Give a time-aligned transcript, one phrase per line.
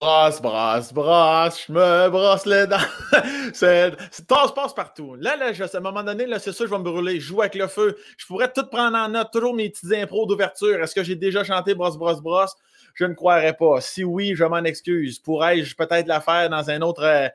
[0.00, 2.78] brosse, brosse, brosse, je me brosse les dents.
[3.52, 3.94] c'est
[4.26, 5.14] passe, passe partout.
[5.16, 7.20] Là, là, à un moment donné, là, c'est sûr, je vais me brûler.
[7.20, 7.96] Je joue avec le feu.
[8.16, 10.82] Je pourrais tout prendre en note, toujours mes petites impros d'ouverture.
[10.82, 12.54] Est-ce que j'ai déjà chanté brosse, brosse, brosse?
[12.94, 13.80] Je ne croirais pas.
[13.80, 15.18] Si oui, je m'en excuse.
[15.18, 17.02] Pourrais-je peut-être la faire dans un autre.
[17.04, 17.28] Euh,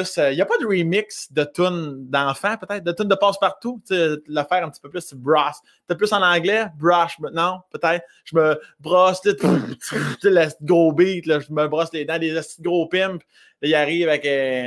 [0.00, 3.82] Il euh, n'y a pas de remix de tunes d'enfants, peut-être, de tunes de passe-partout.
[3.90, 4.18] Le
[4.48, 5.60] faire un petit peu plus brosse.
[5.86, 8.04] Peut-être plus en anglais, brush, non, peut-être.
[8.24, 13.24] Je me brosse, le gros beat, je me brosse les dents, des gros pimps.
[13.60, 14.24] Il arrive avec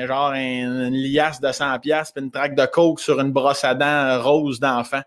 [0.08, 4.22] genre une liasse de 100$ puis une traque de coke sur une brosse à dents
[4.22, 5.02] rose d'enfant.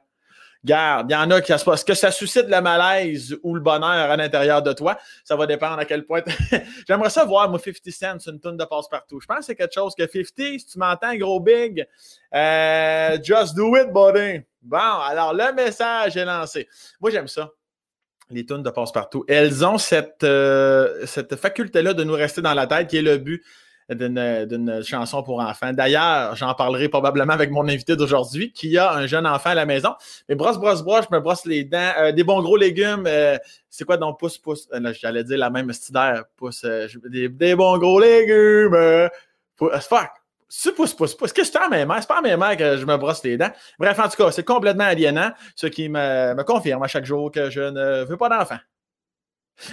[0.64, 4.10] Garde, il y en a qui Est-ce que ça suscite le malaise ou le bonheur
[4.10, 4.98] à l'intérieur de toi?
[5.24, 6.22] Ça va dépendre à quel point.
[6.88, 9.20] J'aimerais ça voir, moi, 50 Cent sur une tonne de passe-partout.
[9.20, 11.86] Je pense que c'est quelque chose que 50, si tu m'entends, gros big,
[12.34, 14.40] euh, just do it, buddy.
[14.60, 16.68] Bon, alors le message est lancé.
[17.00, 17.50] Moi, j'aime ça
[18.30, 19.24] les tunes de passe-partout.
[19.27, 23.16] Elles ont cette, euh, cette faculté-là de nous rester dans la tête, qui est le
[23.16, 23.42] but
[23.95, 25.73] d'une chanson pour enfants.
[25.73, 29.67] D'ailleurs, j'en parlerai probablement avec mon invité d'aujourd'hui qui a un jeune enfant à la
[29.67, 29.95] maison.
[30.28, 31.92] Mais brosse, brosse, brosse, je me brosse les dents.
[31.98, 33.05] Euh, des bons gros légumes.
[33.06, 33.39] Euh,
[33.70, 34.69] c'est quoi donc pouce, pouce?
[34.72, 36.25] Euh, j'allais dire la même stylaire.
[36.36, 39.08] Pouce, des, bons gros légumes.
[39.56, 40.11] fuck.
[40.50, 41.33] C'est pouce, pouce, pouce.
[41.33, 42.00] Qu'est-ce que c'est à mes mains?
[42.00, 43.50] C'est pas à mes mains que je me brosse les dents.
[43.78, 47.30] Bref, en tout cas, c'est complètement aliénant, ce qui me, me confirme à chaque jour
[47.30, 48.56] que je ne veux pas d'enfant.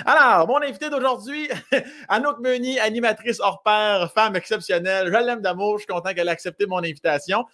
[0.05, 1.47] Alors, mon invité d'aujourd'hui,
[2.09, 5.07] Anouk Meunier, animatrice hors pair, femme exceptionnelle.
[5.07, 5.77] Je l'aime d'amour.
[5.77, 7.45] Je suis content qu'elle ait accepté mon invitation.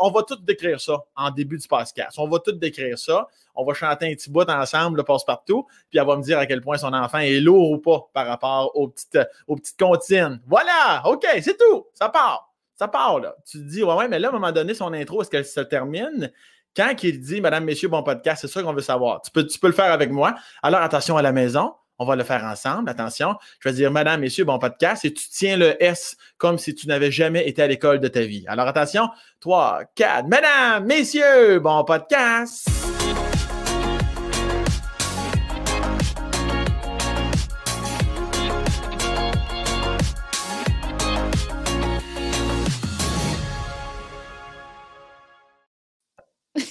[0.00, 2.18] on va tout décrire ça en début du podcast.
[2.18, 3.28] On va tout décrire ça.
[3.54, 5.66] On va chanter un petit bout ensemble, le passe-partout.
[5.90, 8.26] Puis elle va me dire à quel point son enfant est lourd ou pas par
[8.26, 10.40] rapport aux petites, aux petites comptines.
[10.46, 11.02] Voilà!
[11.06, 11.86] OK, c'est tout.
[11.94, 12.52] Ça part.
[12.74, 13.34] Ça part, là.
[13.50, 15.46] Tu te dis, ouais, ouais, mais là, à un moment donné, son intro, est-ce qu'elle
[15.46, 16.30] se termine?
[16.76, 19.22] Quand il dit, Madame, Messieurs, bon podcast, c'est ça qu'on veut savoir.
[19.22, 20.34] Tu peux, tu le faire avec moi.
[20.62, 21.72] Alors, attention à la maison.
[21.98, 22.90] On va le faire ensemble.
[22.90, 23.34] Attention.
[23.60, 25.06] Je vais dire, Madame, Messieurs, bon podcast.
[25.06, 28.20] Et tu tiens le S comme si tu n'avais jamais été à l'école de ta
[28.20, 28.44] vie.
[28.46, 29.08] Alors, attention.
[29.40, 30.28] 3, 4.
[30.28, 32.68] Madame, Messieurs, bon podcast.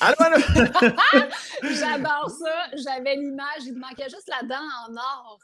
[1.63, 2.55] J'adore ça.
[2.73, 3.63] J'avais l'image.
[3.65, 5.39] Il me manquait juste la dent en or.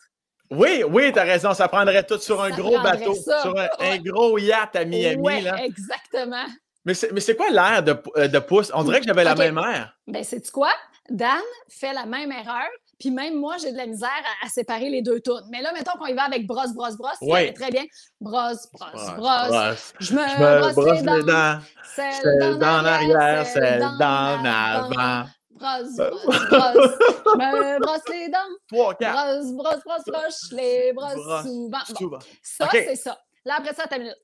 [0.52, 1.54] Oui, oui, tu as raison.
[1.54, 5.22] Ça prendrait tout sur un gros bateau, sur un, gros yacht à Miami.
[5.22, 6.46] Oui, exactement.
[6.84, 8.72] Mais c'est quoi l'air de, euh, de pouce?
[8.74, 9.96] On dirait que j'avais la même air.
[10.08, 10.72] Ben, c'est quoi?
[11.10, 12.70] Dan fait la même erreur.
[13.02, 14.10] Puis même moi, j'ai de la misère
[14.44, 15.42] à, séparer les deux tunes.
[15.50, 17.18] Mais là, mettons qu'on y va avec brosse, brosse, brosse.
[17.22, 17.52] Oui.
[17.56, 17.84] Très bien.
[18.20, 19.94] Brosse, brosse, brosse.
[20.00, 21.60] Je me, brosse, les dents.
[21.96, 25.28] Celle dans l'arrière, celle dans l'avant.
[25.50, 26.98] Brosse, brosse, brosse.
[27.26, 28.38] Je me brosse les dents.
[28.72, 29.16] Trois, quatre.
[29.16, 30.52] Brosse, brosse, brosse, brosse.
[30.52, 32.20] les brosse souvent.
[32.44, 33.18] Ça, c'est ça.
[33.46, 34.18] Là, après ça, t'as minute.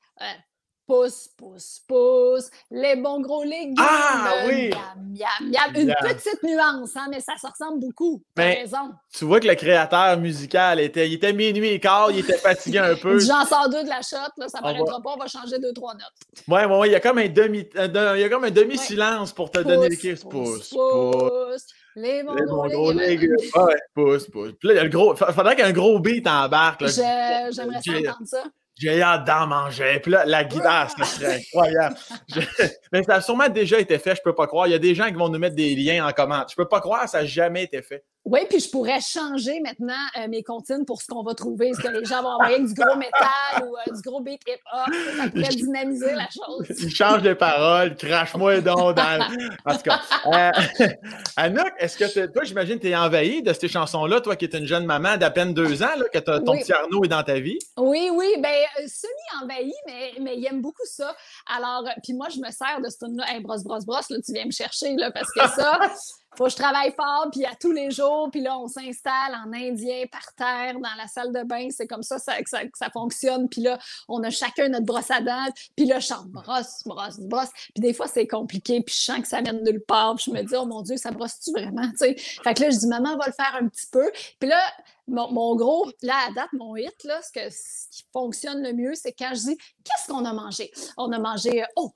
[0.88, 3.76] Pousse, pousse, pousse, les bons gros légumes.
[3.78, 4.70] Ah oui!
[4.70, 8.24] Miam, miam, Une petite nuance, hein, mais ça se ressemble beaucoup.
[8.38, 8.94] Raison.
[9.14, 12.80] Tu vois que le créateur musical était, il était minuit et quart, il était fatigué
[12.80, 13.20] un peu.
[13.28, 15.74] J'en sors deux de la shot, là, ça ne paraîtra pas, on va changer deux,
[15.74, 16.48] trois notes.
[16.48, 19.34] Ouais, ouais, il y a comme un demi, euh, il y a comme un demi-silence
[19.34, 21.66] pour te donner les Pousse, pousse, pousse.
[21.96, 22.36] Les bons,
[22.68, 23.36] gros, légumes.
[23.56, 24.52] Ouais, pousse, pousse.
[24.60, 25.16] Puis là, il y a le gros.
[25.16, 26.86] Faudrait qu'il y ait un gros beat en barque.
[26.88, 28.44] J'aimerais ça entendre ça.
[28.80, 30.00] J'ai hâte d'en manger.
[30.02, 31.96] Puis là, la guitare, ça serait incroyable.
[32.92, 34.68] Mais ça a sûrement déjà été fait, je peux pas croire.
[34.68, 36.46] Il y a des gens qui vont nous mettre des liens en commande.
[36.50, 38.04] Je peux pas croire, ça n'a jamais été fait.
[38.30, 41.70] Oui, puis je pourrais changer maintenant euh, mes comptines pour ce qu'on va trouver.
[41.70, 44.94] Est-ce que les gens vont envoyer du gros métal ou euh, du gros beat hip-hop?
[45.16, 46.66] Ça pourrait dynamiser la chose.
[46.78, 49.28] Ils changent les paroles, crache-moi donc dans...
[49.66, 50.88] En tout cas, euh,
[51.38, 54.68] Anouk, est-ce que toi, j'imagine, tu es envahie de ces chansons-là, toi qui es une
[54.68, 57.60] jeune maman d'à peine deux ans, là, que ton petit Arnaud est dans ta vie?
[57.78, 61.16] Oui, oui, bien, semi-envahi, mais, mais il aime beaucoup ça.
[61.56, 63.24] Alors, puis moi, je me sers de ce tune-là.
[63.30, 65.80] Hey, brosse, brosse, brosse, là, tu viens me chercher, là, parce que ça,
[66.38, 69.52] faut que je travaille fort, puis à tous les jours, puis là, on s'installe en
[69.52, 71.68] indien par terre dans la salle de bain.
[71.72, 73.50] C'est comme ça, que ça, ça, fonctionne.
[73.50, 77.50] Puis là, on a chacun notre brosse à dents, puis là, je brosse, brosse, brosse.
[77.74, 80.16] Puis des fois, c'est compliqué, puis je sens que ça de nulle part.
[80.16, 81.90] Puis je me dis, oh mon Dieu, ça brosse-tu vraiment?
[81.98, 82.14] Fait
[82.54, 84.12] que là, je dis, maman va le faire un petit peu.
[84.40, 84.60] Puis là,
[85.08, 88.94] mon, gros, là, à date, mon hit, là, ce, que, ce qui fonctionne le mieux,
[88.94, 90.72] c'est quand je dis, qu'est-ce qu'on a mangé?
[90.98, 91.94] On a mangé, oh,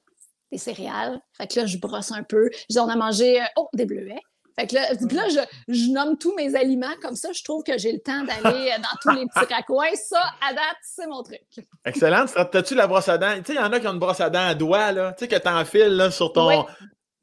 [0.51, 1.21] des céréales.
[1.33, 2.49] Fait que là, je brosse un peu.
[2.53, 4.21] Je dis, on a mangé, oh, des bleuets.
[4.59, 7.29] Fait que là, je, nomme tous mes aliments comme ça.
[7.31, 9.95] Je trouve que j'ai le temps d'aller dans tous les petits raccoins.
[9.95, 11.41] Ça, à date, c'est mon truc.
[11.85, 12.25] Excellent.
[12.25, 13.35] T'as-tu la brosse à dents?
[13.37, 15.13] Tu sais, il y en a qui ont une brosse à dents à doigt, là.
[15.13, 16.65] Tu sais, que t'enfiles là, sur ton.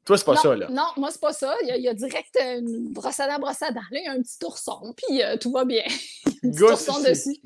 [0.05, 0.67] Toi, c'est pas ça, là.
[0.71, 1.53] Non, moi, c'est pas ça.
[1.61, 3.81] Il y, a, direct une brosse à dents, brosse à dents.
[3.91, 5.83] Là, il y a un petit ourson, puis euh, tout va bien.
[6.43, 7.39] un petit ourson dessus.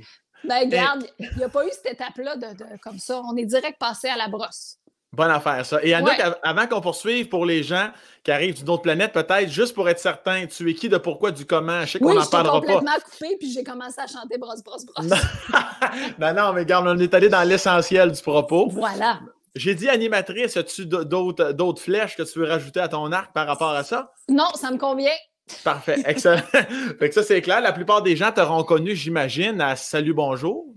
[0.45, 3.21] Ben, regarde, il n'y a pas eu cette étape-là de, comme ça.
[3.29, 4.77] On est direct passé à la brosse.
[5.13, 5.79] Bonne affaire, ça.
[5.83, 7.89] Et Anouk, avant qu'on poursuive pour les gens
[8.23, 11.29] qui arrivent d'une autre planète, peut-être, juste pour être certain, tu es qui, de pourquoi,
[11.29, 11.81] du comment?
[11.81, 12.67] Je sais qu'on n'en parlera pas.
[12.67, 15.05] complètement coupé, puis j'ai commencé à chanter brosse, brosse, brosse.
[16.19, 18.69] non, non, mais regarde, on est allé dans l'essentiel du propos.
[18.71, 19.19] Voilà.
[19.55, 23.69] J'ai dit animatrice, as-tu d'autres flèches que tu veux rajouter à ton arc par rapport
[23.69, 24.11] à ça?
[24.29, 25.11] Non, ça me convient.
[25.63, 26.41] Parfait, excellent.
[26.51, 27.61] fait que ça, c'est clair.
[27.61, 30.73] La plupart des gens t'auront connu, j'imagine, à Salut, bonjour.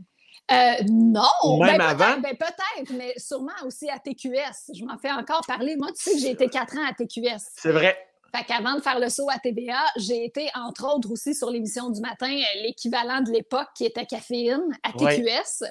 [0.52, 1.58] Euh, non.
[1.60, 2.20] même ben, avant?
[2.20, 4.72] Ben, peut-être, mais sûrement aussi à TQS.
[4.74, 5.76] Je m'en fais encore parler.
[5.76, 7.50] Moi, tu sais que j'ai été quatre ans à TQS.
[7.56, 7.96] C'est vrai.
[8.36, 11.88] Fait qu'avant de faire le saut à TBA, j'ai été, entre autres, aussi sur l'émission
[11.88, 15.62] du matin, euh, l'équivalent de l'époque qui était caféine à TQS.
[15.62, 15.68] Euh,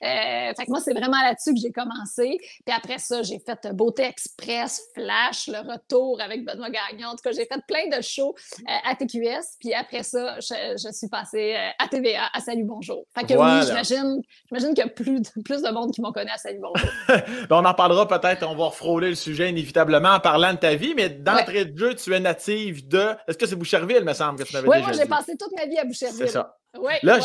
[0.00, 2.38] fait que moi, c'est vraiment là-dessus que j'ai commencé.
[2.40, 7.08] Puis après ça, j'ai fait Beauté Express, Flash, le retour avec Benoît Gagnon.
[7.08, 9.58] En tout cas, j'ai fait plein de shows euh, à TQS.
[9.60, 13.04] Puis après ça, je, suis passée à TVA, à Salut Bonjour.
[13.14, 16.12] Fait que oui, j'imagine, j'imagine qu'il y a plus de, plus de monde qui m'ont
[16.12, 16.88] connu à Salut Bonjour.
[17.48, 20.74] Ben, on en parlera peut-être, on va frôler le sujet inévitablement en parlant de ta
[20.74, 23.10] vie, mais d'entrée de jeu, tu es native de.
[23.26, 25.66] Est-ce que c'est Boucherville, me semble, que tu m'avais Oui, moi, j'ai passé toute ma
[25.66, 26.18] vie à Boucherville.
[26.18, 26.56] C'est ça.
[26.78, 27.18] Oui, là,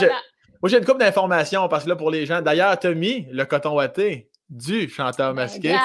[0.61, 3.45] moi, j'ai une couple d'informations parce que là, pour les gens, d'ailleurs, tu mis le
[3.45, 5.75] coton watté du chanteur ben, masqué.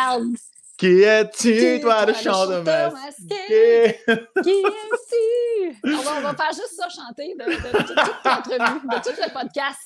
[0.77, 3.99] Qui es-tu, toi, le chanteur masqué?
[4.43, 5.81] Qui es-tu?
[5.85, 9.17] On va, on va faire juste ça chanter de, de, de, toute l'entrevue, de tout
[9.19, 9.79] le podcast.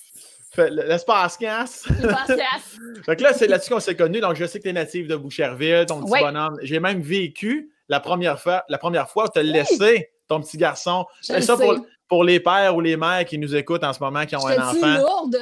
[0.57, 1.83] L'espace casse.
[3.07, 4.21] fait que là, c'est là-dessus qu'on s'est connus.
[4.21, 6.59] Donc, je sais que tu es native de Boucherville, ton petit bonhomme.
[6.63, 11.05] J'ai même vécu la première fois, la première fois tu as laissé ton petit garçon.
[11.21, 11.77] C'est ça pour,
[12.09, 14.71] pour, les pères ou les mères qui nous écoutent en ce moment, qui ont un
[14.71, 14.99] enfant.
[14.99, 15.37] lourde.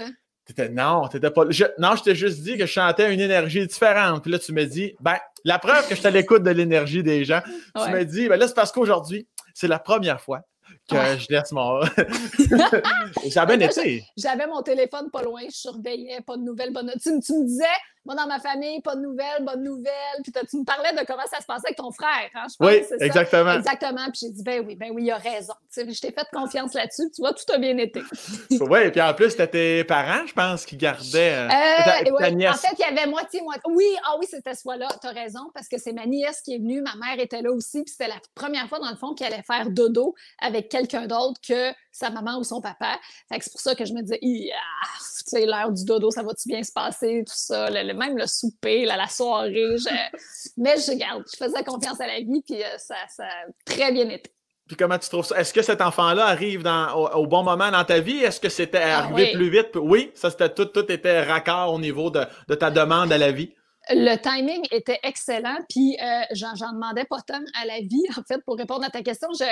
[0.48, 1.44] Étais, non, t'étais pas.
[1.50, 4.22] Je, non, je t'ai juste dit que je chantais une énergie différente.
[4.22, 7.02] Puis là, tu me dis, ben, la preuve que je suis à l'écoute de l'énergie
[7.02, 7.42] des gens,
[7.76, 10.40] tu me dis, ben là, c'est parce qu'aujourd'hui, c'est la première fois
[10.88, 11.82] que je laisse mon.
[13.30, 14.02] ça a bien été.
[14.16, 16.92] J'avais mon téléphone pas loin, je surveillais, pas de nouvelles, bonnes.
[17.02, 17.64] Tu, tu me disais,
[18.08, 20.22] moi, dans ma famille, pas de nouvelles, bonnes nouvelles.
[20.22, 22.66] Puis tu me parlais de comment ça se passait avec ton frère, hein, je pense,
[22.66, 23.52] Oui, exactement.
[23.52, 24.06] Exactement.
[24.10, 25.52] Puis j'ai dit, ben oui, ben oui, il a raison.
[25.76, 27.10] je t'ai fait confiance là-dessus.
[27.14, 28.00] Tu vois, tout a bien été.
[28.50, 32.54] oui, et puis en plus, c'était tes parents, je pense, qui gardaient euh, euh, En
[32.54, 33.62] fait, il y avait moitié, moitié.
[33.68, 34.88] Oui, ah oui, c'était ce fois-là.
[35.02, 36.80] Tu as raison, parce que c'est ma nièce qui est venue.
[36.80, 37.82] Ma mère était là aussi.
[37.82, 41.38] Puis c'était la première fois, dans le fond, qu'elle allait faire dodo avec quelqu'un d'autre
[41.46, 42.98] que sa maman ou son papa.
[43.30, 44.50] C'est pour ça que je me disais, tu
[45.26, 49.08] sais, l'heure du dodo, ça va-tu bien se passer, tout ça, même le souper, la
[49.08, 49.76] soirée.
[50.56, 53.92] Mais je garde, je faisais confiance à la vie, puis euh, ça, ça a très
[53.92, 54.30] bien été.
[54.66, 55.40] Puis comment tu trouves ça?
[55.40, 58.18] Est-ce que cet enfant-là arrive dans, au, bon moment dans ta vie?
[58.18, 59.70] Est-ce que c'était ah arrivé plus vite?
[59.76, 63.32] Oui, ça c'était tout, tout était raccord au niveau de, de ta demande à la
[63.32, 63.54] vie.
[63.90, 68.42] Le timing était excellent, puis euh, j'en demandais pas tant à la vie, en fait,
[68.44, 69.28] pour répondre à ta question.
[69.38, 69.46] Je,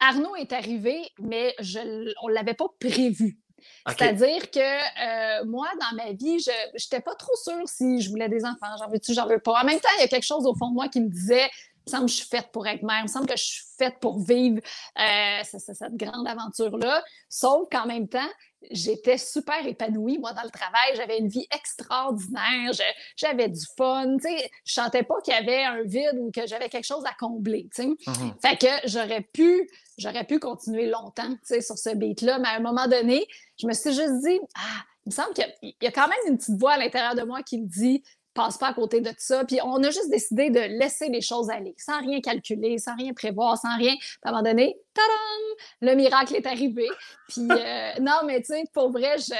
[0.00, 3.38] Arnaud est arrivé, mais je, on ne l'avait pas prévu.
[3.86, 8.28] C'est-à-dire que euh, moi, dans ma vie, je n'étais pas trop sûre si je voulais
[8.28, 8.66] des enfants.
[8.78, 9.60] J'en veux-tu, j'en veux pas?
[9.60, 11.48] En même temps, il y a quelque chose au fond de moi qui me disait
[11.86, 13.64] me semble que je suis faite pour être mère, il me semble que je suis
[13.76, 14.60] faite pour vivre
[14.98, 17.02] euh, cette, grande aventure-là.
[17.28, 18.30] Sauf qu'en même temps,
[18.70, 20.94] j'étais super épanouie, moi, dans le travail.
[20.96, 22.72] J'avais une vie extraordinaire.
[23.16, 24.16] J'avais du fun.
[24.22, 27.12] Je ne sentais pas qu'il y avait un vide ou que j'avais quelque chose à
[27.18, 27.68] combler.
[27.76, 28.40] Mm-hmm.
[28.40, 32.38] Fait que j'aurais pu, j'aurais pu continuer longtemps sur ce beat-là.
[32.38, 33.26] Mais à un moment donné,
[33.60, 36.38] je me suis juste dit, ah, il me semble qu'il y, a quand même une
[36.38, 38.02] petite voix à l'intérieur de moi qui me dit
[38.34, 39.44] passe pas à côté de ça.
[39.44, 43.12] Puis on a juste décidé de laisser les choses aller, sans rien calculer, sans rien
[43.14, 43.94] prévoir, sans rien.
[43.96, 46.88] Puis à un moment donné, tadam, le miracle est arrivé.
[47.28, 49.34] Puis euh, non, mais tu sais, pour vrai, je.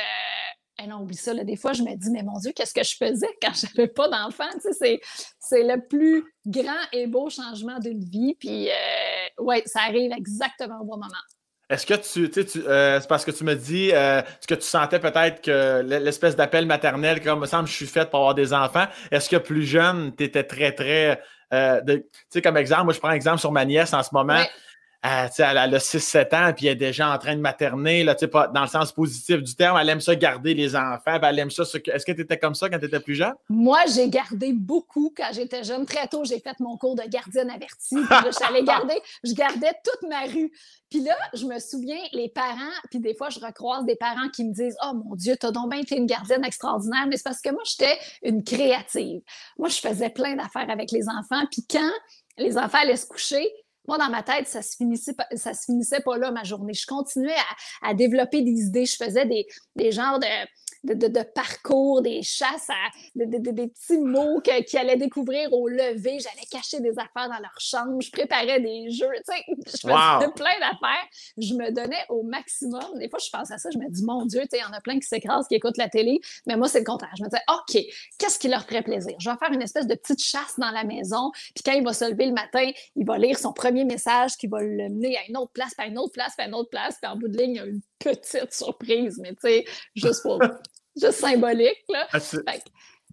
[0.82, 1.32] Eh non, oublie ça.
[1.32, 3.88] Là, des fois, je me dis, mais mon Dieu, qu'est-ce que je faisais quand j'avais
[3.88, 4.48] pas d'enfant?
[4.60, 5.00] Tu sais,
[5.38, 8.34] c'est le plus grand et beau changement d'une vie.
[8.38, 11.14] Puis, euh, ouais, ça arrive exactement au bon moment.
[11.74, 14.62] Est-ce que tu, tu, euh, c'est parce que tu me dis, euh, ce que tu
[14.62, 18.52] sentais peut-être que l'espèce d'appel maternel, comme me semble, je suis faite pour avoir des
[18.54, 18.86] enfants.
[19.10, 21.20] Est-ce que plus jeune, tu étais très, très,
[21.52, 24.40] euh, tu sais, comme exemple, moi, je prends exemple sur ma nièce en ce moment.
[25.04, 28.62] Elle, a 6-7 ans, puis elle est déjà en train de materner, là, pas, dans
[28.62, 29.76] le sens positif du terme.
[29.78, 31.62] Elle aime ça garder les enfants, elle aime ça.
[31.62, 33.34] Est-ce que tu étais comme ça quand tu étais plus jeune?
[33.50, 35.84] Moi, j'ai gardé beaucoup quand j'étais jeune.
[35.84, 37.98] Très tôt, j'ai fait mon cours de gardienne avertie.
[38.40, 40.50] J'allais garder, je gardais toute ma rue.
[40.88, 44.44] Puis là, je me souviens, les parents, puis des fois, je recroise des parents qui
[44.44, 47.42] me disent Oh mon Dieu, t'as donc bien été une gardienne extraordinaire, mais c'est parce
[47.42, 49.20] que moi, j'étais une créative.
[49.58, 51.44] Moi, je faisais plein d'affaires avec les enfants.
[51.50, 51.90] Puis quand
[52.38, 53.46] les enfants allaient se coucher,
[53.86, 56.74] moi, dans ma tête, ça se finissait, ça se finissait pas là, ma journée.
[56.74, 57.36] Je continuais
[57.82, 58.86] à, développer des idées.
[58.86, 60.26] Je faisais des, des genres de
[60.84, 66.18] de, parcours, des chasses, à, des petits mots qu'ils allaient découvrir au lever.
[66.20, 68.00] J'allais cacher des affaires dans leur chambre.
[68.00, 69.08] Je préparais des jeux.
[69.26, 71.06] je faisais plein d'affaires.
[71.38, 72.98] Je me donnais au maximum.
[72.98, 73.70] Des fois, je pense à ça.
[73.72, 75.88] Je me dis, mon Dieu, il y en a plein qui s'écrasent, qui écoutent la
[75.88, 76.20] télé.
[76.46, 77.12] Mais moi, c'est le contraire.
[77.18, 77.82] Je me disais, OK,
[78.18, 79.14] qu'est-ce qui leur ferait plaisir?
[79.18, 81.30] Je vais faire une espèce de petite chasse dans la maison.
[81.54, 84.46] Puis quand il va se lever le matin, il va lire son premier message qui
[84.46, 86.54] va le mener à une autre place, puis à une autre place, puis à une
[86.54, 86.96] autre place.
[87.00, 89.64] Puis en bout de ligne, il y a une petite surprise, mais tu sais,
[89.94, 90.38] juste pour
[90.96, 91.84] juste symbolique.
[91.88, 92.06] Là.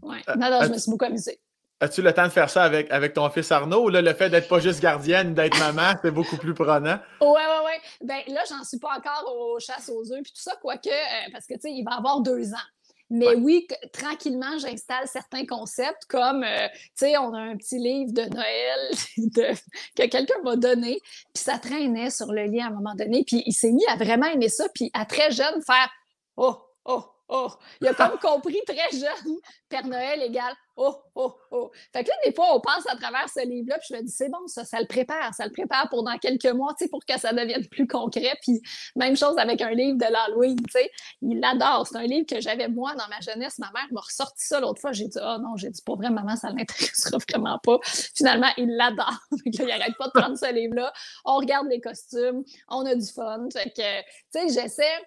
[0.02, 0.22] ouais.
[0.38, 1.40] Non, non, je me suis beaucoup amusée.
[1.80, 3.90] As-tu le temps de faire ça avec, avec ton fils Arnaud?
[3.90, 7.00] Là, le fait d'être pas juste gardienne, d'être maman, c'est beaucoup plus prenant?
[7.22, 8.08] Oui, oui, oui.
[8.08, 11.30] Ben là, j'en suis pas encore aux chasses aux œufs puis tout ça, quoique, euh,
[11.32, 12.68] parce que, tu sais, il va avoir deux ans.
[13.14, 18.14] Mais oui, tranquillement, j'installe certains concepts comme, euh, tu sais, on a un petit livre
[18.14, 19.56] de Noël
[19.98, 21.02] que quelqu'un m'a donné,
[21.34, 23.98] puis ça traînait sur le lit à un moment donné, puis il s'est mis à
[23.98, 25.90] vraiment aimer ça, puis à très jeune faire
[26.38, 27.50] «Oh, oh, oh!»
[27.82, 29.38] Il a comme compris très jeune,
[29.70, 31.72] Père Noël égale oh, oh, oh.
[31.94, 34.12] Fait que là, des fois, on passe à travers ce livre-là, puis je me dis,
[34.12, 36.90] c'est bon, ça, ça le prépare, ça le prépare pour dans quelques mois, tu sais,
[36.90, 38.34] pour que ça devienne plus concret.
[38.42, 38.62] Puis
[38.96, 41.88] même chose avec un livre de l'Halloween, tu sais, il l'adore.
[41.88, 43.60] C'est un livre que j'avais moi dans ma jeunesse.
[43.60, 44.92] Ma mère m'a ressorti ça l'autre fois.
[44.92, 47.80] J'ai dit, oh non, j'ai dit, pas vrai, maman, ça l'intéressera vraiment pas.
[47.84, 49.20] Finalement, il l'adore.
[49.46, 50.92] Il arrête pas de prendre ce livre-là.
[51.26, 53.48] On regarde les costumes, on a du fun.
[53.54, 54.98] Fait que, tu sais, j'essaie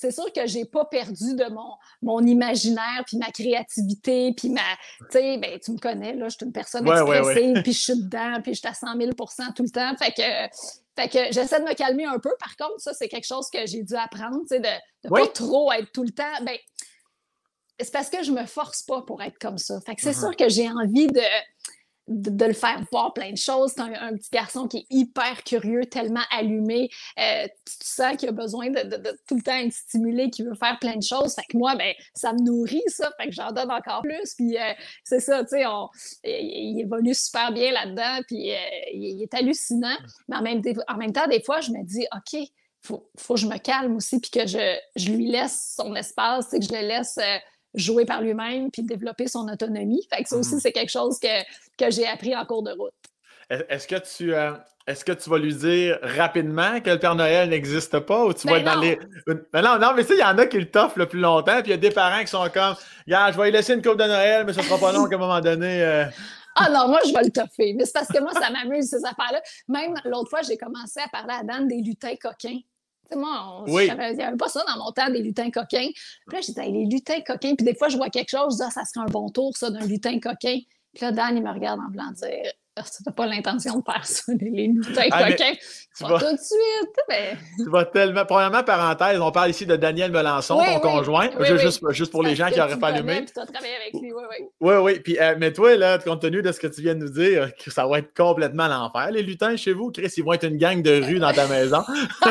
[0.00, 4.62] c'est sûr que j'ai pas perdu de mon, mon imaginaire, puis ma créativité, puis ma...
[4.98, 7.96] Tu sais, ben, tu me connais, là, je suis une personne expressive, puis je suis
[7.96, 9.94] dedans, puis je suis à 100 000% tout le temps.
[9.98, 10.22] Fait que,
[10.96, 12.30] fait que j'essaie de me calmer un peu.
[12.40, 14.68] Par contre, ça, c'est quelque chose que j'ai dû apprendre, tu sais, de
[15.04, 16.44] ne pas trop être tout le temps...
[16.46, 16.56] Ben,
[17.78, 19.80] c'est parce que je me force pas pour être comme ça.
[19.82, 20.20] Fait que c'est uh-huh.
[20.20, 21.20] sûr que j'ai envie de
[22.10, 23.72] de, le faire voir plein de choses.
[23.74, 26.90] C'est un, petit garçon qui est hyper curieux, tellement allumé.
[27.18, 30.78] Euh, tu sens qu'il a besoin de, tout le temps être stimulé, qu'il veut faire
[30.80, 31.34] plein de choses.
[31.34, 33.10] Fait que moi, ben, ça me nourrit, ça.
[33.18, 34.34] Fait que j'en donne encore plus.
[34.36, 34.72] Puis euh,
[35.04, 35.64] c'est ça, tu sais,
[36.24, 38.22] il, évolue super bien là-dedans.
[38.26, 38.56] Puis euh,
[38.92, 39.96] il, est hallucinant.
[40.28, 42.40] Mais en même, en même temps, des fois, je me dis, OK,
[42.82, 46.48] faut, faut que je me calme aussi, puis que je, je lui laisse son espace,
[46.50, 47.18] que je le laisse
[47.74, 50.06] jouer par lui-même puis développer son autonomie.
[50.12, 50.60] Fait que ça aussi, mhm.
[50.60, 51.42] c'est quelque chose que,
[51.78, 52.92] que j'ai appris en cours de route.
[53.68, 54.52] Est-ce que tu euh,
[54.86, 58.48] est-ce que tu vas lui dire rapidement que le Père Noël n'existe pas ou tu
[58.48, 58.98] vas être dans les.
[59.26, 61.60] Mais non, non, mais ça, il y en a qui le toffent le plus longtemps,
[61.60, 62.74] puis il y a des parents qui sont comme
[63.06, 65.16] Regarde, je vais lui laisser une coupe de Noël, mais ce sera pas long qu'à
[65.16, 65.82] un moment donné.
[65.82, 66.04] Euh,
[66.56, 67.74] ah non, moi, je vais le toffer.
[67.74, 69.40] Mais c'est parce que moi, ça m'amuse, ces affaires-là.
[69.68, 72.58] Même l'autre fois, j'ai commencé à parler à Dan des lutins coquins.
[73.66, 75.88] Moi, il n'y avait pas ça dans mon temps, des lutins coquins.
[76.26, 77.54] Puis là, j'étais, les lutins coquins.
[77.54, 79.56] Puis des fois, je vois quelque chose, je dis, ah, ça serait un bon tour,
[79.56, 80.58] ça, d'un lutin coquin.
[80.94, 82.52] Puis là, Dan, il me regarde en blanc dire,
[82.84, 85.54] tu n'as pas l'intention de faire ça, les, lutins ah, coquins.
[85.96, 86.18] Tu vas...
[86.18, 86.96] tout de suite.
[87.08, 87.36] Mais...
[87.56, 88.24] Tu vas tellement.
[88.24, 91.30] Premièrement, parenthèse, on parle ici de Daniel Melançon, ton conjoint.
[91.58, 93.24] juste, juste, pour les gens qui n'auraient pas allumé.
[93.24, 94.46] Tu as travaillé avec lui, oui, oui.
[94.60, 95.00] Oui, oui.
[95.00, 97.50] Puis, euh, mais toi, là, compte tenu de ce que tu viens de nous dire,
[97.68, 99.10] ça va être complètement l'enfer.
[99.10, 101.82] Les lutins chez vous, Chris, ils vont être une gang de rue dans ta maison.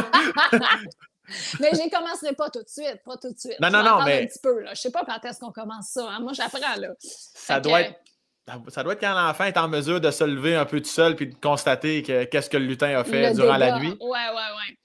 [1.60, 3.60] mais je ne commencerai pas tout de suite, pas tout de suite.
[3.60, 4.24] Non, non, non, mais...
[4.24, 4.74] un petit peu, là.
[4.74, 6.08] Je sais pas quand est-ce qu'on commence ça.
[6.10, 6.20] Hein.
[6.22, 6.90] Moi, j'apprends, là.
[7.00, 7.96] Ça doit être...
[8.70, 11.16] Ça doit être quand l'enfant est en mesure de se lever un peu tout seul
[11.16, 13.96] puis de constater qu'est-ce que le lutin a fait durant la nuit.
[14.00, 14.78] Ouais, ouais, ouais.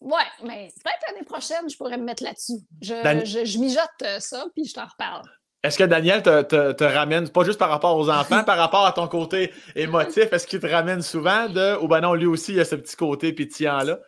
[0.00, 2.60] Ouais, mais peut-être l'année prochaine, je pourrais me mettre là-dessus.
[2.82, 5.22] Je, je, mijote euh, ça, puis je t'en reparle.
[5.62, 8.84] Est-ce que Daniel te, te, te, ramène, pas juste par rapport aux enfants, par rapport
[8.84, 12.52] à ton côté émotif, est-ce qu'il te ramène souvent de, ou ben non, lui aussi,
[12.52, 13.98] il a ce petit côté pétillant-là?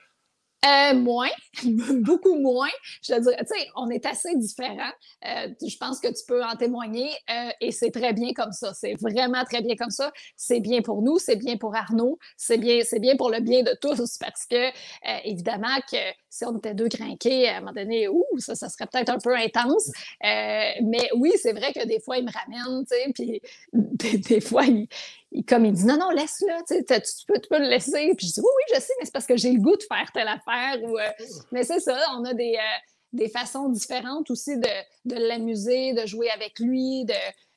[0.67, 1.29] Euh, moins,
[2.01, 2.71] beaucoup moins.
[3.03, 4.93] Je te dirais, tu sais, on est assez différents.
[5.25, 8.73] Euh, je pense que tu peux en témoigner euh, et c'est très bien comme ça.
[8.75, 10.13] C'est vraiment très bien comme ça.
[10.37, 13.63] C'est bien pour nous, c'est bien pour Arnaud, c'est bien, c'est bien pour le bien
[13.63, 14.71] de tous parce que,
[15.25, 15.97] évidemment, que
[16.29, 18.09] si on était deux crinqués, à un moment donné,
[18.39, 19.91] ça, ça serait peut-être un peu intense.
[20.23, 23.41] mais oui, c'est vrai que des fois, il me ramène, tu sais, puis
[24.29, 24.89] des, fois, il,
[25.45, 26.83] comme il dit non, non, laisse-le, tu,
[27.27, 28.13] peux, tu peux le laisser.
[28.17, 29.83] Puis je dis oui, oui, je sais, mais c'est parce que j'ai le goût de
[29.83, 30.83] faire telle affaire.
[30.83, 31.09] Ou, euh,
[31.53, 32.79] mais c'est ça, on a des, euh,
[33.13, 34.69] des façons différentes aussi de,
[35.05, 37.05] de l'amuser, de jouer avec lui.
[37.05, 37.15] De,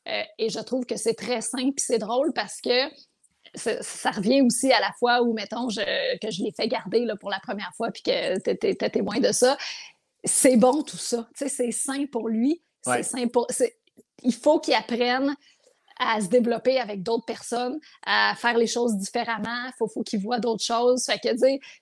[0.08, 2.90] euh, et je trouve que c'est très simple et c'est drôle parce que
[3.56, 7.30] ça, revient aussi à la fois où, mettons, que je l'ai fait garder là, pour
[7.30, 9.58] la première fois puis que tu étais témoin de ça.
[10.24, 11.28] C'est bon tout ça.
[11.34, 12.62] C'est sain pour lui.
[12.84, 13.48] C'est sain pour.
[14.22, 15.36] Il faut qu'il apprenne
[16.00, 19.66] à se développer avec d'autres personnes, à faire les choses différemment.
[19.68, 21.06] Il faut, faut qu'ils voient d'autres choses.
[21.06, 21.30] Fait que,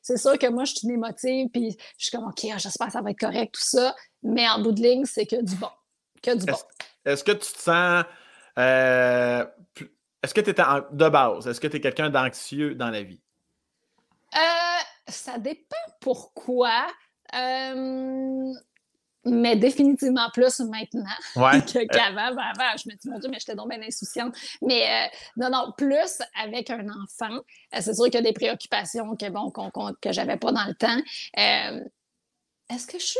[0.02, 2.88] c'est sûr que moi, je suis une émotive, puis je suis comme, OK, ah, j'espère
[2.88, 3.96] que ça va être correct, tout ça.
[4.24, 5.70] Mais en bout de ligne, c'est que du bon.
[6.22, 6.58] Que du bon.
[7.06, 8.04] Est-ce que tu te sens.
[8.58, 9.46] Euh,
[10.24, 11.48] est-ce que tu es de base?
[11.48, 13.22] Est-ce que tu es quelqu'un d'anxieux dans la vie?
[14.36, 16.88] Euh, ça dépend pourquoi.
[17.36, 18.54] Euh,
[19.28, 21.04] mais définitivement plus maintenant
[21.36, 22.36] qu'avant.
[22.36, 24.36] Ben, avant, je me dis, mon Dieu, mais j'étais donc bien insouciante.
[24.62, 25.08] Mais euh,
[25.38, 27.36] non, non, plus avec un enfant.
[27.76, 29.52] Euh, c'est sûr qu'il y a des préoccupations que, bon,
[30.02, 30.98] que j'avais pas dans le temps.
[31.38, 31.84] Euh,
[32.70, 33.20] est-ce que je suis.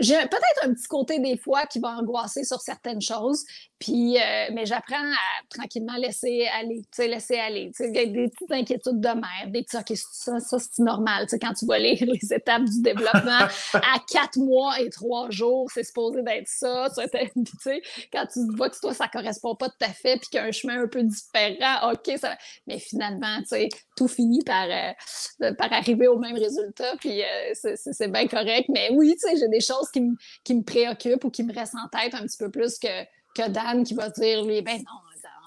[0.00, 3.44] J'ai peut-être un petit côté des fois qui va angoisser sur certaines choses,
[3.78, 7.70] puis, euh, mais j'apprends à tranquillement laisser aller, tu sais, laisser aller.
[7.74, 11.24] Tu sais, des petites inquiétudes de mère, des petits, OK, ça, ça c'est normal.
[11.26, 15.30] Tu sais, quand tu vas lire les étapes du développement, à quatre mois et trois
[15.30, 16.88] jours, c'est supposé d'être ça.
[17.40, 17.82] Tu sais,
[18.12, 20.44] quand tu vois que toi, ça correspond pas tout à fait, puis qu'il y a
[20.44, 22.36] un chemin un peu différent, OK, ça...
[22.66, 27.54] mais finalement, tu sais, tout finit par, euh, par arriver au même résultat, puis euh,
[27.54, 28.68] c'est bien correct.
[28.68, 30.02] Mais oui, tu sais, j'ai des choses qui,
[30.44, 33.48] qui me préoccupent ou qui me restent en tête un petit peu plus que, que
[33.48, 35.00] Dan qui va dire, lui, ben non,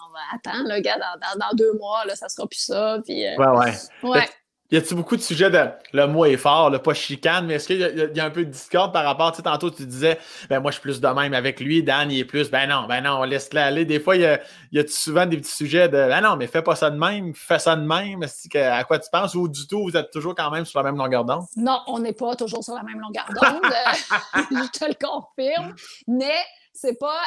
[0.08, 3.00] on va attendre, le gars, dans, dans, deux mois, là, ça sera plus ça.
[3.04, 3.72] Puis, euh, ouais,
[4.04, 4.10] ouais.
[4.10, 4.30] ouais.
[4.74, 7.68] Y a-t-il beaucoup de sujets de le mot est fort, le pas chicane, mais est-ce
[7.68, 10.18] qu'il y, a un peu de discorde par rapport, tu sais, tantôt tu disais,
[10.50, 12.88] ben moi je suis plus de même avec lui, Dan il est plus, ben non,
[12.88, 13.86] ben non, laisse-le aller.
[13.86, 16.48] Des fois, il y a, y a souvent des petits sujets de, ben non, mais
[16.48, 18.25] fais pas ça de même, fais ça de même,
[18.56, 20.98] à quoi tu penses, ou du tout, vous êtes toujours quand même sur la même
[20.98, 21.46] longueur d'onde?
[21.56, 23.72] Non, on n'est pas toujours sur la même longueur d'onde,
[24.50, 25.75] je te le confirme,
[26.08, 26.39] mais
[26.74, 27.22] c'est pas,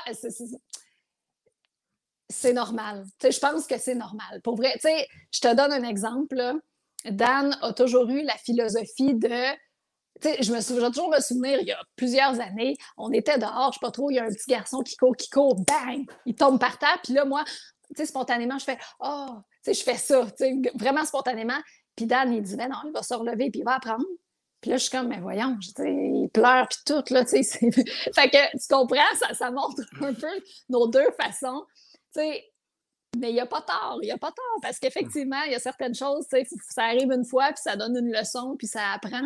[2.28, 3.04] c'est normal.
[3.22, 4.40] Je pense que c'est normal.
[4.42, 6.60] Pour vrai, je te donne un exemple,
[7.10, 9.54] Dan a toujours eu la philosophie de
[10.22, 13.78] je me souviens, toujours me souvenir, il y a plusieurs années, on était dehors, je
[13.78, 16.34] sais pas trop, il y a un petit garçon qui court, qui court, bang, il
[16.34, 17.44] tombe par terre, puis là, moi,
[18.04, 20.26] spontanément, je fais Oh, je fais ça,
[20.74, 21.58] vraiment spontanément.
[21.94, 24.04] Puis Dan, il dit, ben non, il va se relever, puis il va apprendre.
[24.60, 27.70] Puis là, je suis comme, mais voyons, il pleure, puis tout, là, tu sais.
[27.70, 31.64] fait que, tu comprends, ça, ça montre un peu nos deux façons.
[32.14, 32.44] Tu sais,
[33.18, 35.54] mais il n'y a pas tort, il n'y a pas tort, parce qu'effectivement, il y
[35.54, 36.26] a certaines choses,
[36.70, 39.22] ça arrive une fois, puis ça donne une leçon, puis ça apprend.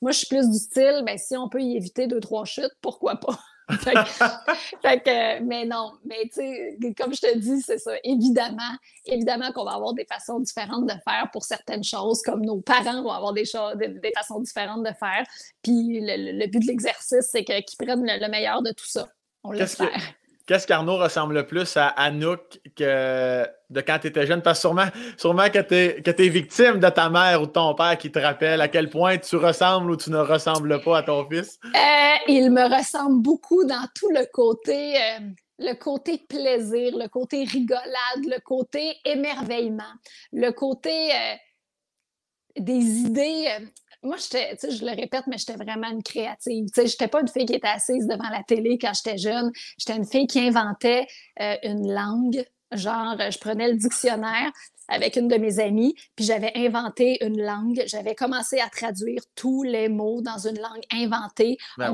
[0.00, 2.74] Moi, je suis plus du style, ben, si on peut y éviter deux, trois chutes,
[2.80, 3.38] pourquoi pas?
[3.80, 7.92] fait, que, mais non, mais tu sais, comme je te dis, c'est ça.
[8.04, 8.76] Évidemment,
[9.06, 13.02] évidemment qu'on va avoir des façons différentes de faire pour certaines choses, comme nos parents
[13.02, 15.24] vont avoir des, choses, des, façons différentes de faire.
[15.62, 19.08] Puis le, but de l'exercice, c'est qu'ils prennent le, meilleur de tout ça.
[19.42, 20.00] On faire.
[20.46, 24.42] Qu'est-ce qu'Arnaud ressemble le plus à Anouk que de quand tu étais jeune?
[24.42, 27.98] Parce que sûrement, sûrement que tu es, victime de ta mère ou de ton père
[27.98, 31.28] qui te rappelle à quel point tu ressembles ou tu ne ressembles pas à ton
[31.28, 31.58] fils.
[31.64, 35.18] Euh, il me ressemble beaucoup dans tout le côté, euh,
[35.58, 39.82] le côté plaisir, le côté rigolade, le côté émerveillement,
[40.32, 41.34] le côté euh,
[42.60, 43.48] des idées
[44.06, 46.66] moi, j'étais, je le répète, mais j'étais vraiment une créative.
[46.74, 49.50] Je n'étais pas une fille qui était assise devant la télé quand j'étais jeune.
[49.78, 51.06] J'étais une fille qui inventait
[51.40, 52.44] euh, une langue.
[52.72, 54.50] Genre, je prenais le dictionnaire,
[54.88, 57.82] avec une de mes amies, puis j'avais inventé une langue.
[57.86, 61.56] J'avais commencé à traduire tous les mots dans une langue inventée.
[61.78, 61.92] Ben,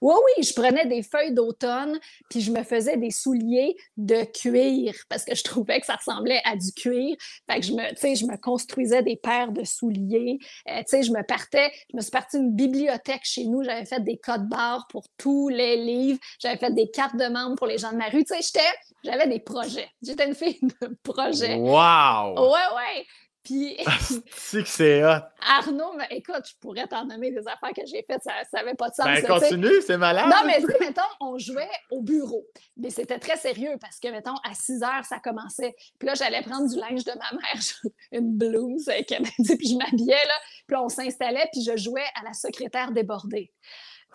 [0.00, 1.98] oui, oui, je prenais des feuilles d'automne,
[2.30, 6.40] puis je me faisais des souliers de cuir parce que je trouvais que ça ressemblait
[6.44, 7.16] à du cuir.
[7.50, 10.38] Fait que je me, je me construisais des paires de souliers.
[10.68, 13.62] Euh, je me partais, je me suis partie d'une bibliothèque chez nous.
[13.62, 16.18] J'avais fait des codes barres pour tous les livres.
[16.40, 18.24] J'avais fait des cartes de membres pour les gens de ma rue.
[18.24, 18.68] Tu sais, j'étais
[19.04, 19.88] j'avais des projets.
[20.02, 21.54] J'étais une fille de projets.
[21.54, 22.50] Wow!
[22.50, 23.06] Ouais, ouais.
[23.48, 23.78] Puis.
[24.30, 25.22] c'est que c'est hot.
[25.40, 28.94] Arnaud, écoute, je pourrais t'en nommer des affaires que j'ai faites, ça n'avait pas de
[28.94, 29.06] sens.
[29.06, 30.26] Ben, continue, c'est malade.
[30.26, 32.46] Non, mais tu mettons, on jouait au bureau.
[32.76, 35.74] Mais c'était très sérieux parce que, mettons, à 6 heures, ça commençait.
[35.98, 37.62] Puis là, j'allais prendre du linge de ma mère,
[38.12, 40.34] une blouse, puis je m'habillais, là.
[40.66, 43.52] Puis là, on s'installait, puis je jouais à la secrétaire débordée.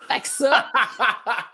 [0.08, 0.70] Fait que ça.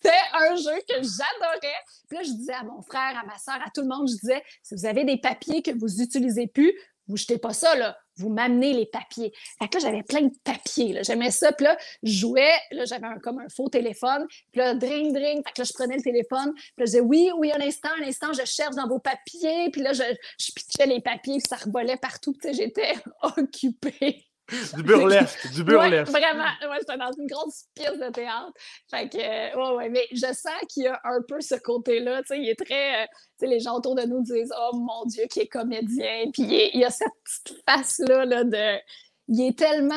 [0.00, 1.82] C'était un jeu que j'adorais.
[2.08, 4.14] Puis là, je disais à mon frère, à ma soeur, à tout le monde, je
[4.14, 6.72] disais, si vous avez des papiers que vous n'utilisez plus,
[7.08, 7.96] vous jetez pas ça, là.
[8.16, 9.32] Vous m'amenez les papiers.
[9.58, 11.52] Fait que là, j'avais plein de papiers, J'aimais ça.
[11.52, 12.52] Puis là, je jouais.
[12.70, 14.26] Là, j'avais comme un faux téléphone.
[14.52, 15.42] Puis là, dring, dring.
[15.46, 16.52] Fait que là, je prenais le téléphone.
[16.54, 19.70] Puis là, je disais, oui, oui, un instant, un instant, je cherche dans vos papiers.
[19.72, 20.02] Puis là, je,
[20.38, 21.38] je pitchais les papiers.
[21.38, 22.34] Puis ça rebolait partout.
[22.34, 24.27] Tu sais, j'étais occupée.
[24.74, 26.12] Du burlesque, du burlesque.
[26.12, 28.52] Ouais, vraiment, ouais, j'étais dans une grosse pièce de théâtre.
[28.90, 32.22] Fait que, euh, ouais, ouais, mais je sens qu'il y a un peu ce côté-là.
[32.22, 33.02] Tu sais, il est très.
[33.02, 36.30] Euh, tu sais, les gens autour de nous disent Oh mon Dieu, qui est comédien.
[36.32, 38.80] Puis il, y a cette petite face-là là, de.
[39.28, 39.96] Il est tellement.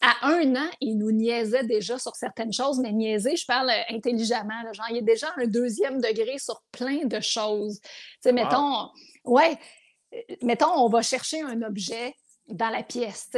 [0.00, 3.94] à un an, il nous niaisait déjà sur certaines choses, mais niaiser, je parle euh,
[3.94, 4.72] intelligemment.
[4.72, 7.78] genre, il est déjà un deuxième degré sur plein de choses.
[7.82, 7.88] Tu
[8.20, 8.88] sais, mettons,
[9.24, 9.58] ouais,
[10.40, 12.14] mettons, on va chercher un objet
[12.50, 13.30] dans la pièce,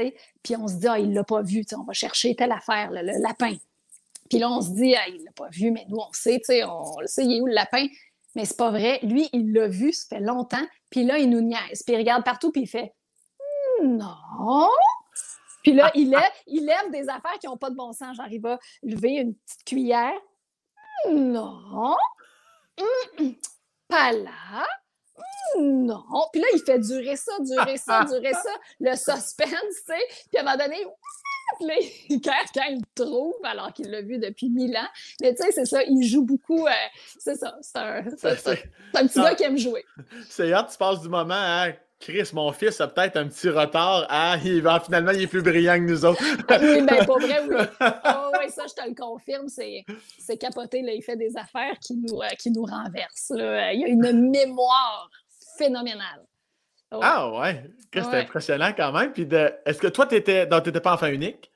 [0.43, 3.03] puis on se dit, ah, il l'a pas vu, on va chercher telle affaire, le,
[3.23, 3.57] lapin.
[4.29, 7.01] Puis là, on se dit, ah, il l'a pas vu, mais nous, on sait, on
[7.01, 7.87] le sait, il est où le lapin?
[8.35, 8.99] Mais c'est pas vrai.
[9.03, 11.83] Lui, il l'a vu, ça fait longtemps, puis là, il nous niaise.
[11.83, 12.95] Puis il regarde partout, puis il fait,
[13.81, 14.69] hmm, non,
[15.63, 18.17] Puis là, il lève, il lève des affaires qui n'ont pas de bon sens.
[18.17, 20.19] J'arrive à lever une petite cuillère.
[21.11, 21.97] Non.
[23.89, 24.67] Pas là.
[25.59, 26.05] Non.
[26.33, 28.51] Puis là, il fait durer ça, durer ça, durer ça.
[28.81, 30.27] Le suspense, tu sais.
[30.31, 30.85] Puis à un moment donné,
[31.61, 31.75] là,
[32.25, 34.89] quand, il le trouve, alors qu'il l'a vu depuis mille ans.
[35.21, 36.67] Mais tu sais, c'est ça, il joue beaucoup.
[36.67, 36.71] Euh,
[37.19, 37.99] c'est ça, c'est un,
[38.95, 39.85] un, petit gars qui aime jouer.
[40.29, 41.69] C'est hâte, tu passes du moment à
[42.03, 44.07] Chris, mon fils a peut-être un petit retard.
[44.09, 46.21] Ah, il va, finalement, il est plus brillant que nous autres.
[46.21, 47.57] oui, mais ben, pas vrai, oui.
[47.81, 49.47] Oh, oui, ça, je te le confirme.
[49.47, 50.83] C'est capoté.
[50.83, 53.31] Là, il fait des affaires qui nous, euh, qui nous renversent.
[53.31, 53.73] Là.
[53.73, 55.09] Il a une mémoire
[55.63, 56.27] phénoménale.
[56.91, 59.13] Ah ouais, c'est impressionnant quand même.
[59.13, 59.27] Puis
[59.65, 61.51] est-ce que toi, tu n'étais pas enfant unique?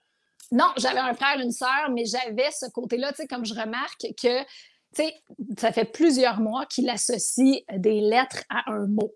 [0.53, 4.07] Non, j'avais un frère, une sœur, mais j'avais ce côté-là, tu sais, comme je remarque
[4.23, 4.47] que, tu
[4.95, 5.15] sais,
[5.59, 9.13] ça fait plusieurs mois qu'il associe des lettres à un mot.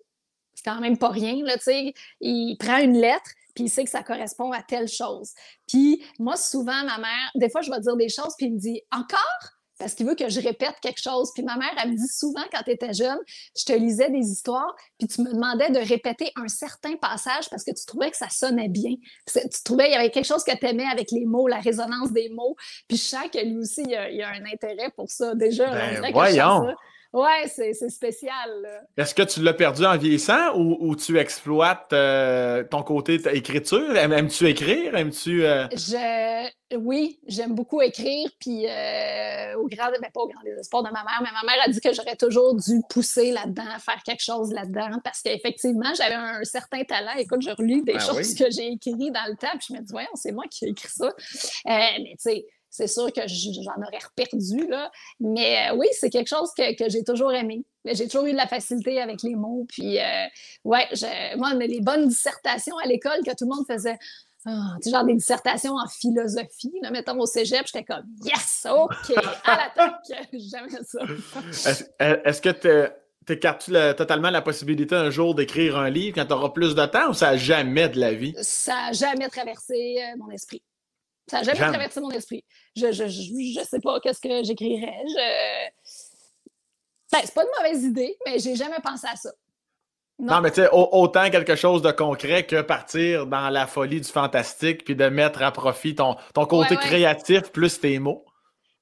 [0.55, 1.95] C'est quand même pas rien, là, tu sais.
[2.21, 5.33] Il prend une lettre, puis il sait que ça correspond à telle chose.
[5.69, 8.59] Puis moi, souvent, ma mère, des fois, je vais dire des choses, puis il me
[8.59, 11.31] dit «Encore?» parce qu'il veut que je répète quelque chose.
[11.35, 13.19] Puis ma mère, elle me dit souvent, quand tu étais jeune,
[13.59, 17.65] je te lisais des histoires, puis tu me demandais de répéter un certain passage parce
[17.65, 18.95] que tu trouvais que ça sonnait bien.
[19.27, 22.13] tu trouvais qu'il y avait quelque chose que tu aimais avec les mots, la résonance
[22.13, 22.55] des mots.
[22.87, 25.35] Puis je sens que lui aussi, il y a, un intérêt pour ça.
[25.35, 26.75] Déjà, ben, voyons.
[27.13, 28.87] Ouais, c'est spécial.
[28.97, 33.97] Est-ce que tu l'as perdu en vieillissant ou, tu exploites euh, ton côté écriture?
[33.97, 34.95] Aimes-tu écrire?
[34.95, 35.45] Aimes-tu.
[35.45, 35.67] Euh?
[35.73, 36.49] Je...
[36.77, 41.03] Oui, j'aime beaucoup écrire, puis euh, au grand, ben, pas au grand désespoir de ma
[41.03, 44.53] mère, mais ma mère a dit que j'aurais toujours dû pousser là-dedans, faire quelque chose
[44.53, 47.17] là-dedans, parce qu'effectivement, j'avais un certain talent.
[47.19, 49.81] Écoute, je relis des ben choses que j'ai écrites dans le temps, puis je me
[49.81, 51.13] dis, voyons, c'est moi qui ai écrit ça.
[51.67, 54.91] mais tu sais, c'est sûr que j'en aurais reperdu, là.
[55.19, 57.65] Mais euh, oui, c'est quelque chose que, j'ai toujours aimé.
[57.85, 59.67] J'ai toujours eu de la facilité avec les mots.
[59.69, 60.27] Puis, euh,
[60.65, 60.89] ouais,
[61.37, 63.99] moi, les bonnes dissertations à l'école que tout le monde faisait,
[64.47, 69.57] ah, genre des dissertations en philosophie, là, mettons au cégep, j'étais comme Yes, OK, à
[69.57, 70.01] l'attaque.
[70.33, 71.81] J'aimais ça.
[72.25, 72.51] Est-ce que
[73.27, 76.87] tu écartes totalement la possibilité un jour d'écrire un livre quand tu auras plus de
[76.87, 78.35] temps ou ça n'a jamais de la vie?
[78.41, 80.63] Ça n'a jamais traversé euh, mon esprit.
[81.31, 82.45] Ça n'a jamais, traversé mon esprit.
[82.75, 85.05] Je ne je, je, sais pas qu'est-ce que j'écrirais.
[85.07, 85.71] Je...
[87.13, 89.31] Ben, c'est pas une mauvaise idée, mais j'ai jamais pensé à ça.
[90.19, 94.09] Non, mais tu sais, autant quelque chose de concret que partir dans la folie du
[94.09, 98.25] fantastique puis de mettre à profit ton, ton côté créatif plus tes mots.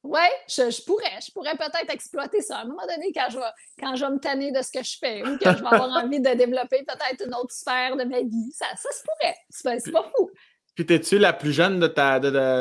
[0.02, 1.20] Oui, je, pourrais.
[1.24, 2.58] Je pourrais peut-être exploiter ça.
[2.58, 4.82] À un moment donné, quand je, vais, quand je vais me tanner de ce que
[4.82, 8.04] je fais ou que je vais avoir envie de développer peut-être une autre sphère de
[8.04, 9.36] ma vie, ça, ça se pourrait.
[9.50, 10.30] C'est pas fou.
[10.78, 12.20] Puis, t'es-tu la plus jeune de ta,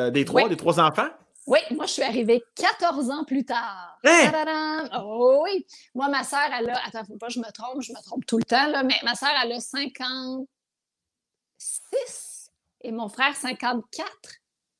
[0.09, 1.09] des trois, des trois enfants?
[1.45, 3.99] Oui, moi, je suis arrivée 14 ans plus tard.
[4.03, 4.89] Hein?
[4.99, 5.67] Oh, oui.
[5.93, 6.79] Moi, ma sœur, elle a.
[6.87, 8.95] Attends, faut pas que je me trompe, je me trompe tout le temps, là, mais
[9.03, 12.51] ma sœur, elle a 56
[12.81, 14.09] et mon frère, 54.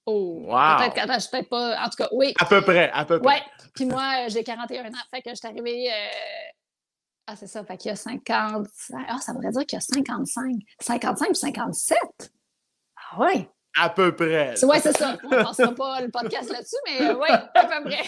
[0.08, 0.78] Oh, wow.
[0.80, 1.80] peut-être que, je peut-être pas.
[1.80, 2.34] En tout cas, oui.
[2.39, 3.36] À peu près, à peu près.
[3.36, 3.41] Oui.
[3.76, 4.93] Puis moi, j'ai 41 ans.
[5.12, 5.91] Fait que je suis arrivée.
[5.91, 5.93] Euh,
[7.28, 7.63] ah, c'est ça.
[7.63, 8.65] Fait qu'il y a 50.
[9.08, 10.56] Ah, ça voudrait dire qu'il y a 55.
[10.80, 12.32] 55 ou 57.
[13.12, 13.48] Ah oui.
[13.80, 14.56] À peu près.
[14.63, 15.17] Oui, c'est ça.
[15.24, 18.04] On ne passera pas le podcast là-dessus, mais euh, oui, à peu près.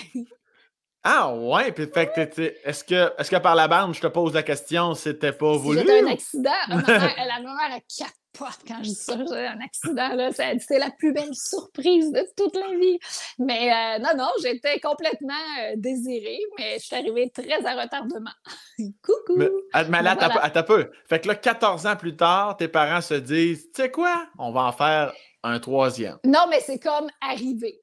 [1.03, 4.33] Ah ouais, puis fait que est-ce que est-ce que par la bande, je te pose
[4.33, 5.79] la question, c'était pas voulu?
[5.79, 6.51] C'était un accident.
[6.67, 10.77] Ma mère, la mère a quatre potes quand je dis ça, un accident là, c'est
[10.77, 12.99] la plus belle surprise de toute la vie.
[13.37, 18.31] Mais euh, non non, j'étais complètement euh, désirée, mais je suis arrivée très à retardement.
[18.77, 19.37] Coucou.
[19.37, 20.63] Mais, ah, mais là, voilà.
[20.63, 20.91] peu.
[21.07, 24.51] Fait que là 14 ans plus tard, tes parents se disent, tu sais quoi, on
[24.51, 26.17] va en faire un troisième.
[26.25, 27.79] Non, mais c'est comme arriver.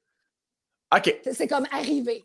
[0.95, 1.19] OK.
[1.33, 2.23] C'est comme arriver.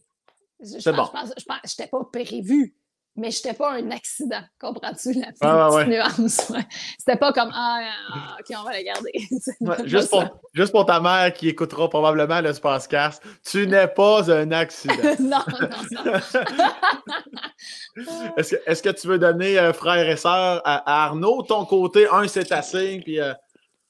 [0.62, 1.04] C'est bon.
[1.04, 2.76] Je pense, je n'étais pas prévu,
[3.16, 4.42] mais je n'étais pas un accident.
[4.58, 6.52] Comprends-tu la petite nuance?
[6.98, 7.80] C'était pas comme ah,
[8.12, 9.12] ah, OK, on va la garder.
[9.88, 14.52] juste, pour, juste, pour, ta mère qui écoutera probablement le Spacecast, tu n'es pas un
[14.52, 14.94] accident.
[15.20, 15.68] non, non,
[16.04, 16.14] non.
[18.36, 21.42] est-ce, que, est-ce que tu veux donner euh, frère et sœur à, Arnaud?
[21.42, 23.20] Ton côté, un, c'est assez, puis.
[23.20, 23.34] Euh,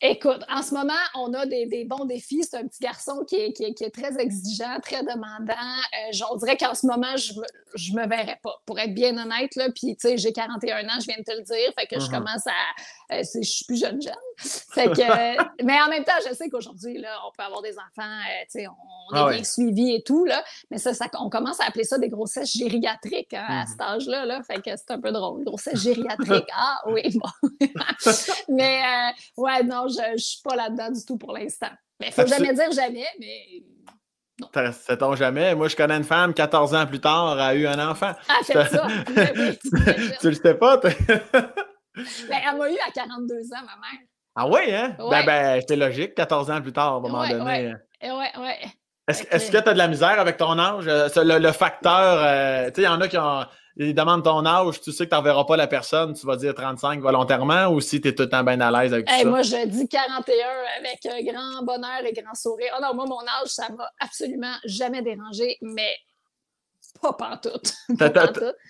[0.04, 2.42] Écoute, en ce moment, on a des, bons défis.
[2.42, 5.52] C'est un petit garçon qui est, très exigeant, très demandant.
[5.52, 9.54] Euh, on dirait qu'en ce moment, je me, me verrais pas, pour être bien honnête.
[9.54, 9.68] Là.
[9.72, 11.72] Puis, tu sais, j'ai 41 ans, je viens de te le dire.
[11.78, 12.10] Fait que je uh-huh.
[12.10, 13.14] commence à.
[13.14, 14.12] Euh, je suis plus jeune, jeune.
[14.42, 18.02] Fait que, mais en même temps, je sais qu'aujourd'hui, là, on peut avoir des enfants,
[18.02, 20.24] euh, tu on, est ah bien suivi et tout.
[20.24, 20.42] Là.
[20.70, 23.68] Mais ça, ça, on commence à appeler ça des grossesses gériatriques hein, à mm-hmm.
[23.68, 24.26] cet âge-là.
[24.26, 24.42] Là.
[24.42, 25.44] Fait que c'est un peu drôle.
[25.44, 26.48] Grossesse gériatrique.
[26.54, 27.68] Ah oui, bon.
[28.48, 28.82] mais,
[29.36, 31.70] ouais, non, je ne suis pas là-dedans du tout pour l'instant.
[32.00, 33.62] Mais il ne faut jamais dire jamais, mais.
[34.40, 34.72] Non.
[34.72, 35.54] Sait-on jamais?
[35.54, 38.12] Moi, je connais une femme, 14 ans plus tard, a eu un enfant.
[38.28, 38.86] Ah, fait ça.
[40.20, 40.78] tu le sais pas?
[40.78, 40.92] ben,
[41.94, 44.00] elle m'a eu à 42 ans, ma mère.
[44.34, 44.96] Ah oui, hein?
[44.98, 47.74] Ben, ben, c'est logique, 14 ans plus tard, à un moment donné.
[48.02, 48.58] Ouais, ouais, ouais.
[49.08, 50.86] Est-ce que tu as de la misère avec ton âge?
[50.86, 52.18] Le, facteur,
[52.72, 53.44] tu sais, il y en a qui ont
[53.76, 56.54] il demande ton âge, tu sais que tu n'enverras pas la personne, tu vas dire
[56.54, 59.24] 35 volontairement ou si tu es tout le temps bien à l'aise avec ça?
[59.24, 60.46] Moi, je dis 41
[60.78, 62.74] avec un grand bonheur et grand sourire.
[62.76, 65.96] Oh non, moi, mon âge, ça m'a absolument jamais dérangé, mais
[67.00, 67.72] pas pantoute.
[67.88, 67.94] Tu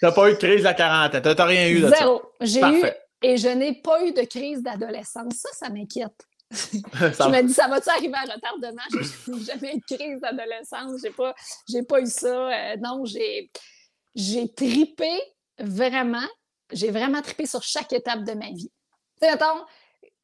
[0.07, 2.23] n'as pas eu de crise à 40 ans, tu n'as rien eu de Zéro.
[2.41, 2.85] J'ai eu,
[3.23, 5.35] et je n'ai pas eu de crise d'adolescence.
[5.35, 6.27] Ça, ça m'inquiète.
[6.51, 8.83] je me dis, ça va-tu arriver à retardement?
[8.91, 11.01] Je n'ai jamais eu de crise d'adolescence.
[11.03, 11.35] J'ai pas,
[11.89, 12.49] pas eu ça.
[12.49, 13.51] Euh, non, j'ai
[14.15, 15.11] j'ai tripé
[15.59, 16.27] vraiment,
[16.71, 18.71] j'ai vraiment tripé sur chaque étape de ma vie.
[19.21, 19.39] Tu sais,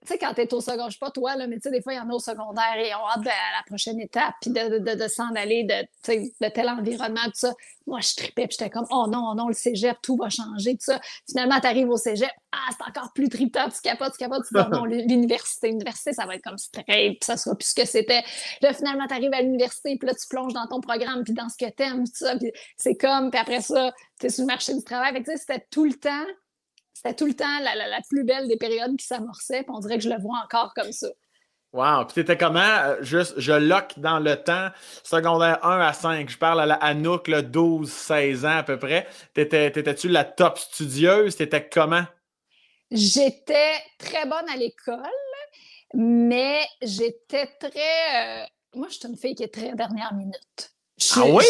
[0.09, 1.71] tu sais, quand tu es au secondaire, je sais pas toi, là, mais tu sais,
[1.71, 4.01] des fois, il y en a au secondaire et on hâte de, à la prochaine
[4.01, 7.55] étape, puis de, de, de, s'en aller de, de tel environnement, tout ça.
[7.87, 10.73] Moi, je tripais, puis j'étais comme, oh non, oh non, le cégep, tout va changer,
[10.73, 11.01] tout ça.
[11.29, 14.55] Finalement, tu arrives au cégep, ah, c'est encore plus trippant, tu capotes, tu capotes, tu
[14.55, 17.87] dis, non, l'université, l'université, ça va être comme straight, puis ça sera plus ce que
[17.87, 18.23] c'était.
[18.62, 21.49] Là, finalement, tu arrives à l'université, puis là, tu plonges dans ton programme, puis dans
[21.51, 24.42] ce que tu aimes, tout ça, puis c'est comme, puis après ça, tu es sur
[24.42, 25.12] le marché du travail.
[25.12, 26.25] Fait tu sais, c'était tout le temps
[26.99, 30.05] c'était tout le temps la, plus belle des périodes qui s'amorçait, puis on dirait que
[30.05, 31.07] je le vois encore comme ça.
[31.73, 32.07] Wow!
[32.07, 32.59] Puis t'étais comment?
[32.61, 34.71] Euh, juste, je lock dans le temps,
[35.05, 36.29] secondaire 1 à 5.
[36.29, 39.07] Je parle à la Anouk, 12-16 ans à peu près.
[39.35, 41.37] T'étais-tu la top studieuse?
[41.37, 42.05] T'étais comment?
[42.91, 44.97] J'étais très bonne à l'école,
[45.95, 48.43] mais j'étais très.
[48.43, 50.73] Euh, moi, je suis une fille qui est très dernière minute.
[51.17, 51.45] ah oui?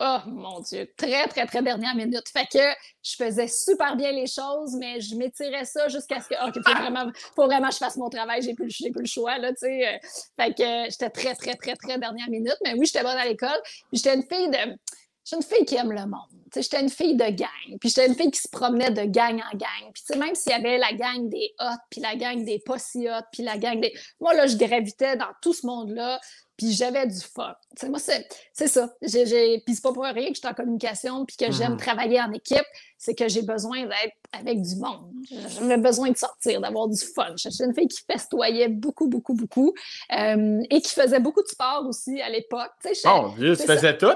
[0.00, 2.28] Oh mon Dieu, très, très, très dernière minute.
[2.28, 2.58] Fait que
[3.02, 6.74] je faisais super bien les choses, mais je m'étirais ça jusqu'à ce que, OK, faut
[6.74, 9.60] vraiment, faut vraiment que je fasse mon travail, j'ai plus, plus le choix, là, tu
[9.60, 10.00] sais.
[10.38, 13.60] Fait que j'étais très, très, très, très dernière minute, mais oui, j'étais bonne à l'école.
[13.92, 14.76] J'étais une fille de.
[15.24, 16.28] J'étais une fille qui aime le monde.
[16.54, 17.78] J'étais une fille de gang.
[17.80, 19.92] Puis j'étais une fille qui se promenait de gang en gang.
[19.94, 23.08] Puis même s'il y avait la gang des hot, puis la gang des pas si
[23.08, 23.92] hot, puis la gang des...
[24.20, 26.20] Moi, là, je gravitais dans tout ce monde-là
[26.56, 27.54] puis j'avais du fun.
[27.88, 28.90] moi, c'est ça.
[29.02, 31.78] J'ai, puis c'est pas pour rien que je suis en communication puis que j'aime mm-hmm.
[31.78, 32.66] travailler en équipe,
[32.98, 35.10] c'est que j'ai besoin d'être avec du monde.
[35.30, 37.34] J'avais besoin de sortir, d'avoir du fun.
[37.36, 39.74] Je suis une fille qui festoyait beaucoup, beaucoup, beaucoup
[40.16, 42.72] euh, et qui faisait beaucoup de sport aussi à l'époque.
[43.04, 44.14] Oh, Dieu, tu faisais tout?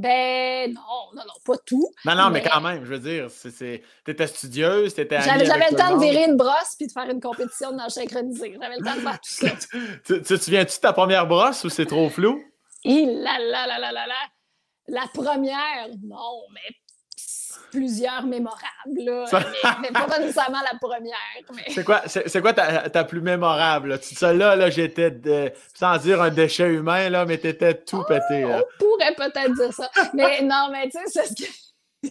[0.00, 0.80] Ben non,
[1.14, 1.86] non, non, pas tout.
[2.06, 3.28] Non, non, mais, quand même, je veux dire,
[4.02, 7.20] t'étais studieuse, t'étais J'avais, j'avais le temps de virer une brosse puis de faire une
[7.20, 8.56] compétition de synchronisé.
[8.58, 9.48] J'avais le temps de faire tout ça.
[10.06, 12.42] tu te souviens-tu de ta première brosse ou c'est trop flou?
[12.84, 14.14] Et là, là, là, là, là, là.
[14.88, 16.74] La première, non, mais
[17.70, 18.60] plusieurs mémorables,
[18.96, 19.24] là,
[19.80, 21.16] mais, pas nécessairement la première.
[21.68, 23.98] C'est quoi, c'est, quoi ta, ta, plus mémorable?
[24.02, 25.12] Celle-là, là, j'étais,
[25.74, 28.44] sans dire un déchet humain, là, mais t'étais tout pété.
[28.44, 29.90] On pourrait peut-être dire ça.
[30.14, 31.50] Mais non, mais tu sais, c'est ce que...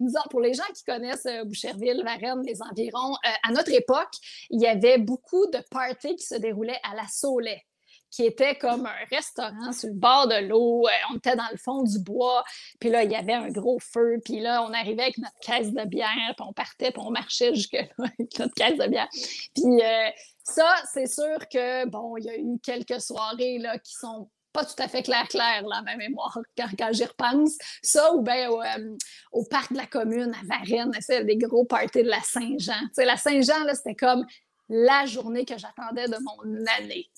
[0.00, 4.12] Disons, pour les gens qui connaissent euh, Boucherville, Varennes, les environs, euh, à notre époque,
[4.50, 7.64] il y avait beaucoup de parties qui se déroulaient à la Saulet
[8.10, 10.86] qui était comme un restaurant sur le bord de l'eau.
[10.86, 12.44] Euh, on était dans le fond du bois,
[12.80, 15.72] puis là, il y avait un gros feu, puis là, on arrivait avec notre caisse
[15.72, 19.08] de bière, puis on partait, puis on marchait jusque-là avec notre caisse de bière.
[19.54, 20.10] Puis euh,
[20.44, 24.64] ça, c'est sûr que, bon, il y a eu quelques soirées là, qui sont pas
[24.64, 27.56] tout à fait clair-clair, là, ma mémoire, quand, quand j'y repense.
[27.82, 28.96] Ça, ou bien euh,
[29.32, 32.80] au, parc de la commune, à Varennes, c'est des gros parties de la Saint-Jean.
[32.80, 34.24] Tu sais, la Saint-Jean, là, c'était comme
[34.68, 37.10] la journée que j'attendais de mon année.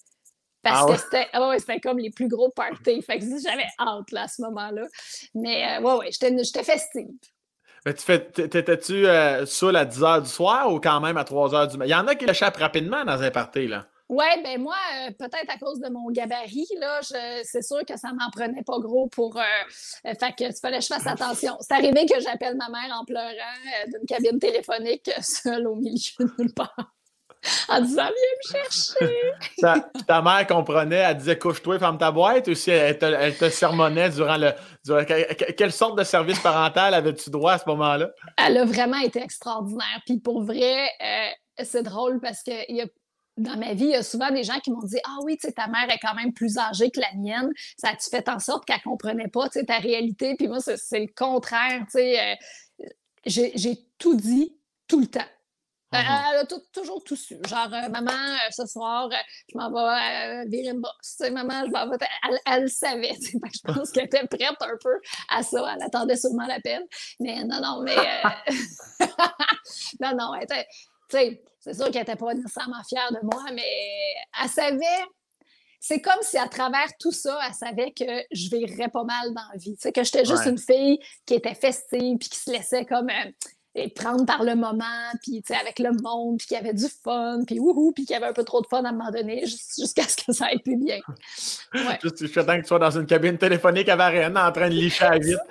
[0.63, 3.03] Parce ah que c'était ah c'était comme les plus gros parties.
[3.03, 4.87] Fait que j'avais hâte là, à ce moment-là.
[5.35, 7.09] Mais euh, ouais, ouais, j'étais festive.
[7.87, 11.25] Mais tu fais, t'étais-tu euh, saoul à 10 h du soir ou quand même à
[11.25, 11.89] 3 h du matin?
[11.89, 13.87] Il y en a qui l'échappent rapidement dans un party, là.
[14.11, 14.75] Oui, ben moi,
[15.07, 17.01] euh, peut-être à cause de mon gabarit, là,
[17.45, 19.37] c'est sûr que ça m'en prenait pas gros pour.
[19.37, 21.57] Euh, fait que il fallait que je fasse attention.
[21.61, 23.31] C'est arrivé que j'appelle ma mère en pleurant
[23.87, 26.93] d'une cabine téléphonique seule au milieu de nulle part
[27.69, 29.83] en disant Viens me chercher.
[30.07, 34.37] ta, mère comprenait, elle disait Couche-toi, ferme ta boîte, ou si elle te, sermonnait durant
[34.37, 34.53] le.
[35.57, 38.11] quelle sorte de service parental avais-tu droit à ce moment-là?
[38.37, 40.01] Elle a vraiment été extraordinaire.
[40.07, 42.87] Puis pour vrai, euh, c'est drôle parce que y a
[43.37, 45.49] dans ma vie, il y a souvent des gens qui m'ont dit Ah oui, tu
[45.49, 47.51] sais, ta mère est quand même plus âgée que la mienne.
[47.77, 50.35] Ça a-tu fait en sorte qu'elle ne comprenait pas ta réalité?
[50.37, 51.81] Puis moi, c'est le contraire.
[51.85, 52.35] Tu sais, euh,
[53.25, 55.21] j'ai tout dit tout le temps.
[55.93, 56.23] Euh, mm-hmm.
[56.31, 57.37] Elle a toujours tout su.
[57.49, 59.11] Genre, euh, maman, euh, ce soir,
[59.53, 61.31] je m'en vais virer une bosse.
[61.33, 61.97] maman, je m'en vais.
[62.29, 63.15] Elle, elle savait.
[63.21, 65.75] je pense qu'elle était prête un peu à ça.
[65.75, 66.87] Elle attendait sûrement l'appel.
[67.19, 67.97] Mais non, non, mais.
[70.01, 74.49] non, non, tu sais, c'est sûr qu'elle n'était pas nécessairement fière de moi, mais elle
[74.49, 75.05] savait.
[75.83, 79.49] C'est comme si à travers tout ça, elle savait que je virerais pas mal dans
[79.51, 79.77] la vie.
[79.77, 83.09] que j'étais juste une fille qui était festive puis qui se laissait comme
[83.75, 84.85] et prendre par le moment,
[85.23, 88.17] puis avec le monde, puis qu'il y avait du fun, puis wouhou, puis qu'il y
[88.17, 90.57] avait un peu trop de fun à un moment donné, jusqu'à ce que ça ait
[90.57, 90.99] été bien.
[91.75, 91.99] Ouais.
[92.03, 94.75] Juste, je suis que tu sois dans une cabine téléphonique à Varennes en train de
[94.75, 95.39] licher à vite.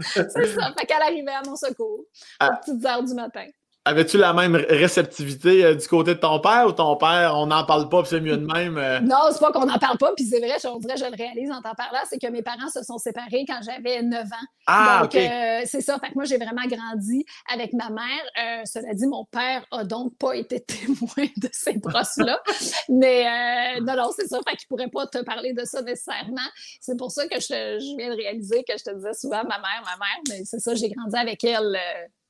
[0.00, 0.74] c'est ça.
[0.78, 2.04] Fait qu'elle arrivait à mon secours,
[2.40, 2.56] à ah.
[2.56, 3.46] petites heures du matin.
[3.86, 7.64] Avais-tu la même réceptivité euh, du côté de ton père ou ton père, on n'en
[7.64, 8.76] parle pas, puis c'est mieux de même?
[8.76, 8.98] Euh?
[8.98, 11.62] Non, c'est pas qu'on n'en parle pas, puis c'est vrai, je, je le réalise en
[11.62, 14.46] t'en parlant, c'est que mes parents se sont séparés quand j'avais 9 ans.
[14.66, 16.00] Ah, donc, euh, c'est ça.
[16.00, 18.64] Fait que moi, j'ai vraiment grandi avec ma mère.
[18.66, 22.42] cela dit, mon père a donc pas été témoin de ces brosses-là.
[22.88, 24.40] Mais non, non, c'est ça.
[24.48, 26.48] Fait qu'il pourrait pas te parler de ça nécessairement.
[26.80, 29.58] C'est pour ça que je, je, viens de réaliser que je te disais souvent ma
[29.60, 31.78] mère, ma mère, mais c'est ça, j'ai grandi avec elle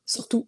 [0.05, 0.47] surtout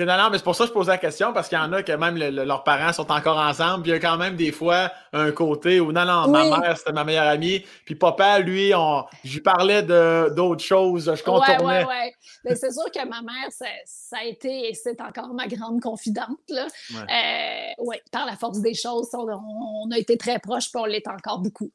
[0.00, 1.82] non, mais c'est pour ça que je pose la question, parce qu'il y en a
[1.82, 4.90] que même leurs parents sont encore ensemble, puis il y a quand même des fois
[5.12, 9.04] un côté où non, non, ma mère, c'était ma meilleure amie, puis papa, lui, on,
[9.24, 11.58] je parlais d'autres choses, je contournais.
[11.58, 12.56] Ouais, ouais, ouais.
[12.56, 16.38] c'est sûr que ma mère, ça, a été et c'est encore ma grande confidente.
[16.48, 16.66] Là.
[16.92, 17.74] Ouais.
[17.78, 21.06] Euh, par la force des choses, on, on a été très proches, puis on l'est
[21.06, 21.70] encore beaucoup.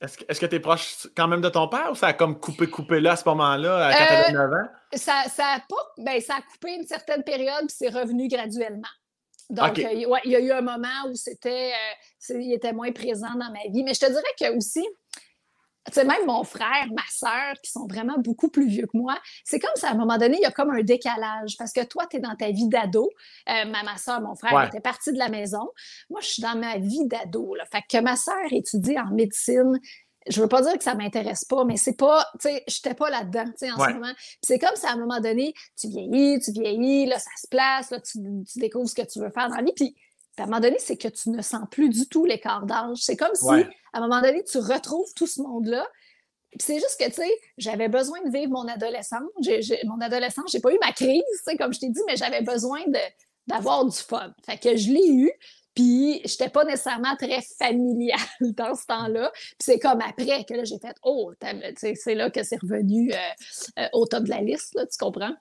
[0.00, 2.68] Est-ce que tu es proche quand même de ton père ou ça a comme coupé,
[2.68, 4.68] coupé là à ce moment-là, quand tu avais 9 ans?
[4.94, 8.88] Ça, ça, a pas, ben, ça a coupé une certaine période puis c'est revenu graduellement.
[9.50, 9.92] Donc, euh,
[10.24, 13.68] il y a eu un moment où c'était, euh, il était moins présent dans ma
[13.70, 13.82] vie.
[13.82, 14.86] Mais je te dirais que aussi,
[15.86, 19.18] tu sais, même mon frère, ma soeur, qui sont vraiment beaucoup plus vieux que moi,
[19.44, 21.84] c'est comme si à un moment donné, il y a comme un décalage parce que
[21.84, 23.10] toi, tu es dans ta vie d'ado.
[23.48, 25.70] Euh, ma, ma soeur, mon frère était parti de la maison.
[26.10, 27.54] Moi, je suis dans ma vie d'ado.
[27.72, 29.80] Fait que ma soeur étudie en médecine.
[30.28, 33.08] Je veux pas dire que ça m'intéresse pas, mais c'est pas, tu sais, j'étais pas
[33.08, 34.12] là-dedans, tu sais, en ce moment.
[34.42, 37.90] C'est comme si à un moment donné, tu vieillis, tu vieillis, là, ça se place,
[37.90, 39.72] là, tu, tu découvres ce que tu veux faire dans la vie.
[39.74, 39.96] Puis
[40.38, 42.98] à un moment donné, c'est que tu ne sens plus du tout l'écart d'âge.
[42.98, 45.86] C'est comme si, à un moment donné, tu retrouves tout ce monde-là.
[46.58, 49.22] c'est juste que, tu sais, j'avais besoin de vivre mon adolescence.
[49.84, 51.22] mon adolescence, j'ai pas eu ma crise,
[51.58, 52.80] comme je t'ai dit, mais j'avais besoin
[53.46, 54.32] d'avoir du fun.
[54.44, 55.32] Fait que je l'ai eu.
[55.74, 59.30] Puis, j'étais pas nécessairement très familiale dans ce temps-là.
[59.32, 61.32] Puis, c'est comme après que là, j'ai fait Oh,
[61.76, 63.16] c'est là que c'est revenu euh,
[63.78, 65.34] euh, au top de la liste, tu comprends?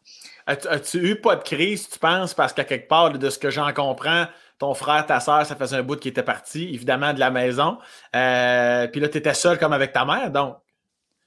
[0.45, 3.73] As-tu eu pas de crise, tu penses, parce qu'à quelque part, de ce que j'en
[3.73, 4.27] comprends,
[4.59, 7.77] ton frère, ta soeur, ça faisait un bout qui était parti, évidemment, de la maison.
[8.15, 10.57] Euh, puis là, tu étais seul comme avec ta mère, donc.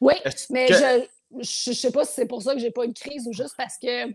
[0.00, 0.14] Oui,
[0.50, 3.32] mais je ne sais pas si c'est pour ça que j'ai pas une crise ou
[3.32, 4.12] juste parce que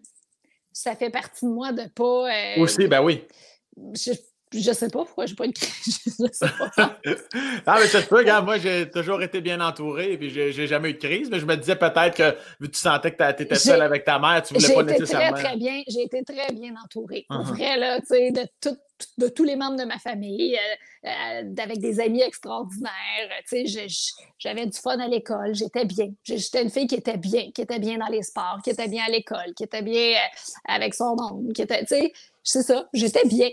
[0.72, 2.32] ça fait partie de moi de pas.
[2.32, 3.26] Euh, Aussi, ben oui.
[3.76, 4.12] Je
[4.52, 6.00] sais pas pourquoi j'ai pas une crise.
[6.06, 7.00] je sais pas.
[7.66, 10.68] ah, mais ça se peut, regarde, moi, j'ai toujours été bien entouré et puis j'ai
[10.68, 13.34] jamais eu de crise, mais je me disais peut-être que vu que tu sentais que
[13.34, 15.38] tu étais seule avec ta mère, tu voulais pas nécessairement.
[15.38, 17.26] Très, très bien, j'ai été très bien entourée.
[17.30, 17.56] Pour uh-huh.
[17.56, 18.78] vrai, là, tu sais, de, tout,
[19.18, 22.92] de tous les membres de ma famille, euh, euh, avec des amis extraordinaires.
[23.48, 23.88] Tu sais,
[24.40, 26.10] j'avais du fun à l'école, j'étais bien.
[26.24, 29.04] J'étais une fille qui était bien, qui était bien dans les sports, qui était bien
[29.06, 30.28] à l'école, qui était bien euh,
[30.68, 33.50] avec son monde, qui était, tu sais, c'est ça, j'étais bien.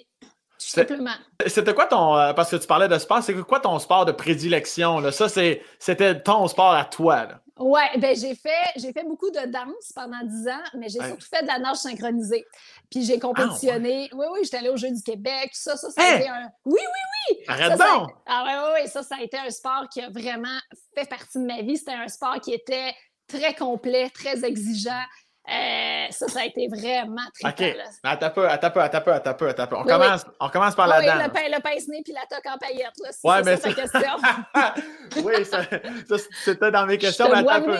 [0.58, 2.16] C'était quoi ton.
[2.16, 5.00] Euh, parce que tu parlais de sport, c'est quoi ton sport de prédilection?
[5.00, 5.12] Là?
[5.12, 7.26] Ça, c'était ton sport à toi.
[7.26, 7.40] Là.
[7.56, 11.26] Ouais, ben j'ai fait, j'ai fait beaucoup de danse pendant dix ans, mais j'ai surtout
[11.28, 12.44] fait de la nage synchronisée.
[12.90, 14.08] Puis j'ai compétitionné.
[14.10, 15.50] Ah, oui, oui, j'étais allée aux Jeux du Québec.
[15.52, 16.16] Ça, ça, ça a hein?
[16.16, 16.48] été un.
[16.64, 17.44] Oui, oui, oui!
[17.46, 18.10] Arrête donc!
[18.26, 18.88] Ah, oui, oui, oui.
[18.88, 20.58] Ça, ça a été un sport qui a vraiment
[20.96, 21.76] fait partie de ma vie.
[21.76, 22.92] C'était un sport qui était
[23.28, 25.04] très complet, très exigeant.
[25.46, 27.76] Euh, ça, ça a été vraiment très OK.
[28.02, 29.76] Attends peu, attends peu, attends peu, attends peu, attends peu.
[29.76, 31.22] On, commence, on commence par la oui, danse.
[31.22, 32.98] Le, pain, le pince-nez puis la toque en paillettes.
[33.02, 33.72] Là, ouais, mais ça...
[33.74, 35.22] question.
[35.22, 35.64] oui, ça,
[36.08, 37.28] ça c'était dans mes questions.
[37.30, 37.76] Mais attends, peu.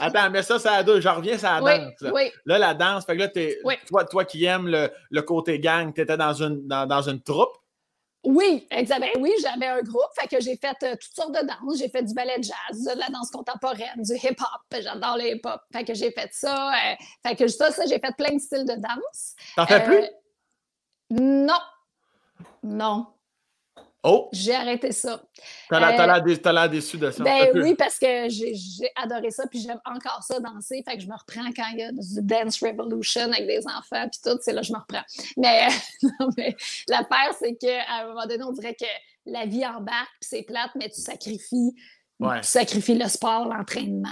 [0.00, 1.00] attends, mais ça, ça a deux.
[1.00, 2.00] Je reviens sur la danse.
[2.02, 2.10] Là.
[2.12, 2.30] Oui.
[2.44, 5.94] là, la danse, fait que là, es, toi, toi qui aimes le, le côté gang,
[5.94, 7.56] tu étais dans une, dans, dans une troupe.
[8.28, 9.10] Oui, exactement.
[9.20, 11.78] Oui, j'avais un groupe, fait que j'ai fait euh, toutes sortes de danses.
[11.78, 14.80] J'ai fait du ballet jazz, de la danse contemporaine, du hip-hop.
[14.82, 15.62] J'adore le hip-hop.
[15.72, 16.72] Fait que j'ai fait ça.
[16.72, 16.94] Euh,
[17.26, 19.34] fait que ça, ça j'ai fait plein de styles de danse.
[19.56, 20.02] T'en fais plus?
[20.02, 20.08] Euh,
[21.10, 21.58] non.
[22.62, 23.06] Non.
[24.04, 24.28] Oh!
[24.32, 25.20] J'ai arrêté ça.
[25.68, 27.24] T'as l'air euh, déçu de ça.
[27.24, 30.84] Ben oui, parce que j'ai adoré ça, puis j'aime encore ça danser.
[30.88, 34.08] Fait que je me reprends quand il y a du Dance Revolution avec des enfants,
[34.08, 35.02] puis tout, c'est là que je me reprends.
[35.36, 35.68] Mais,
[36.36, 36.56] mais
[36.88, 38.86] l'affaire, c'est qu'à un moment donné, on dirait que
[39.26, 41.74] la vie embarque, puis c'est plate, mais tu sacrifies.
[42.20, 44.08] Tu sacrifies le sport, l'entraînement,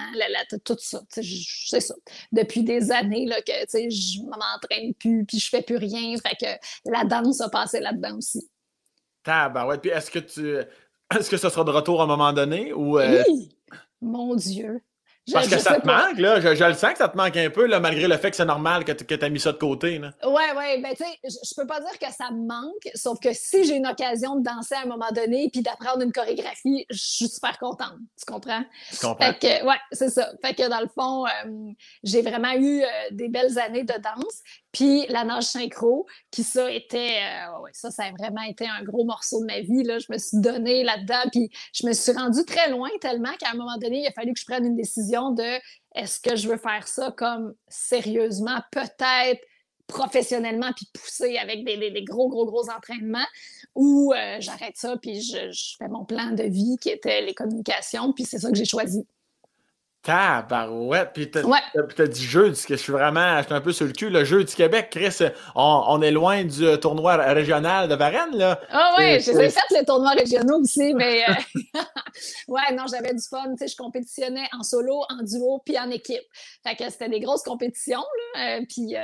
[0.64, 1.00] tout ça.
[1.10, 1.94] C'est ça.
[2.30, 6.14] Depuis des années là, que je ne m'entraîne plus, puis je fais plus rien.
[6.18, 8.48] Fait que la danse a passé là-dedans aussi.
[9.26, 9.78] Ouais.
[9.78, 10.56] Puis est-ce que tu.
[11.14, 12.72] Est-ce que ce sera de retour à un moment donné?
[12.72, 13.56] Ou, euh, Oui!
[14.00, 14.82] Mon Dieu!
[15.32, 16.40] Parce que ça te manque, là.
[16.40, 18.44] Je, le sens que ça te manque un peu, là, malgré le fait que c'est
[18.44, 19.98] normal que tu as mis ça de côté.
[19.98, 20.12] Là.
[20.24, 20.80] Ouais, ouais.
[20.80, 23.76] Ben, tu sais, je, peux pas dire que ça me manque, sauf que si j'ai
[23.76, 27.58] une occasion de danser à un moment donné puis d'apprendre une chorégraphie, je suis super
[27.58, 27.96] contente.
[28.16, 28.62] Tu comprends?
[28.92, 29.26] Je comprends.
[29.26, 30.30] Fait que, ouais, c'est ça.
[30.44, 31.72] Fait que dans le fond, euh,
[32.04, 34.42] j'ai vraiment eu euh, des belles années de danse.
[34.76, 39.06] Puis la nage synchro, qui ça était, euh, ça, ça a vraiment été un gros
[39.06, 39.82] morceau de ma vie.
[39.84, 39.98] Là.
[39.98, 43.54] Je me suis donnée là-dedans, puis je me suis rendue très loin tellement qu'à un
[43.54, 45.58] moment donné, il a fallu que je prenne une décision de
[45.94, 49.40] est-ce que je veux faire ça comme sérieusement, peut-être
[49.86, 53.26] professionnellement, puis pousser avec des, gros, gros, gros entraînements,
[53.74, 57.32] ou euh, j'arrête ça, puis je, je fais mon plan de vie qui était les
[57.32, 59.06] communications, puis c'est ça que j'ai choisi.
[60.06, 61.10] Tabarouette.
[61.12, 62.08] Puis t'as ouais.
[62.08, 64.08] dit jeu, que je suis vraiment, je suis un peu sur le cul.
[64.08, 65.18] Le jeu du Québec, Chris,
[65.56, 68.60] on, est loin du euh, tournoi régional de Varennes, là.
[68.70, 71.32] Ah oui, j'ai fait les tournois régionaux aussi, mais euh,
[72.48, 73.50] ouais, non, j'avais du fun.
[73.50, 76.24] Tu sais, je compétitionnais en solo, en duo, puis en équipe.
[76.62, 78.04] Fait que c'était des grosses compétitions,
[78.34, 78.58] là.
[78.58, 78.94] Euh, puis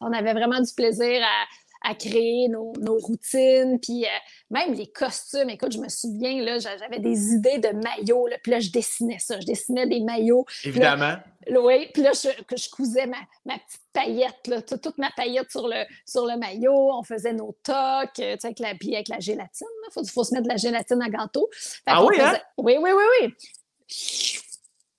[0.00, 1.44] on avait vraiment du plaisir à
[1.84, 4.08] à créer nos, routines, puis euh,
[4.50, 5.50] même les costumes.
[5.50, 9.18] Écoute, je me souviens, là, j'avais des idées de maillots, là, puis là, je dessinais
[9.18, 9.40] ça.
[9.40, 10.46] Je dessinais des maillots.
[10.64, 11.16] Évidemment.
[11.50, 15.84] oui, puis là, je, je cousais ma, petite paillette, là, toute ma paillette sur le,
[16.06, 16.92] sur le maillot.
[16.92, 17.74] On faisait nos tocs,
[18.20, 19.66] euh, tu sais, avec la, avec la gélatine.
[19.96, 21.48] Il faut, se mettre de la gélatine à gâteau.
[21.86, 22.38] ah oui, hein?
[22.58, 23.34] Oui, oui, oui, oui.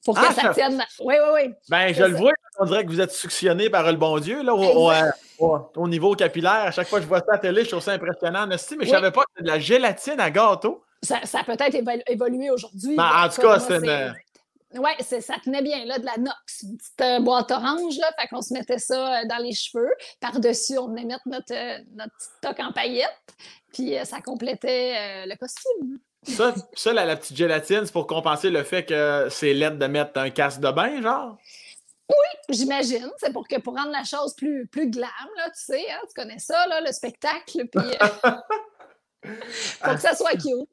[0.03, 0.83] Pour que ah, ça, tienne.
[0.99, 1.53] Oui, oui, oui.
[1.69, 4.53] Ben, je le vois, on dirait que vous êtes suctionné par le bon Dieu, là,
[4.53, 4.91] au, au,
[5.87, 6.65] niveau capillaire.
[6.65, 8.47] À chaque fois que je vois ça à la télé, je trouve ça impressionnant.
[8.47, 10.83] Mais, je ne savais pas que c'était de la gélatine à gâteau.
[11.01, 11.75] Ça, a peut-être
[12.07, 12.95] évolué aujourd'hui.
[12.95, 14.13] Ben, en tout cas, c'est une.
[14.75, 18.27] Oui, ça tenait bien, là, de la nox, une petite euh, boîte orange, là, fait
[18.27, 19.91] qu'on se mettait ça euh, dans les cheveux.
[20.19, 23.35] Par-dessus, on venait mettre notre, euh, notre petit toc en paillettes,
[23.71, 25.99] puis ça complétait le costume.
[26.23, 30.19] Ça, ça la, petite gélatine, c'est pour compenser le fait que c'est l'aide de mettre
[30.19, 31.37] un casque de bain, genre?
[32.09, 33.09] Oui, j'imagine.
[33.17, 36.13] C'est pour que pour rendre la chose plus, plus glam, là, tu sais, hein, tu
[36.13, 39.29] connais ça, là, le spectacle, puis euh,
[39.81, 40.69] pour que ça soit cute.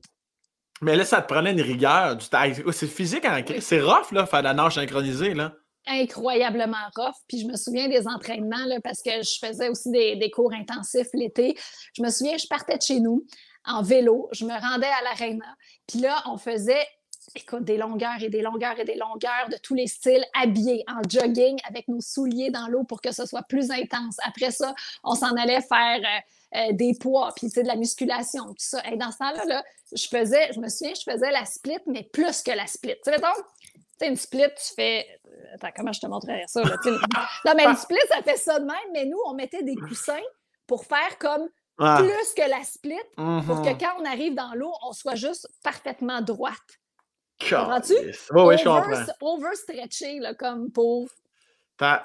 [0.83, 2.17] Mais là, ça te prenait une rigueur.
[2.17, 2.27] Du...
[2.73, 5.53] C'est physique en C'est rough, là, faire la nage synchronisée, là.
[5.87, 7.17] Incroyablement rough.
[7.29, 10.53] Puis je me souviens des entraînements, là, parce que je faisais aussi des, des cours
[10.53, 11.57] intensifs l'été.
[11.95, 13.25] Je me souviens, je partais de chez nous
[13.65, 15.55] en vélo, je me rendais à l'aréna.
[15.87, 16.87] Puis là, on faisait
[17.35, 21.01] écoute, des longueurs et des longueurs et des longueurs de tous les styles, habillés en
[21.09, 24.17] jogging avec nos souliers dans l'eau pour que ce soit plus intense.
[24.25, 24.75] Après ça,
[25.05, 28.83] on s'en allait faire euh, euh, des poids, puis de la musculation, tout ça.
[28.91, 29.63] Et dans ce temps-là,
[29.93, 32.97] je faisais, je me souviens, je faisais la split, mais plus que la split.
[33.05, 33.21] Tu sais,
[34.01, 35.07] tu une split, tu fais.
[35.27, 36.63] Euh, attends, comment je te montrerais ça?
[36.63, 36.77] Là?
[37.45, 40.23] non, mais une split, ça fait ça de même, mais nous, on mettait des coussins
[40.67, 43.25] pour faire comme plus que la split, pour
[43.63, 43.79] que mm-hmm.
[43.79, 46.80] quand on arrive dans l'eau, on soit juste parfaitement droite.
[47.41, 47.95] Comprends-tu?
[47.95, 49.05] Oui, oui, je comprends.
[49.21, 51.09] Overstretché, là, comme pour.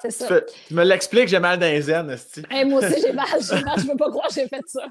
[0.02, 0.42] C'est ça.
[0.42, 2.18] tu me l'expliques, j'ai mal dans les aines,
[2.66, 4.86] moi aussi, j'ai mal, j'ai mal, je peux pas croire que j'ai fait ça.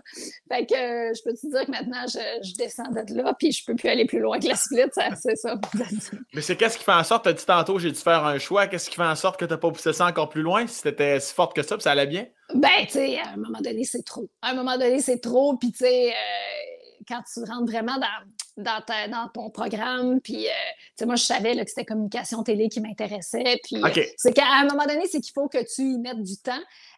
[0.49, 3.53] Fait que euh, je peux te dire que maintenant, je, je, descends de là, puis
[3.53, 4.83] je peux plus aller plus loin que la split,
[5.17, 5.59] c'est ça.
[6.35, 8.39] Mais c'est qu'est-ce qui fait en sorte, tu as dit tantôt, j'ai dû faire un
[8.39, 10.67] choix, qu'est-ce qui fait en sorte que tu n'as pas poussé ça encore plus loin,
[10.67, 12.27] si tu étais si forte que ça, puis ça allait bien?
[12.55, 14.29] Ben, tu sais, à un moment donné, c'est trop.
[14.43, 18.29] À un moment donné, c'est trop, puis tu sais, euh, quand tu rentres vraiment dans
[18.57, 20.21] dans, dans ton programme.
[20.21, 23.59] Puis, euh, moi, je savais que c'était communication télé qui m'intéressait.
[23.65, 26.37] Puis, euh, c'est qu'à un moment donné, c'est qu'il faut que tu y mettes du
[26.37, 26.53] temps.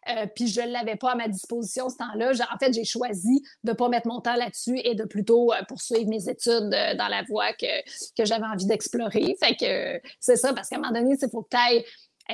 [0.09, 2.32] Euh, puis, je ne l'avais pas à ma disposition ce temps-là.
[2.54, 6.09] En fait, j'ai choisi de ne pas mettre mon temps là-dessus et de plutôt poursuivre
[6.09, 7.82] mes études dans la voie que,
[8.16, 9.36] que j'avais envie d'explorer.
[9.42, 11.84] Fait que c'est ça, parce qu'à un moment donné, il faut que tu ailles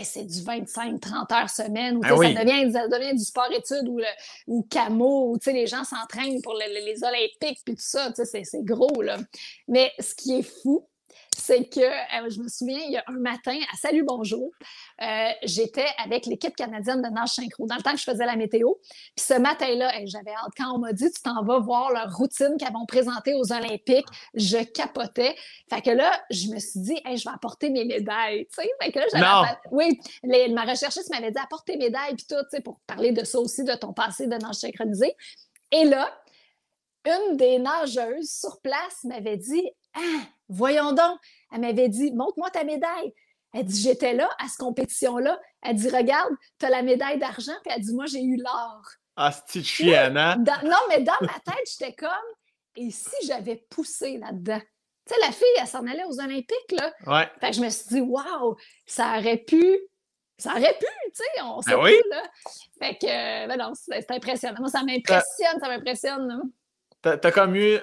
[0.03, 4.01] c'est du 25-30 heures semaine, ou ah ça, devient, ça, devient, du sport-études ou,
[4.47, 9.03] ou camo, où les gens s'entraînent pour les Olympiques, puis tout ça, c'est gros.
[9.03, 9.19] Là.
[9.69, 10.87] Mais ce qui est fou,
[11.43, 14.53] c'est que euh, je me souviens, il y a un matin, à Salut Bonjour,
[15.01, 18.37] euh, j'étais avec l'équipe canadienne de nage synchro dans le temps que je faisais la
[18.37, 18.75] météo.
[19.17, 20.53] Puis ce matin-là, j'avais hâte.
[20.57, 24.07] Quand on m'a dit, tu t'en vas voir leur routine qu'elles vont présenter aux Olympiques,
[24.35, 25.35] je capotais.
[25.69, 28.47] Fait que là, je me suis dit, je vais apporter mes médailles.
[28.53, 33.11] Fait que là, Oui, ma recherchiste m'avait dit, apporte tes médailles, puis tout, pour parler
[33.11, 35.17] de ça aussi, de ton passé de nage synchronisé.
[35.73, 36.09] Et là,
[37.05, 41.19] une des nageuses sur place m'avait dit, ah, voyons donc.
[41.53, 43.13] Elle m'avait dit, montre-moi ta médaille.
[43.55, 45.39] Elle dit, j'étais là à cette compétition-là.
[45.63, 47.53] Elle dit, regarde, tu as la médaille d'argent.
[47.65, 48.83] Puis elle dit, moi, j'ai eu l'or.
[49.17, 50.37] Ah, c'est chienne, hein?
[50.65, 52.09] non, mais dans ma tête, j'étais comme,
[52.77, 54.61] et si j'avais poussé là-dedans?
[55.07, 56.93] Tu sais, la fille, elle s'en allait aux Olympiques, là.
[57.07, 57.29] Ouais.
[57.41, 59.79] Fait que je me suis dit, waouh, ça aurait pu.
[60.39, 61.95] Ça aurait pu, tu sais, on sait ben oui.
[62.11, 62.23] là.
[62.81, 64.59] Fait que, ben non, c'est impressionnant.
[64.59, 66.43] Moi, ça m'impressionne, ça m'impressionne.
[67.03, 67.79] T'as as comme eu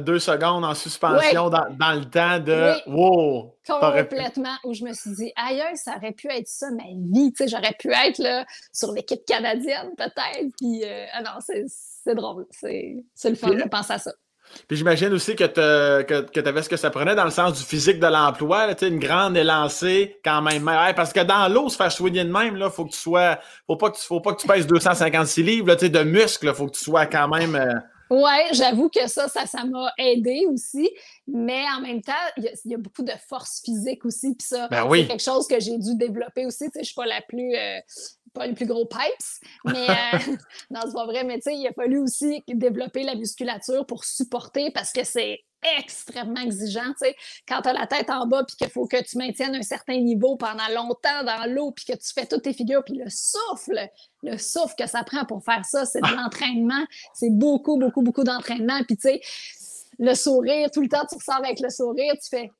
[0.00, 3.56] deux secondes en suspension dans, le temps de Wow!
[3.66, 7.32] Complètement, où je me suis dit, ailleurs, ça aurait pu être ça, ma vie.
[7.46, 10.50] J'aurais pu être là, sur l'équipe canadienne, peut-être.
[10.58, 12.46] Puis, euh, ah non, c'est drôle.
[12.50, 14.12] C'est le fun de penser à ça.
[14.68, 17.98] Puis j'imagine aussi que tu avais ce que ça prenait dans le sens du physique
[17.98, 20.64] de l'emploi, une grande élancée quand même.
[20.96, 23.38] parce que dans l'eau, se faire soigner de même, il faut que tu sois.
[23.66, 26.46] Faut pas que tu, faut pas que tu pèses 256 livres là, de muscles.
[26.46, 27.54] Il faut que tu sois quand même.
[27.54, 27.74] Euh,
[28.14, 30.90] oui, j'avoue que ça, ça, ça m'a aidé aussi.
[31.26, 34.34] Mais en même temps, il y, a beaucoup de force physique aussi.
[34.34, 36.64] Puis ça, ben c'est quelque chose que j'ai dû développer aussi.
[36.66, 37.54] Tu sais, je suis pas la plus.
[37.54, 37.80] Euh,
[38.32, 40.18] pas les plus gros pipes, mais euh,
[40.70, 44.04] non, c'est pas vrai, mais tu sais, il a fallu aussi développer la musculature pour
[44.04, 45.40] supporter parce que c'est
[45.78, 47.16] extrêmement exigeant, tu sais,
[47.48, 49.98] quand tu as la tête en bas puis qu'il faut que tu maintiennes un certain
[49.98, 53.88] niveau pendant longtemps dans l'eau puis que tu fais toutes tes figures puis le souffle,
[54.22, 56.84] le souffle que ça prend pour faire ça, c'est de l'entraînement,
[57.14, 59.20] c'est beaucoup, beaucoup, beaucoup d'entraînement puis tu sais,
[59.98, 62.50] le sourire, tout le temps tu ressors avec le sourire, tu fais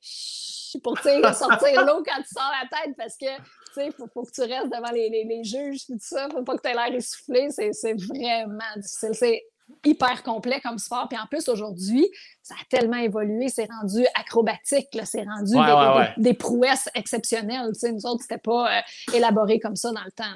[0.82, 3.26] pour sortir l'eau quand tu sors la tête parce que
[3.76, 6.28] il faut, faut, que tu restes devant les, les, les juges tout ça.
[6.30, 7.48] Faut pas que tu aies l'air essoufflé.
[7.50, 9.14] C'est vraiment difficile.
[9.14, 9.42] C'est
[9.84, 11.08] hyper complet comme sport.
[11.08, 12.08] Puis en plus, aujourd'hui,
[12.42, 13.48] ça a tellement évolué.
[13.48, 14.88] C'est rendu acrobatique.
[15.04, 15.54] C'est rendu
[16.16, 17.70] des, prouesses exceptionnelles.
[17.92, 18.80] nous autres, c'était pas euh,
[19.14, 20.34] élaboré comme ça dans le temps.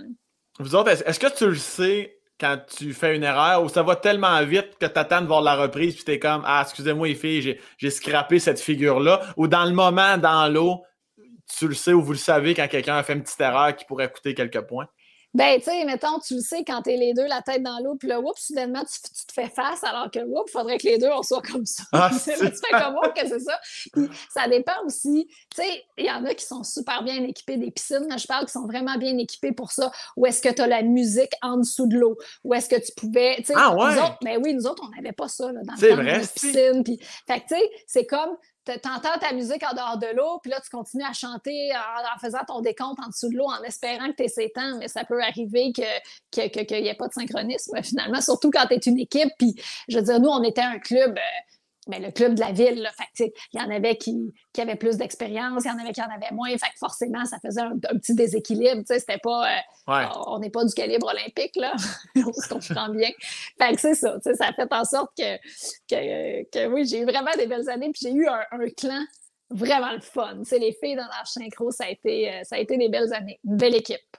[0.59, 3.97] Vous autres, est-ce que tu le sais quand tu fais une erreur ou ça va
[3.97, 7.09] tellement vite que tu attends de voir la reprise puis tu es comme Ah, excusez-moi,
[7.09, 9.21] les filles, j'ai scrappé cette figure-là?
[9.37, 10.83] Ou dans le moment, dans l'eau,
[11.57, 13.85] tu le sais ou vous le savez quand quelqu'un a fait une petite erreur qui
[13.85, 14.89] pourrait coûter quelques points?
[15.35, 17.97] Ben, tu sais, mettons, tu le sais quand t'es les deux la tête dans l'eau,
[17.97, 20.99] puis là, oups, soudainement, tu, te fais face, alors que, oups, il faudrait que les
[20.99, 21.85] deux, on soit comme ça.
[21.93, 23.61] Ah, tu fais comment que c'est ça?
[23.93, 27.59] Puis ça dépend aussi, tu sais, il y en a qui sont super bien équipés
[27.59, 29.93] des piscines, je parle qui sont vraiment bien équipés pour ça.
[30.17, 32.17] Où est-ce que tu as la musique en dessous de l'eau?
[32.45, 33.95] Où est-ce que tu pouvais, tu sais, ah, ouais.
[33.95, 36.83] nous autres, ben oui, nous autres, on n'avait pas ça, là, dans le vrai, piscine.
[36.83, 38.37] Puis, fait tu sais, c'est comme,
[38.77, 42.45] t'entends ta musique en dehors de l'eau, puis là, tu continues à chanter en, faisant
[42.47, 45.23] ton décompte en dessous de l'eau, en espérant que tu es temps, mais ça peut
[45.23, 45.85] arriver qu'il
[46.31, 49.31] que, n'y ait pas de synchronisme, finalement, surtout quand tu es une équipe.
[49.39, 49.55] Puis,
[49.89, 51.19] je veux dire, nous, on était un club.
[51.89, 54.77] Mais le club de la ville, là, fait il y en avait qui, qui avaient
[54.77, 56.51] plus d'expérience, il y en avait qui en avaient moins.
[56.51, 58.83] Fait que forcément, ça faisait un, petit déséquilibre.
[58.87, 59.49] C'était pas.
[59.49, 61.75] Euh, on n'est pas du calibre olympique, là.
[62.17, 63.11] on se comprend bien.
[63.59, 64.19] Fait que c'est ça.
[64.23, 65.37] Ça a fait en sorte que,
[65.89, 67.91] que, que oui, j'ai eu vraiment des belles années.
[67.91, 69.01] Puis j'ai eu un, clan
[69.51, 70.43] vraiment le fun.
[70.45, 73.15] c'est les filles dans la synchro, ça a, été, euh, ça a été des belles
[73.15, 73.41] années.
[73.45, 74.17] Une belle équipe.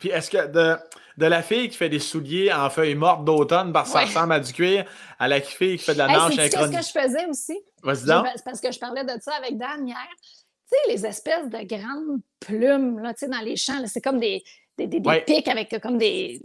[0.00, 0.76] Puis est-ce que de,
[1.18, 4.32] de, la fille qui fait des souliers en feuilles mortes d'automne parce que ça ressemble
[4.32, 4.86] à du cuir,
[5.18, 7.58] à la fille qui fait de la nage C'est ce que je faisais aussi?
[7.84, 9.96] C'est parce que je parlais de ça avec Dan hier.
[10.18, 14.20] Tu sais, les espèces de grandes plumes là, tu sais, dans les champs, c'est comme
[14.20, 14.42] des,
[14.78, 16.40] des, des, pics avec comme des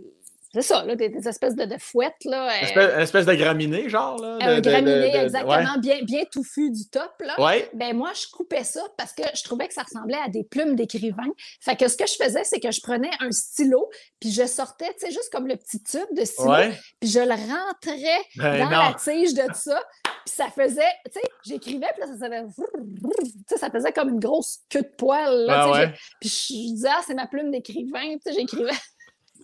[0.55, 2.23] c'est ça, là, des, espèces de, de fouettes.
[2.23, 4.17] Là, euh, une espèce de graminé, genre.
[4.21, 7.11] Là, un graminé, exactement, bien, bien touffu du top.
[7.19, 7.35] Là.
[7.43, 7.69] Ouais.
[7.73, 10.77] Ben, moi, je coupais ça parce que je trouvais que ça ressemblait à des plumes
[10.77, 11.27] d'écrivain.
[11.59, 13.89] Fait que ce que je faisais, c'est que je prenais un stylo,
[14.21, 17.33] puis je sortais, tu sais, juste comme le petit tube de stylo, puis je le
[17.33, 19.83] rentrais ben dans la tige de ça,
[20.25, 24.59] puis ça faisait, tu sais, j'écrivais, puis là, ça faisait, ça faisait comme une grosse
[24.69, 25.45] queue de poil.
[25.47, 25.87] Là, ah
[26.21, 28.71] Puis je disais, ah, c'est ma plume d'écrivain, tu sais, j'écrivais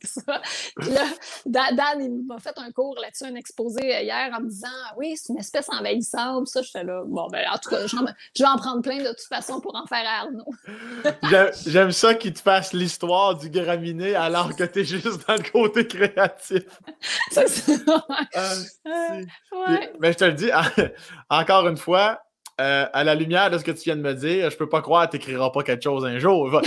[0.07, 0.41] ça.
[0.77, 1.05] là,
[1.45, 5.33] Dan, il m'a fait un cours là-dessus, un exposé hier en me disant Oui, c'est
[5.33, 6.47] une espèce envahissante.
[6.47, 7.03] Ça, j'étais là.
[7.05, 7.95] Bon, ben, en tout cas, je
[8.43, 11.51] vais en prendre plein de toute façon pour en faire à Arnaud.
[11.67, 15.51] J'aime ça qu'il te fasse l'histoire du graminé alors que tu es juste dans le
[15.51, 16.63] côté créatif.
[17.31, 18.05] c'est ça.
[18.35, 18.53] Ah,
[19.99, 20.49] mais je te le dis,
[21.29, 22.21] encore une fois,
[22.61, 24.81] euh, à la lumière de ce que tu viens de me dire, je peux pas
[24.81, 26.61] croire que tu n'écriras pas quelque chose un jour.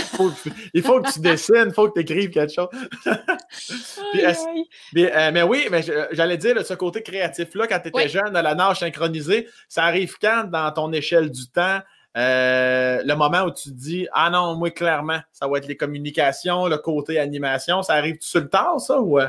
[0.73, 2.67] Il faut, que tu dessines, il faut que tu écrives quelque chose.
[4.17, 5.81] Euh, mais, oui, mais
[6.11, 10.15] j'allais dire, ce côté créatif-là, quand tu étais jeune, à la nage synchronisée, ça arrive
[10.19, 11.79] quand dans ton échelle du temps?
[12.17, 15.77] Euh, le moment où tu te dis Ah non, moi, clairement, ça va être les
[15.77, 18.99] communications, le côté animation, ça arrive-tu sur le tard, ça?
[18.99, 19.19] Ou...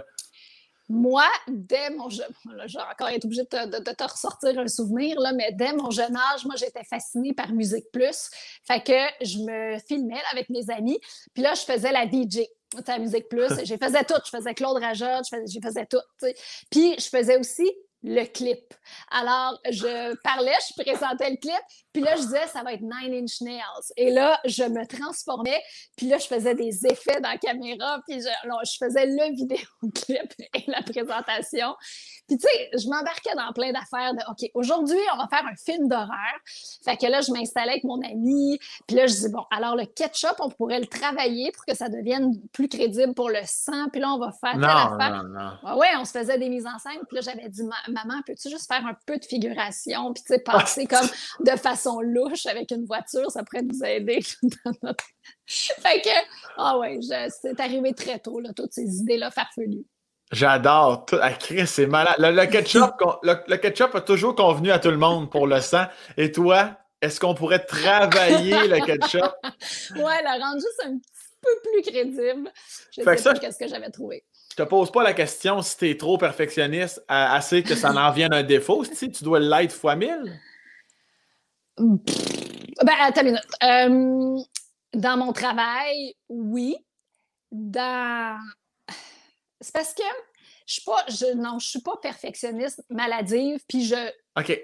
[0.88, 5.32] Moi, dès mon jeune âge, j'ai encore été obligée de, te ressortir un souvenir, là,
[5.32, 8.30] mais dès mon jeune âge, moi, j'étais fascinée par Musique Plus.
[8.66, 10.98] Fait que je me filmais avec mes amis,
[11.34, 12.46] puis là, je faisais la DJ
[12.86, 13.48] à Musique Plus.
[13.64, 14.20] J'ai faisais tout.
[14.24, 16.02] Je faisais Claude Rajot, je faisais, je faisais tout.
[16.70, 17.70] Puis je faisais aussi
[18.02, 18.74] le clip.
[19.10, 21.54] Alors, je parlais, je présentais le clip,
[21.96, 23.62] Puis là, je disais, ça va être Nine Inch Nails.
[23.96, 25.62] Et là, je me transformais.
[25.96, 28.02] Puis là, je faisais des effets dans la caméra.
[28.06, 31.74] Puis je, je faisais le vidéoclip et la présentation.
[32.28, 35.56] Puis, tu sais, je m'embarquais dans plein d'affaires de OK, aujourd'hui, on va faire un
[35.56, 36.36] film d'horreur.
[36.84, 38.58] Fait que là, je m'installais avec mon ami.
[38.86, 41.88] Puis là, je dis bon, alors le ketchup, on pourrait le travailler pour que ça
[41.88, 43.88] devienne plus crédible pour le sang.
[43.90, 45.24] Puis là, on va faire telle affaire.
[45.24, 47.00] Non, ouais, on se faisait des mises en scène.
[47.08, 50.12] Puis là, j'avais dit maman, peux-tu juste faire un peu de figuration?
[50.12, 51.08] Puis, tu sais, passer comme
[51.40, 54.20] de façon louche avec une voiture, ça pourrait nous aider
[55.46, 56.08] Fait que,
[56.56, 59.86] ah ouais, c'est arrivé très tôt, là, toutes ces idées-là farfelues.
[60.32, 61.06] J'adore.
[61.20, 62.16] Ah, Chris, c'est malade.
[62.18, 65.84] Le, ketchup, le, ketchup a toujours convenu à tout le monde pour le sang.
[66.16, 69.32] Et toi, est-ce qu'on pourrait travailler le ketchup?
[69.96, 71.10] Ouais, le rendre juste un petit
[71.40, 72.50] peu plus crédible.
[72.90, 74.24] Je sais pas qu'est-ce que j'avais trouvé.
[74.50, 78.10] Je te pose pas la question si tu es trop perfectionniste, assez que ça en
[78.10, 78.84] vienne un défaut.
[78.84, 80.40] Si tu dois l'être fois mille.
[81.78, 83.46] Ben, attends une minute.
[83.62, 84.42] Euh,
[84.94, 86.76] dans mon travail, oui.
[87.50, 88.38] Dans
[89.60, 90.02] c'est parce que
[90.66, 94.10] je suis pas, je, non, je suis pas perfectionniste maladive, puis je,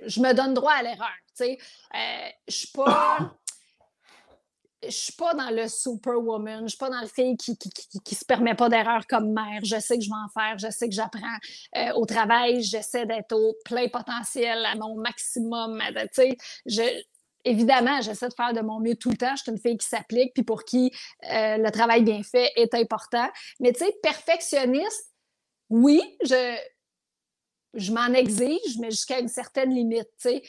[0.07, 1.09] je me donne droit à l'erreur.
[1.37, 1.59] Tu sais,
[1.95, 3.35] euh, je suis pas.
[4.85, 8.15] je suis pas dans le superwoman, je suis pas dans le fille qui, qui, qui,
[8.15, 9.61] se permet pas d'erreur comme mère.
[9.65, 11.39] Je sais que je vais en faire, je sais que j'apprends
[11.77, 15.81] euh, au travail, j'essaie d'être au plein potentiel, à mon maximum.
[16.15, 17.07] Tu sais,
[17.45, 19.35] évidemment, j'essaie de faire de mon mieux tout le temps.
[19.37, 20.93] Je suis une fille qui s'applique, puis pour qui
[21.31, 23.29] euh, le travail bien fait est important.
[23.61, 25.13] Mais tu sais, perfectionniste,
[25.71, 26.57] oui, je,
[27.75, 30.09] je m'en exige, mais jusqu'à une certaine limite.
[30.21, 30.43] Tu sais.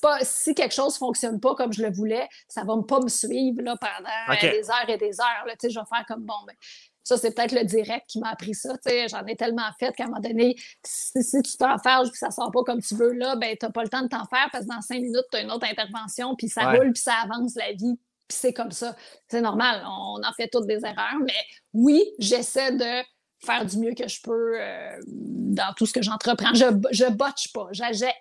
[0.00, 3.00] Pas, si quelque chose ne fonctionne pas comme je le voulais, ça ne va pas
[3.00, 5.46] me suivre là, pendant des heures et des heures.
[5.46, 6.54] Là, je vais faire comme bon, ben,
[7.02, 8.74] ça, c'est peut-être le direct qui m'a appris ça.
[9.08, 12.28] J'en ai tellement fait qu'à un moment donné, si, tu t'en fais et que ça
[12.28, 14.26] ne sort pas comme tu veux, là, ben, tu n'as pas le temps de t'en
[14.26, 17.02] faire parce que dans cinq minutes, tu as une autre intervention, puis ça roule, puis
[17.02, 17.98] ça avance la vie,
[18.28, 18.94] puis c'est comme ça.
[19.28, 21.34] C'est normal, on en fait toutes des erreurs, mais
[21.72, 23.04] oui, j'essaie de
[23.44, 26.54] faire du mieux que je peux euh, dans tout ce que j'entreprends.
[26.54, 27.68] Je, je botche pas.
[27.72, 28.12] J'ai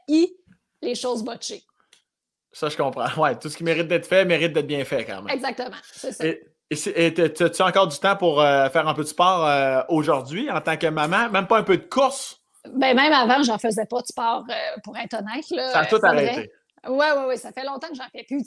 [0.82, 1.64] les choses botchées.
[2.52, 3.08] Ça, je comprends.
[3.22, 5.36] Ouais, tout ce qui mérite d'être fait mérite d'être bien fait quand même.
[5.36, 5.76] Exactement.
[5.92, 6.26] C'est ça.
[6.26, 10.62] Et as-tu encore du temps pour euh, faire un peu de sport euh, aujourd'hui en
[10.62, 11.30] tant que maman?
[11.30, 12.40] Même pas un peu de course?
[12.74, 15.50] Ben, même avant, j'en faisais pas de sport, euh, pour être honnête.
[15.50, 16.52] Là, ça a tout arrêté.
[16.88, 17.38] Oui, oui, oui.
[17.38, 18.44] Ça fait longtemps que j'en fais plus.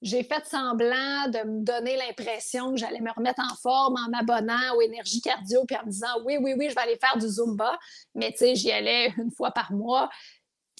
[0.00, 4.74] j'ai fait semblant de me donner l'impression que j'allais me remettre en forme en m'abonnant
[4.76, 7.28] aux énergies cardio puis en me disant oui, oui, oui, je vais aller faire du
[7.28, 7.78] Zumba.
[8.14, 10.08] Mais tu sais, j'y allais une fois par mois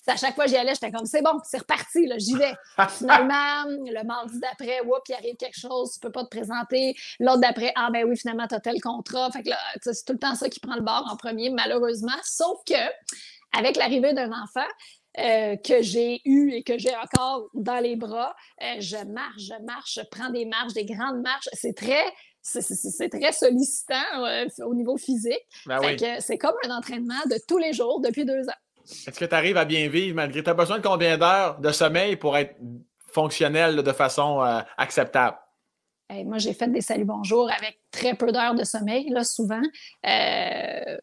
[0.07, 2.55] à chaque fois que j'y allais, j'étais comme c'est bon, c'est reparti, j'y vais.
[2.89, 6.95] finalement, le mardi d'après, oups, il arrive quelque chose, tu peux pas te présenter.
[7.19, 9.31] L'autre d'après, ah ben oui, finalement, tu as tel contrat.
[9.31, 9.51] Fait que
[9.83, 12.17] c'est tout le temps ça qui prend le bord en premier, malheureusement.
[12.23, 12.75] Sauf que,
[13.53, 14.67] avec l'arrivée d'un enfant,
[15.19, 18.35] euh, que j'ai eu et que j'ai encore dans les bras.
[18.63, 21.49] Euh, je marche, je marche, je prends des marches, des grandes marches.
[21.53, 22.05] C'est très,
[22.43, 25.43] c'est très sollicitant euh, au niveau physique.
[25.67, 25.81] Ben
[26.21, 28.61] c'est comme un entraînement de tous les jours depuis deux ans.
[28.85, 30.43] Est-ce que tu arrives à bien vivre malgré.
[30.43, 32.57] Tu as besoin de combien d'heures de sommeil pour être
[33.13, 35.37] fonctionnel de façon euh, acceptable?
[36.25, 39.63] moi, j'ai fait des saluts bonjour avec très peu d'heures de sommeil, là, souvent,
[40.07, 40.97] euh,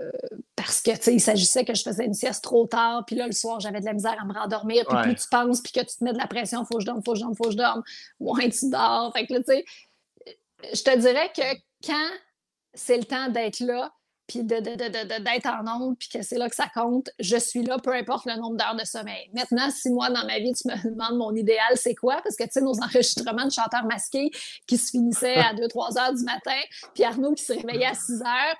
[0.56, 3.60] parce que, il s'agissait que je faisais une sieste trop tard, puis là, le soir,
[3.60, 6.04] j'avais de la misère à me rendormir, puis plus tu penses, puis que tu te
[6.04, 7.58] mets de la pression, faut que je dorme, faut que je dorme, faut que je
[7.58, 7.84] dorme,
[8.20, 9.14] ouais, tu dors.
[9.14, 9.66] Fait que là, tu sais,
[10.74, 11.56] je te dirais que
[11.86, 12.10] quand
[12.74, 13.92] c'est le temps d'être là,
[14.28, 17.78] puis d'être de, en onde, puis que c'est là que ça compte, je suis là,
[17.80, 19.30] peu importe le nombre d'heures de sommeil.
[19.34, 22.20] Maintenant, si moi, dans ma vie, tu me demandes mon idéal, c'est quoi?
[22.22, 24.30] Parce que, tu sais, nos enregistrements de chanteurs masqués
[24.68, 26.60] qui se finissaient à 2-3 heures du matin,
[26.94, 28.58] puis Arnaud qui se réveillait à 6 heures,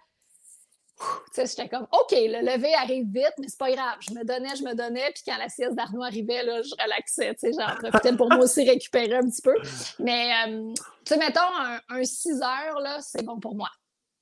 [1.00, 3.98] tu sais, j'étais comme, OK, le lever arrive vite, mais c'est pas grave.
[4.00, 7.36] Je me donnais, je me donnais, puis quand la sieste d'Arnaud arrivait, là, je relaxais,
[7.36, 9.54] tu sais, j'en profitais pour moi aussi récupérer un petit peu.
[10.00, 10.74] Mais, euh,
[11.06, 13.70] tu sais, mettons, un, un 6 heures, là, c'est bon pour moi.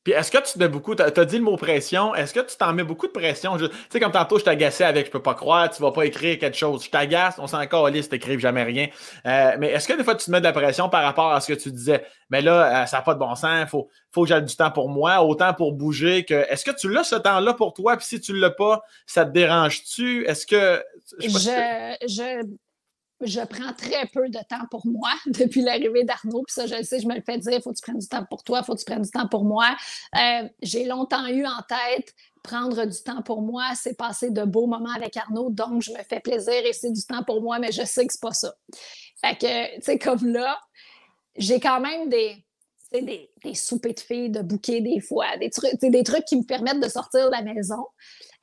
[0.06, 2.40] Puis est-ce que tu te mets beaucoup, tu as, dit le mot pression, est-ce que
[2.40, 3.58] tu t'en mets beaucoup de pression?
[3.58, 6.38] Tu sais, comme tantôt, je t'agaçais avec je peux pas croire, tu vas pas écrire
[6.38, 6.86] quelque chose.
[6.86, 8.88] Je t'agace, on s'en encore liste, t'écrives jamais rien.
[9.26, 11.42] Euh, mais est-ce que des fois tu te mets de la pression par rapport à
[11.42, 12.06] ce que tu disais?
[12.30, 14.56] Mais là, euh, ça n'a pas de bon sens, il faut, faut que j'aie du
[14.56, 16.46] temps pour moi, autant pour bouger que.
[16.52, 17.98] Est-ce que tu l'as ce temps-là pour toi?
[17.98, 20.24] Puis si tu l'as pas, ça te dérange-tu?
[20.28, 20.84] Est-ce que.
[21.20, 22.46] Je, je,
[23.26, 26.44] je prends très peu de temps pour moi depuis l'arrivée d'Arnaud.
[26.44, 28.00] Puis ça, je le sais, je me le fais dire, il faut que tu prennes
[28.00, 29.76] du temps pour toi, il faut que tu prennes du temps pour moi.
[30.16, 32.14] Euh, j'ai longtemps eu en tête
[32.46, 36.04] prendre du temps pour moi, c'est passer de beaux moments avec Arnaud, donc je me
[36.04, 38.54] fais plaisir et c'est du temps pour moi, mais je sais que c'est pas ça.
[39.20, 40.60] Fait que, tu sais, comme là,
[41.38, 42.45] j'ai quand même des,
[43.02, 46.44] des, des soupers de filles, de bouquets des fois, des trucs, des trucs qui me
[46.44, 47.86] permettent de sortir de la maison.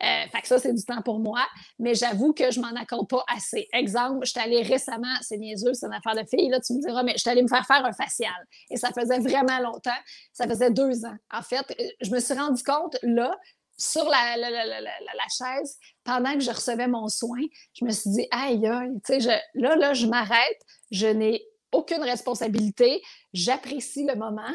[0.03, 1.41] Euh, fait que ça, c'est du temps pour moi.
[1.79, 3.69] Mais j'avoue que je m'en accorde pas assez.
[3.73, 6.81] Exemple, je suis allée récemment, c'est niaiseux, c'est une affaire de fille, là, tu me
[6.81, 8.33] diras, mais je suis allée me faire faire un facial.
[8.71, 9.91] Et ça faisait vraiment longtemps.
[10.33, 11.17] Ça faisait deux ans.
[11.33, 11.65] En fait,
[12.01, 13.37] je me suis rendu compte, là,
[13.77, 17.41] sur la, la, la, la, chaise, pendant que je recevais mon soin,
[17.75, 21.43] je me suis dit, aïe, aïe, tu sais, là, là, je m'arrête, je n'ai
[21.73, 23.03] aucune responsabilité,
[23.33, 24.53] j'apprécie le moment.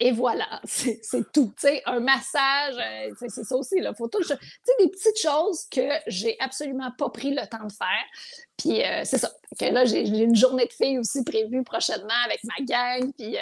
[0.00, 1.00] Et voilà, c'est
[1.32, 1.54] tout.
[1.58, 3.76] Tu sais, un massage, euh, c'est ça aussi.
[3.76, 4.18] Il faut tout.
[4.78, 8.04] Des petites choses que j'ai absolument pas pris le temps de faire.
[8.56, 9.30] Puis euh, c'est ça.
[9.58, 13.12] Que là, j'ai une journée de filles aussi prévue prochainement avec ma gang.
[13.16, 13.40] Puis, euh,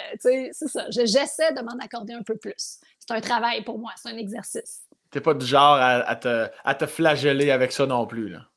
[0.51, 0.85] c'est ça.
[0.89, 2.79] J'essaie de m'en accorder un peu plus.
[2.99, 4.83] C'est un travail pour moi, c'est un exercice.
[5.09, 8.47] T'es pas du genre à, te, à te flageller avec ça non plus, là.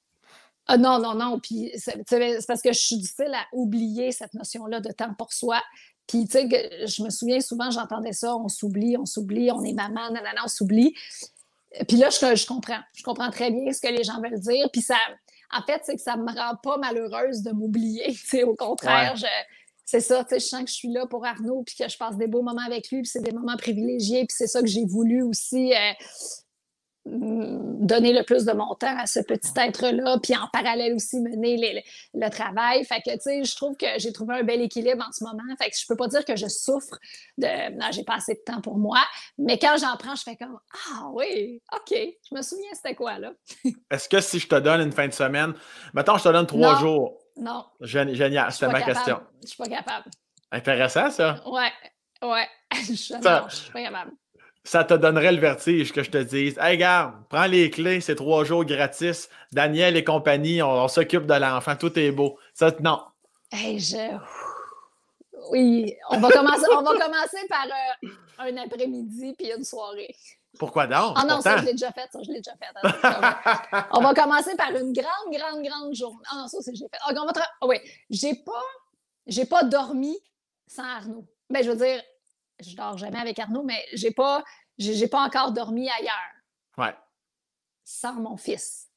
[0.66, 1.38] Ah non, non, non.
[1.40, 2.04] Puis c'est
[2.46, 5.62] parce que je suis difficile à oublier cette notion-là de temps pour soi.
[6.06, 9.72] Puis, tu sais, je me souviens souvent, j'entendais ça, on s'oublie, on s'oublie, on est
[9.72, 10.94] maman, nanana, on s'oublie.
[11.88, 12.80] Puis là, je, je, comprends.
[12.94, 14.68] Je comprends très bien ce que les gens veulent dire.
[14.72, 14.96] Puis ça,
[15.52, 18.06] en fait, c'est que ça me rend pas malheureuse de m'oublier.
[18.12, 19.14] Tu sais, au contraire,
[19.84, 21.96] c'est ça, tu sais, je sens que je suis là pour Arnaud, puis que je
[21.96, 24.66] passe des beaux moments avec lui, puis c'est des moments privilégiés, puis c'est ça que
[24.66, 25.92] j'ai voulu aussi euh,
[27.06, 31.84] donner le plus de mon temps à ce petit être-là, puis en parallèle aussi mener
[32.14, 32.84] le travail.
[32.84, 35.42] Fait que, tu sais, je trouve que j'ai trouvé un bel équilibre en ce moment.
[35.60, 36.98] Fait que je peux pas dire que je souffre
[37.38, 38.98] de «non, j'ai pas assez de temps pour moi»,
[39.38, 40.58] mais quand j'en prends, je fais comme
[40.90, 43.32] «ah oui, OK, je me souviens c'était quoi, là?»
[43.90, 45.54] Est-ce que si je te donne une fin de semaine,
[45.94, 47.18] mettons, je te donne trois jours.
[47.36, 47.64] Non.
[47.80, 49.20] Génial, c'était ma question.
[49.42, 50.10] Je suis pas capable.
[50.50, 51.42] Intéressant, ça.
[51.46, 51.72] Ouais,
[52.22, 52.48] ouais.
[52.72, 54.12] je, non, je suis pas capable
[54.66, 58.16] ça te donnerait le vertige que je te dise Hey, garde, prends les clés, c'est
[58.16, 59.28] trois jours gratis.
[59.52, 62.38] Daniel et compagnie, on, s'occupe de l'enfant, tout est beau.
[62.52, 63.00] Ça, non.
[63.52, 64.18] Hey, je.
[65.50, 68.08] Oui, on va commencer, on va commencer par euh,
[68.38, 70.14] un après-midi puis une soirée.
[70.58, 71.16] Pourquoi donc?
[71.16, 72.08] Ah non, ça, je l'ai déjà fait.
[72.10, 73.86] Ça, je l'ai déjà fait.
[73.92, 76.24] on va commencer par une grande, grande, grande journée.
[76.30, 76.98] Ah non, ça, c'est j'ai fait.
[77.02, 77.76] Ah, on va ah, oui,
[78.10, 78.62] j'ai pas,
[79.26, 80.18] j'ai pas dormi
[80.66, 81.24] sans Arnaud.
[81.50, 82.02] Ben, je veux dire,
[82.60, 84.44] je dors jamais avec Arnaud, mais j'ai pas,
[84.78, 86.34] j'ai pas encore dormi ailleurs.
[86.78, 86.94] Ouais.
[87.84, 88.88] Sans mon fils.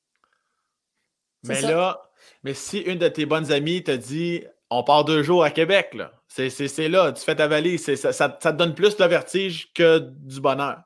[1.43, 2.01] Mais là,
[2.43, 5.93] mais si une de tes bonnes amies te dit on part deux jours à Québec,
[5.93, 9.99] là, c'est là, tu fais ta valise, ça, ça, te donne plus de vertige que
[9.99, 10.83] du bonheur.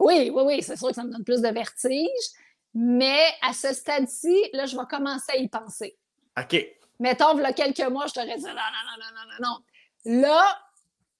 [0.00, 2.08] Oui, oui, oui, c'est sûr que ça me donne plus de vertige,
[2.74, 5.96] mais à ce stade-ci, là, je vais commencer à y penser.
[6.38, 6.66] OK.
[7.00, 10.20] Mettons, il y a quelques mois, je t'aurais dit non, non, non, non, non, non.
[10.22, 10.58] Là,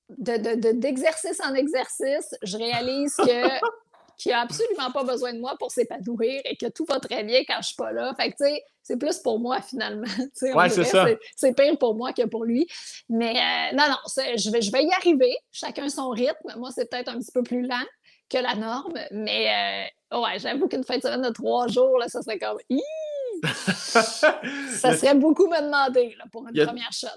[0.08, 3.22] d'exercice en exercice, je réalise que
[4.18, 7.42] qu'il n'a absolument pas besoin de moi pour s'épanouir et que tout va très bien
[7.46, 8.12] quand je suis pas là.
[8.18, 10.06] Fait que, tu sais, c'est plus pour moi, finalement.
[10.54, 11.06] Ouais, c'est ça.
[11.36, 12.66] C'est pire pour moi que pour lui.
[13.08, 15.36] Mais euh, non, non, je vais, je vais y arriver.
[15.52, 16.54] Chacun son rythme.
[16.56, 17.86] Moi, c'est peut-être un petit peu plus lent
[18.28, 18.98] que la norme.
[19.12, 22.58] Mais euh, ouais, j'avoue qu'une fin de semaine de trois jours, là, ça serait comme...
[23.42, 27.08] ça serait beaucoup me demander là, pour une première shot.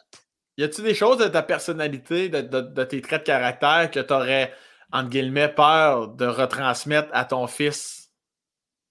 [0.61, 4.53] Y a-tu des choses de ta personnalité, de, tes traits de caractère que tu aurais,
[4.93, 8.11] entre guillemets, peur de retransmettre à ton fils?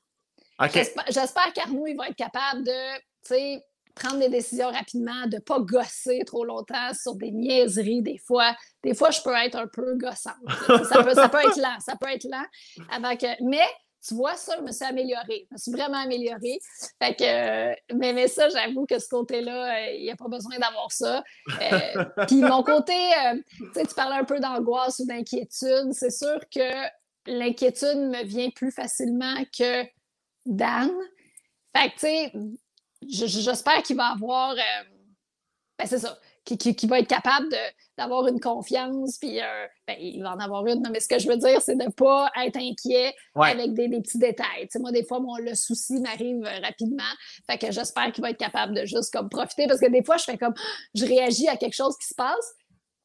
[0.73, 3.59] J'espère qu'Arnaud, il va être capable de,
[3.97, 8.55] prendre des décisions rapidement, de ne pas gosser trop longtemps sur des niaiseries des fois.
[8.85, 10.37] Des fois, je peux être un peu gossante.
[10.85, 12.47] ça, peut, ça peut être lent, ça peut être lent.
[12.93, 13.67] Avec, mais
[14.07, 15.47] tu vois, ça, je me suis améliorée.
[15.51, 16.59] Je me suis vraiment améliorée.
[17.03, 20.29] Fait que, euh, mais, mais ça, j'avoue que ce côté-là, euh, il n'y a pas
[20.29, 21.23] besoin d'avoir ça.
[21.61, 22.95] Euh, puis mon côté,
[23.59, 25.93] tu sais, tu parlais un peu d'angoisse ou d'inquiétude.
[25.93, 26.89] C'est sûr que
[27.27, 29.85] l'inquiétude me vient plus facilement que
[30.47, 30.91] Dan.
[31.77, 32.33] Fait que, tu sais,
[33.27, 34.55] j'espère qu'il va avoir.
[34.55, 36.19] ben, c'est ça
[36.57, 37.49] qui, va être capable
[37.97, 41.29] d'avoir une confiance, puis euh, ben, il va en avoir une, mais ce que je
[41.29, 44.69] veux dire, c'est de ne pas être inquiet avec des, petits détails.
[44.77, 47.03] moi, des fois, le souci m'arrive euh, rapidement,
[47.51, 50.17] fait que j'espère qu'il va être capable de juste comme profiter, parce que des fois,
[50.17, 50.55] je fais comme,
[50.95, 52.55] je réagis à quelque chose qui se passe,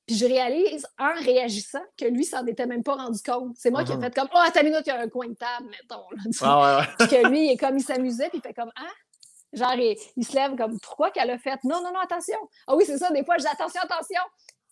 [0.05, 3.55] puis je réalise, en réagissant, que lui s'en était même pas rendu compte.
[3.57, 4.01] C'est moi qui ai uh-huh.
[4.01, 6.03] fait comme, oh, à ta minute, il y a un coin de table, mettons.
[6.99, 8.91] Puis que lui, il est comme, il s'amusait, puis il fait comme, ah,
[9.53, 9.75] Genre,
[10.17, 11.63] il, se lève comme pourquoi qu'elle a fait?
[11.63, 12.37] Non, non, non, attention.
[12.67, 14.21] Ah oui, c'est ça, des fois, je dis attention, attention.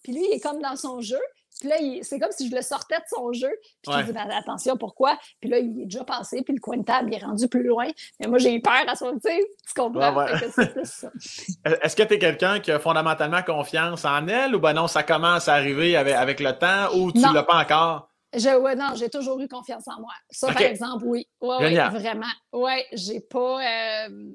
[0.04, 1.20] Puis lui, il est comme dans son jeu.
[1.60, 3.52] Puis là, c'est comme si je le sortais de son jeu.
[3.84, 5.16] Puis je dis ben, attention, pourquoi?
[5.40, 7.64] Puis là, il est déjà passé, puis le coin de table, il est rendu plus
[7.64, 7.86] loin.
[8.20, 10.26] Mais moi, j'ai eu peur à son, tu sais, tu comprends?
[10.26, 15.04] Est-ce que tu es quelqu'un qui a fondamentalement confiance en elle ou ben non, ça
[15.04, 18.10] commence à arriver avec, avec le temps ou tu ne l'as pas encore?
[18.34, 20.14] Je, ouais, non, j'ai toujours eu confiance en moi.
[20.30, 21.28] Ça, par exemple, oui.
[21.42, 22.32] Oui, ouais, vraiment.
[22.54, 23.60] Oui, j'ai pas.
[23.62, 24.32] Euh,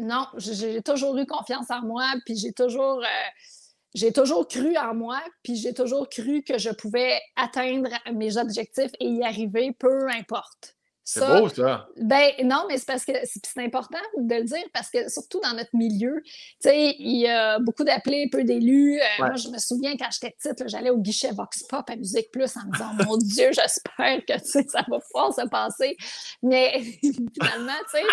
[0.00, 3.00] non, j'ai toujours eu confiance en moi, puis j'ai toujours.
[3.00, 8.92] Euh, toujours cru en moi, puis j'ai toujours cru que je pouvais atteindre mes objectifs
[9.00, 10.76] et y arriver, peu importe.
[11.12, 11.88] C'est beau, ça.
[11.96, 15.54] Ben non, mais c'est parce que c'est important de le dire parce que surtout dans
[15.54, 19.00] notre milieu, tu sais, il y a beaucoup d'appelés, peu d'élus.
[19.00, 22.30] Euh, moi, je me souviens quand j'étais petite, j'allais au guichet Vox Pop à Musique
[22.30, 25.96] Plus en me disant Mon Dieu, j'espère que ça va pouvoir se passer.
[26.44, 28.04] Mais finalement, tu sais,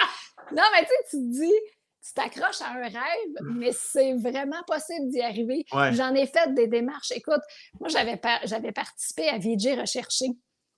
[0.52, 1.54] non, mais tu sais, tu te dis,
[2.08, 5.66] tu t'accroches à un rêve, mais c'est vraiment possible d'y arriver.
[5.92, 7.12] J'en ai fait des démarches.
[7.12, 7.42] Écoute,
[7.80, 10.28] moi, j'avais, j'avais participé à VJ Recherché.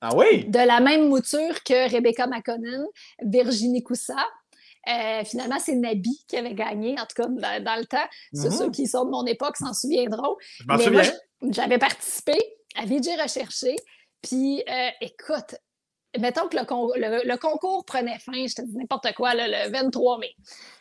[0.02, 0.46] Ah oui?
[0.46, 2.86] De la même mouture que Rebecca McConnell,
[3.22, 4.16] Virginie Coussa.
[4.88, 7.98] Euh, finalement, c'est Nabi qui avait gagné, en tout cas dans, le temps.
[8.34, 8.58] Mm-hmm.
[8.58, 10.38] Ceux qui sont de mon époque s'en souviendront.
[10.60, 11.12] Je m'en souviens.
[11.50, 12.38] J'avais participé
[12.76, 13.76] à VJ Recherché.
[14.22, 15.56] Puis, euh, écoute,
[16.18, 20.36] mettons que le, concours prenait fin, je te dis n'importe quoi, le 23 mai.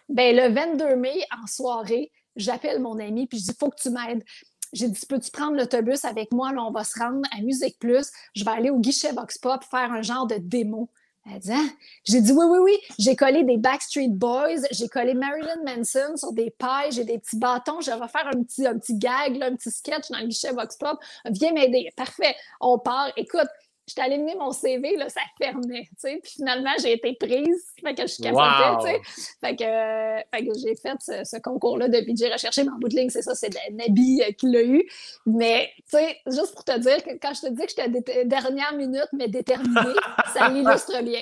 [0.08, 3.90] Ben, le 22 mai, en soirée, j'appelle mon ami, puis je dis, faut que tu
[3.90, 4.24] m'aides.
[4.72, 6.52] J'ai dit, peux-tu prendre l'autobus avec moi?
[6.52, 8.10] Là, on va se rendre à Musique Plus.
[8.34, 10.90] Je vais aller au guichet Vox Pop faire un genre de démo.
[11.30, 11.68] Elle dit, hein?
[12.04, 12.78] J'ai dit, oui, oui, oui.
[12.98, 17.38] J'ai collé des Backstreet Boys, j'ai collé Marilyn Manson sur des pailles, j'ai des petits
[17.38, 17.80] bâtons.
[17.80, 20.76] Je vais faire un petit, un petit gag, un petit sketch dans le guichet Vox
[20.76, 20.98] Pop.
[21.26, 21.90] Viens m'aider.
[21.96, 22.34] Parfait.
[22.60, 23.10] On part.
[23.16, 23.48] Écoute,
[23.88, 26.20] j'étais allée mener mon CV, là, ça fermait, tu sais.
[26.22, 27.72] Puis finalement, j'ai été prise.
[27.82, 29.00] Fait que je suis capotais, tu sais.
[29.40, 32.96] Fait que, fait que j'ai fait ce, concours-là de j'ai recherché, mais en bout de
[32.96, 34.88] ligne, c'est ça, c'est Nabi euh, qui l'a eu.
[35.26, 38.74] Mais, tu sais, juste pour te dire que quand je te dis que j'étais dernière
[38.74, 39.94] minute, mais déterminée,
[40.34, 41.20] ça l'illustre bien.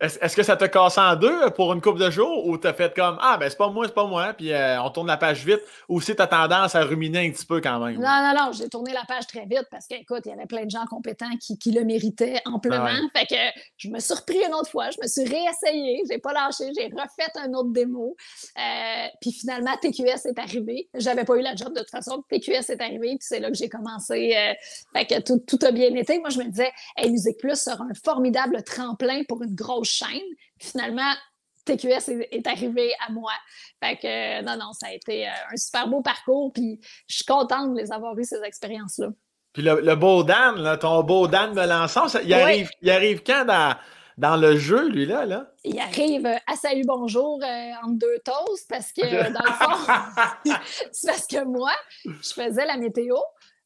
[0.00, 2.94] Est-ce que ça t'a cassé en deux pour une couple de jours ou t'as fait
[2.94, 5.44] comme Ah, ben c'est pas moi, c'est pas moi, puis euh, on tourne la page
[5.44, 7.96] vite, ou si t'as tendance à ruminer un petit peu quand même?
[7.96, 10.64] Non, non, non, j'ai tourné la page très vite parce qu'écoute, il y avait plein
[10.64, 12.86] de gens compétents qui, qui le méritait amplement.
[12.86, 16.18] Ah fait que je me suis repris une autre fois, je me suis réessayée, j'ai
[16.18, 18.16] pas lâché, j'ai refait un autre démo.
[18.58, 20.88] Euh, puis finalement, TQS est arrivé.
[20.94, 22.22] J'avais pas eu la job de toute façon.
[22.28, 24.34] TQS est arrivé, puis c'est là que j'ai commencé.
[24.36, 24.54] Euh,
[24.92, 26.18] fait que tout, tout, a bien été.
[26.18, 30.22] Moi, je me disais, hey, Musique Plus sera un formidable tremplin pour une grosse chaîne.
[30.58, 31.12] Puis finalement,
[31.64, 33.32] TQS est, arrivé à moi.
[33.82, 36.52] Fait que non, non, ça a été euh, un super beau parcours.
[36.52, 39.08] Puis je suis contente de les avoir eu, ces expériences-là.
[39.54, 43.76] Puis le, beau Dan, ton beau Dan Melançon, il, arrive, il arrive quand dans,
[44.18, 45.26] dans le jeu, lui-là?
[45.26, 45.46] Là?
[45.62, 49.92] Il arrive à Salut Bonjour euh, entre deux toasts parce que, dans le fond,
[50.90, 51.70] c'est parce que moi,
[52.04, 53.14] je faisais la météo.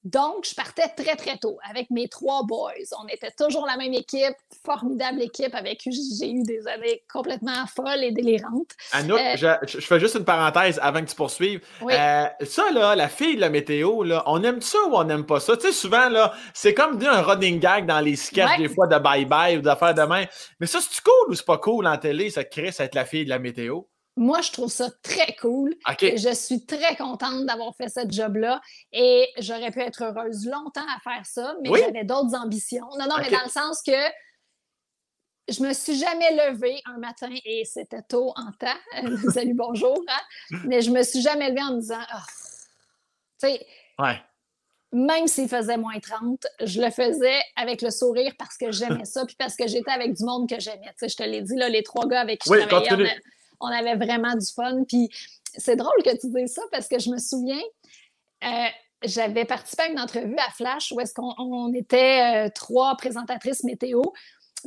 [0.09, 2.73] Donc, je partais très, très tôt avec mes trois boys.
[2.99, 4.35] On était toujours la même équipe,
[4.65, 8.71] formidable équipe avec qui j'ai eu des années complètement folles et délirantes.
[8.93, 11.61] Anouk, euh, je, fais juste une parenthèse avant que tu poursuives.
[11.83, 15.27] Euh, ça, là, la fille de la météo, là, on aime ça ou on n'aime
[15.27, 15.59] pas ça?
[15.59, 18.97] Tu sais, souvent, là, c'est comme un running gag dans les sketchs, des fois, de
[18.97, 20.25] bye-bye ou d'affaires de main.
[20.59, 23.25] Mais ça, c'est cool ou c'est pas cool en télé, ça crée être la fille
[23.25, 23.83] de la météo?
[24.19, 25.77] Moi, je trouve ça très cool.
[26.01, 28.61] Je suis très contente d'avoir fait ce job-là
[28.93, 32.89] et j'aurais pu être heureuse longtemps à faire ça, mais j'avais d'autres ambitions.
[32.99, 33.93] Non, non, mais dans le sens que
[35.49, 39.31] je me suis jamais levée un matin et c'était tôt en temps.
[39.33, 39.97] Salut, bonjour.
[40.09, 40.59] Hein?
[40.64, 42.19] Mais je me suis jamais levée en me disant, oh.
[43.41, 43.66] tu sais,
[44.93, 49.25] même s'il faisait moins 30, je le faisais avec le sourire parce que j'aimais ça,
[49.25, 50.89] puis parce que j'étais avec du monde que j'aimais.
[50.89, 53.21] Tu sais, je te l'ai dit, là, les trois gars avec qui je travaillais,
[53.61, 54.85] on avait vraiment du fun.
[54.87, 55.09] Puis
[55.57, 57.61] c'est drôle que tu dises ça parce que je me souviens,
[58.45, 58.67] euh,
[59.05, 64.03] j'avais participé à une entrevue à Flash où est-ce qu'on était euh, trois présentatrices météo.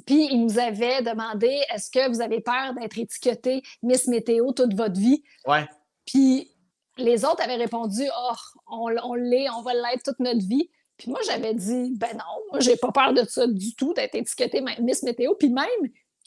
[0.06, 4.74] Puis ils nous avaient demandé est-ce que vous avez peur d'être étiquetée Miss Météo toute
[4.74, 5.24] votre vie?
[5.46, 5.68] Ouais.
[6.06, 6.50] Puis
[6.98, 8.36] les autres avaient répondu oh,
[8.68, 10.70] on, on l'est, on va l'être toute notre vie.
[10.98, 14.14] Puis moi, j'avais dit, ben non, moi, j'ai pas peur de ça du tout, d'être
[14.14, 15.34] étiquetée Miss Météo.
[15.34, 15.66] Puis même,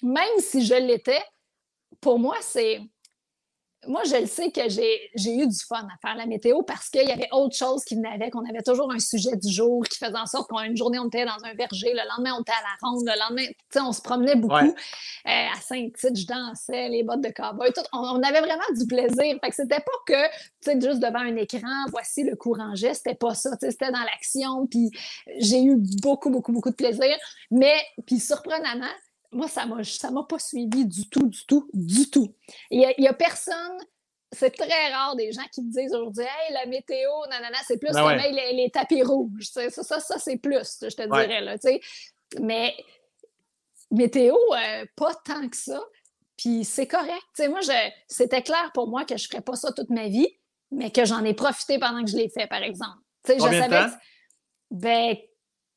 [0.02, 1.22] même si je l'étais,
[2.04, 2.80] pour moi, c'est.
[3.86, 7.06] Moi, je le sais que j'ai eu du fun à faire la météo parce qu'il
[7.06, 8.34] y avait autre chose qui venait avec.
[8.34, 11.26] On avait toujours un sujet du jour qui faisait en sorte qu'une journée, on était
[11.26, 13.46] dans un verger, le lendemain, on était à la ronde, le lendemain,
[13.76, 14.54] on se promenait beaucoup.
[14.54, 14.70] Euh,
[15.26, 17.82] à Saint-Tite, je dansais, les bottes de cowboy, tout.
[17.92, 19.38] On, avait vraiment du plaisir.
[19.42, 20.26] Fait que c'était pas que,
[20.62, 23.50] tu sais, juste devant un écran, voici le courant geste, c'était pas ça.
[23.60, 24.66] C'était dans l'action.
[24.66, 24.90] Puis
[25.38, 27.14] j'ai eu beaucoup, beaucoup, beaucoup de plaisir.
[27.50, 27.76] Mais,
[28.06, 28.86] puis surprenamment,
[29.34, 32.34] moi, ça ne m'a pas suivi du tout, du tout, du tout.
[32.70, 33.78] Il n'y a, personne,
[34.32, 37.92] c'est très rare des gens qui me disent aujourd'hui, hey, la météo, nanana, c'est plus
[37.92, 39.48] ben les, tapis rouges.
[39.50, 41.40] Ça, ça, ça c'est plus, je te dirais.
[41.40, 41.56] Là,
[42.40, 42.74] Mais
[43.90, 45.82] météo, euh, pas tant que ça.
[46.36, 47.48] Puis c'est correct.
[47.48, 47.60] moi,
[48.08, 50.28] c'était clair pour moi que je ne ferais pas ça toute ma vie,
[50.70, 52.98] mais que j'en ai profité pendant que je l'ai fait, par exemple.
[53.28, 53.92] je savais
[54.70, 55.16] ben,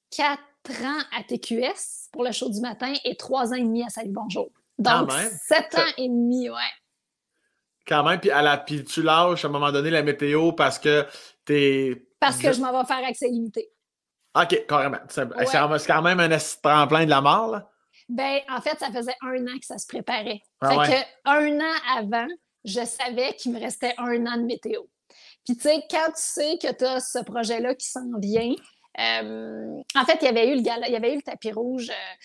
[0.10, 3.90] quatre ans à TQS pour le show du matin et trois ans et demi à
[3.90, 4.50] Salut Bonjour.
[4.78, 6.56] Donc, sept ans et demi, ouais.
[7.88, 10.78] Quand même, puis, à la, puis tu lâches à un moment donné la météo parce
[10.78, 11.06] que
[11.46, 12.06] t'es.
[12.20, 13.70] Parce que je m'en vais faire accès limité.
[14.36, 15.00] OK, carrément.
[15.08, 17.70] C'est quand même un tremplin de la mort, là?
[18.10, 20.42] Ben, en fait, ça faisait un an que ça se préparait.
[20.62, 22.28] Ah fait que un an avant,
[22.64, 24.84] je savais qu'il me restait un an de météo.
[25.46, 28.54] Puis, tu sais, quand tu sais que tu as ce projet-là qui s'en vient,
[28.98, 32.16] en fait, il y avait eu le, il y avait eu le tapis rouge euh,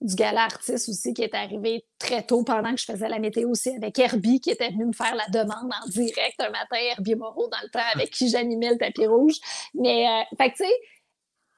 [0.00, 3.50] du gala artiste aussi qui est arrivé très tôt pendant que je faisais la météo
[3.50, 7.16] aussi avec Herbie qui était venu me faire la demande en direct un matin, Herbie
[7.16, 9.36] Moreau dans le temps avec qui j'animais le tapis rouge.
[9.74, 10.72] Mais, euh, fait tu sais,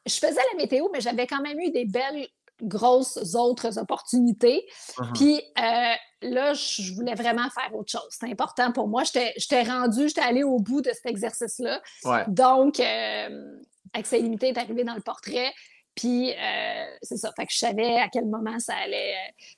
[0.06, 2.26] je faisais la météo, mais j'avais quand même eu des belles
[2.60, 4.66] grosses autres opportunités.
[4.96, 5.12] Uh-huh.
[5.14, 8.08] Puis euh, là, je voulais vraiment faire autre chose.
[8.10, 9.02] C'était important pour moi.
[9.04, 11.80] J'étais rendue, j'étais allée au bout de cet exercice-là.
[12.28, 13.56] Donc, euh,
[13.94, 15.52] Accès limité est arrivé dans le portrait.
[15.94, 17.30] Puis, euh, c'est ça.
[17.36, 19.14] Fait que je savais à quel moment ça allait,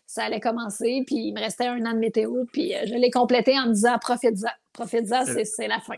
[0.06, 1.04] ça allait commencer.
[1.06, 2.44] Puis, il me restait un an de météo.
[2.52, 4.50] Puis, je l'ai complété en me disant profite-en.
[4.72, 5.94] Profite-en, c'est la fin.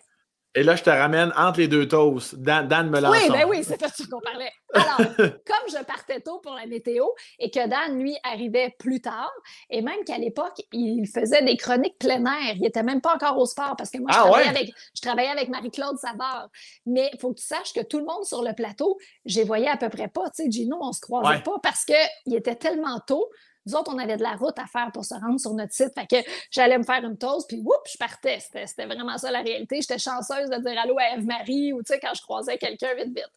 [0.56, 2.34] Et là, je te ramène entre les deux toasts.
[2.36, 3.20] Dan, Dan Melançon.
[3.20, 4.50] Oui, ben oui, c'est de ça qu'on parlait.
[4.72, 7.04] Alors, comme je partais tôt pour la météo
[7.38, 9.30] et que Dan, lui, arrivait plus tard,
[9.68, 12.54] et même qu'à l'époque, il faisait des chroniques plein air.
[12.54, 15.00] Il n'était même pas encore au sport parce que moi, je, ah travaillais, avec, je
[15.02, 16.48] travaillais avec Marie-Claude Savard.
[16.86, 18.96] Mais il faut que tu saches que tout le monde sur le plateau,
[19.26, 20.30] j'ai voyais à peu près pas.
[20.30, 23.28] Tu sais, Gino, on se croisait pas parce qu'il était tellement tôt
[23.66, 25.92] nous autres, on avait de la route à faire pour se rendre sur notre site.
[25.94, 28.38] Fait que j'allais me faire une toast, puis whoop, je partais.
[28.40, 29.80] C'était vraiment ça la réalité.
[29.80, 33.08] J'étais chanceuse de dire allô à Eve-Marie ou tu sais, quand je croisais quelqu'un vite,
[33.08, 33.30] vite.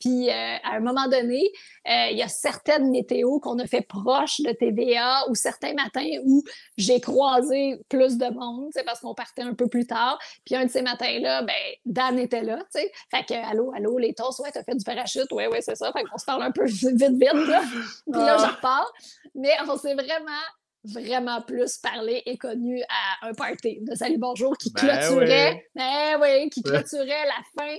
[0.00, 1.52] Puis euh, à un moment donné,
[1.86, 6.08] euh, il y a certaines météos qu'on a fait proches de TVA ou certains matins
[6.24, 6.42] où
[6.76, 10.18] j'ai croisé plus de monde, parce qu'on partait un peu plus tard.
[10.44, 12.92] Puis un de ces matins-là, ben, Dan était là, tu sais.
[13.10, 15.92] Fait que, allô, allô, les tosses, ouais, t'as fait du parachute, ouais, ouais, c'est ça.
[15.92, 17.62] Fait qu'on se parle un peu vite, vite, là.
[18.10, 18.90] Puis là, j'en repars.
[19.34, 20.42] Mais on s'est vraiment
[20.82, 26.18] vraiment plus parlé et connu à un party de Salut Bonjour qui ben clôturait, ben
[26.20, 27.78] oui, qui clôturait la fin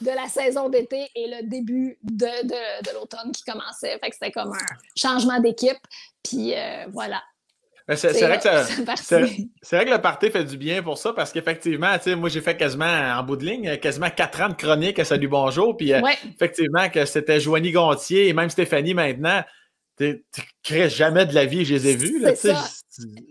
[0.00, 3.98] de la saison d'été et le début de, de, l'automne qui commençait.
[3.98, 5.78] Fait que c'était comme un changement d'équipe.
[6.22, 7.22] Puis euh, voilà.
[7.96, 8.48] C'est vrai, que
[9.76, 12.86] vrai que le party fait du bien pour ça parce qu'effectivement, moi j'ai fait quasiment
[12.86, 15.76] en bout de ligne, quasiment quatre ans de chronique à Salut Bonjour.
[15.76, 16.00] Puis euh,
[16.34, 19.42] effectivement, que c'était Joanie Gontier et même Stéphanie maintenant
[19.96, 20.22] tu
[20.62, 22.20] crées jamais de la vie, je les ai vus.
[22.20, 22.32] Là,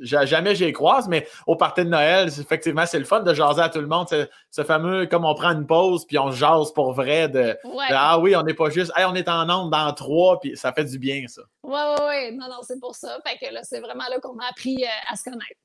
[0.02, 3.70] jamais j'y croise, mais au party de Noël, effectivement, c'est le fun de jaser à
[3.70, 4.08] tout le monde.
[4.52, 7.58] Ce fameux, comme on prend une pause, puis on jase pour vrai de,
[7.90, 10.86] Ah oui, on n'est pas juste on est en onde dans trois, puis ça fait
[10.86, 11.42] du bien, ça.
[11.64, 12.38] Oui, oui, oui.
[12.38, 13.20] Non, non, c'est pour ça.
[13.26, 15.60] Fait que là, c'est vraiment là qu'on a appris euh, à se connaître.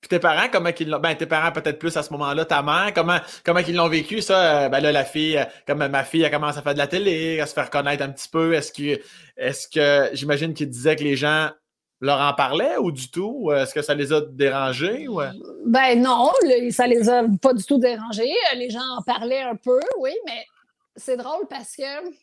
[0.00, 0.98] Puis tes parents, comment qu'ils l'ont.
[0.98, 4.22] Ben, tes parents peut-être plus à ce moment-là, ta mère, comment, comment ils l'ont vécu,
[4.22, 4.64] ça?
[4.64, 6.86] Euh, ben là, la fille, euh, comme ma fille, elle commence à faire de la
[6.86, 8.54] télé, à se faire connaître un petit peu.
[8.54, 9.00] Est-ce que
[9.36, 11.50] est-ce que j'imagine qu'ils disaient que les gens
[12.00, 13.52] leur en parlaient ou du tout?
[13.52, 15.08] Est-ce que ça les a dérangés?
[15.08, 15.20] Ou...
[15.66, 16.30] Ben non,
[16.70, 18.32] ça les a pas du tout dérangés.
[18.56, 20.44] Les gens en parlaient un peu, oui, mais
[20.96, 21.82] c'est drôle parce que,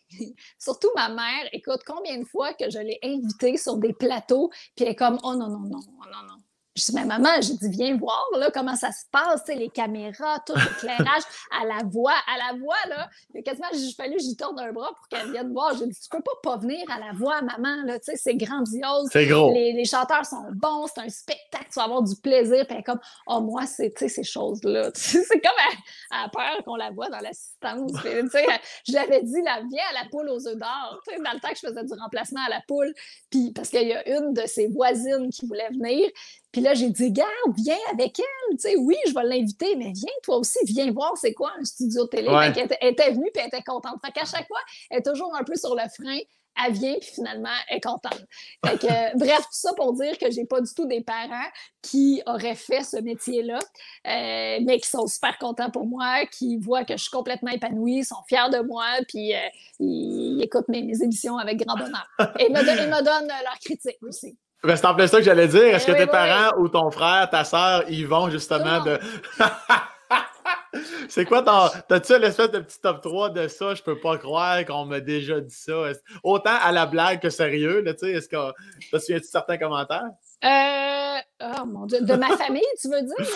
[0.59, 4.85] surtout ma mère, écoute, combien de fois que je l'ai invitée sur des plateaux, puis
[4.85, 6.37] elle est comme, oh non, non, non, non, non.
[6.77, 10.39] Je dis, mais maman, j'ai dit, viens voir là, comment ça se passe, les caméras,
[10.45, 11.23] tout l'éclairage,
[11.59, 13.09] à la voix, à la voix, là.
[13.33, 15.75] Il a quasiment j'ai fallu que j'y tourne un bras pour qu'elle vienne voir.
[15.75, 18.35] J'ai dit, tu peux pas pas venir à la voix, maman, là, tu sais, c'est
[18.35, 19.09] grandiose.
[19.11, 19.51] C'est gros.
[19.53, 22.65] Les, chanteurs sont bons, c'est un spectacle, tu vas avoir du plaisir.
[22.67, 24.91] Puis elle comme, oh, moi, c'est, tu sais, ces choses-là.
[24.95, 25.51] c'est comme
[26.11, 27.91] à, à peur qu'on la voit dans l'assistance.
[28.03, 28.45] tu sais,
[28.87, 31.39] je l'avais dit, la viens à la poule aux œufs d'or, tu sais, dans le
[31.39, 32.93] temps que je faisais du remplacement à la poule.
[33.31, 36.07] Puis parce qu'il y a une de ses voisines qui voulait venir.
[36.51, 38.57] Puis là, j'ai dit, garde, viens avec elle.
[38.57, 41.63] Tu sais, oui, je vais l'inviter, mais viens toi aussi, viens voir c'est quoi un
[41.63, 42.27] studio télé.
[42.29, 43.99] elle, était, venue, puis elle était contente.
[44.03, 46.19] Fait qu'à chaque fois, elle est toujours un peu sur le frein.
[46.65, 48.23] Elle vient, puis finalement, elle est contente.
[48.65, 51.49] Fait que, bref, tout ça pour dire que j'ai pas du tout des parents
[51.83, 56.83] qui auraient fait ce métier-là, euh, mais qui sont super contents pour moi, qui voient
[56.83, 59.39] que je suis complètement épanouie, sont fiers de moi, puis euh,
[59.79, 62.07] ils, écoutent mes, émissions avec grand bonheur.
[62.39, 64.35] Et me, et me donnent leur critique aussi.
[64.63, 65.75] Ben, c'est en plus ça que j'allais dire.
[65.75, 68.99] Est-ce que tes parents ou ton frère, ta soeur, ils vont justement de.
[71.09, 71.69] c'est quoi ton.
[71.87, 73.75] T'as-tu l'espèce de petit top 3 de ça?
[73.75, 75.91] Je peux pas croire qu'on m'a déjà dit ça.
[76.23, 78.13] Autant à la blague que sérieux, là, tu sais.
[78.13, 78.37] Est-ce que.
[78.91, 80.09] T'as suivi certains commentaires?
[80.43, 81.17] Euh.
[81.41, 82.01] Oh mon Dieu.
[82.01, 83.27] De ma famille, tu veux dire?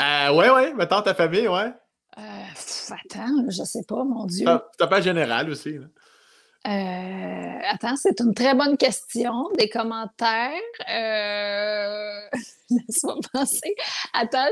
[0.00, 0.72] Euh, ouais, ouais.
[0.74, 1.72] Mettons ta famille, ouais.
[2.18, 4.46] Euh, attends, je sais pas, mon Dieu.
[4.78, 5.72] T'as pas général aussi.
[5.76, 5.86] Là.
[6.66, 9.48] Euh, attends, c'est une très bonne question.
[9.56, 10.52] Des commentaires.
[10.90, 12.20] Euh,
[12.70, 13.74] laisse-moi penser.
[14.12, 14.48] Attends,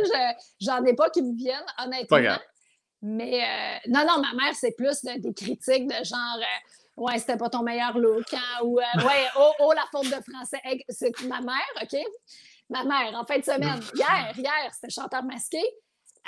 [0.61, 2.39] j'en ai pas qui me viennent, honnêtement.
[3.03, 6.39] Mais euh, non, non, ma mère, c'est plus des critiques de genre
[6.97, 8.33] Ouais, c'était pas ton meilleur look.
[8.33, 10.61] Hein, ou, ouais, oh, oh, la faute de français.
[10.89, 11.99] C'est ma mère, OK?
[12.71, 15.63] Ma mère, en fin de semaine, hier, hier, c'était chanteur masqué.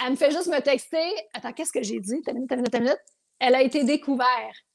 [0.05, 1.14] Elle me fait juste me texter.
[1.33, 2.20] Attends, qu'est-ce que j'ai dit?
[2.24, 3.01] T'as minute, t'as minute, t'as minute.
[3.41, 4.67] Elle a été découverte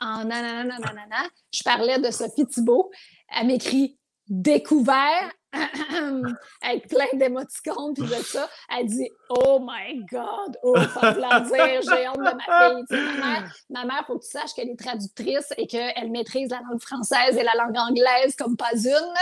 [0.00, 1.28] en nanana, nanana.
[1.52, 2.90] Je parlais de Sophie Thibault.
[3.28, 3.98] Elle m'écrit
[4.28, 5.32] découvert
[6.62, 8.48] avec plein d'émoticônes puis de ça.
[8.76, 12.84] Elle dit Oh my God, oh, ça dire, j'ai honte de ma fille.
[12.90, 16.60] ma mère, ma mère, faut que tu saches qu'elle est traductrice et qu'elle maîtrise la
[16.68, 19.14] langue française et la langue anglaise comme pas une.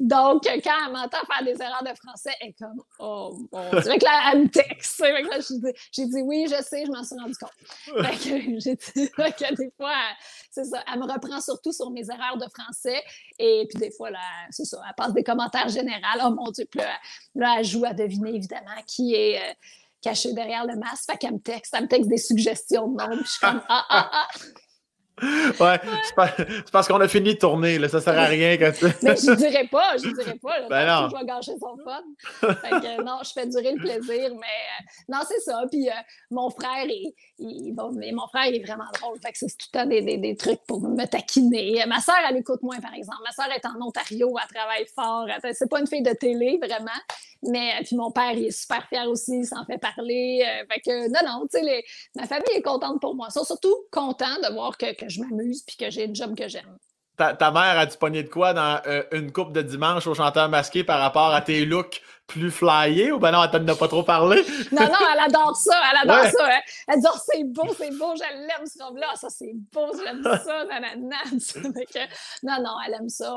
[0.00, 3.38] Donc, quand elle m'entend faire des erreurs de français, elle est comme Oh.
[3.52, 5.02] C'est vrai que là, elle me texte.
[5.92, 7.52] j'ai dit, Oui, je sais, je m'en suis rendu compte.
[8.22, 9.94] j'ai dit que des fois,
[10.50, 10.82] c'est ça.
[10.92, 13.02] Elle me reprend surtout sur mes erreurs de français.
[13.38, 14.18] Et puis des fois, là,
[14.50, 16.00] c'est ça, elle passe des commentaires généraux.
[16.24, 16.80] Oh mon Dieu, puis
[17.34, 19.54] là, elle joue à deviner évidemment qui est euh,
[20.02, 21.10] caché derrière le masque.
[21.10, 23.08] Fait me texte, elle me texte des suggestions de nom.
[23.16, 24.28] Puis je suis comme Ah, ah, ah.
[25.60, 28.86] Ouais, c'est parce qu'on a fini de tourner, là, ça sert à rien quand tu...
[29.02, 31.08] Mais je dirais pas, je dirais pas, là, ben non.
[31.08, 32.02] je vais gâcher son fun.
[32.40, 35.62] Fait que, non, je fais durer le plaisir, mais euh, non, c'est ça.
[35.70, 35.92] Puis euh,
[36.30, 39.46] mon frère, il, il, bon, mais mon frère, il est vraiment drôle, fait que c'est
[39.46, 41.84] tout le temps des, des, des, trucs pour me taquiner.
[41.86, 43.22] Ma soeur, elle écoute moins, par exemple.
[43.24, 45.26] Ma soeur est en Ontario, elle travaille fort.
[45.52, 46.90] C'est pas une fille de télé, vraiment.
[47.42, 50.44] Mais euh, puis mon père, il est super fier aussi, il s'en fait parler.
[50.70, 51.84] fait que non, non, tu sais,
[52.16, 53.28] ma famille est contente pour moi.
[53.30, 56.36] Ils sont surtout contents de voir que, que je m'amuse puis que j'ai le job
[56.36, 56.76] que j'aime.
[57.16, 60.48] Ta, ta, mère a-tu pogné de quoi dans euh, une coupe de dimanche au chanteur
[60.48, 63.88] masqué par rapport à tes looks plus flyés ou ben non, elle t'en a pas
[63.88, 64.36] trop parlé?
[64.72, 66.46] non, non, elle adore ça, elle adore ça.
[66.46, 66.60] Hein.
[66.86, 70.22] Elle dit oh, c'est beau, c'est beau, je l'aime ce robe-là, ça c'est beau, j'aime
[70.44, 71.16] ça, nanana.
[72.42, 73.34] non, non, elle aime ça.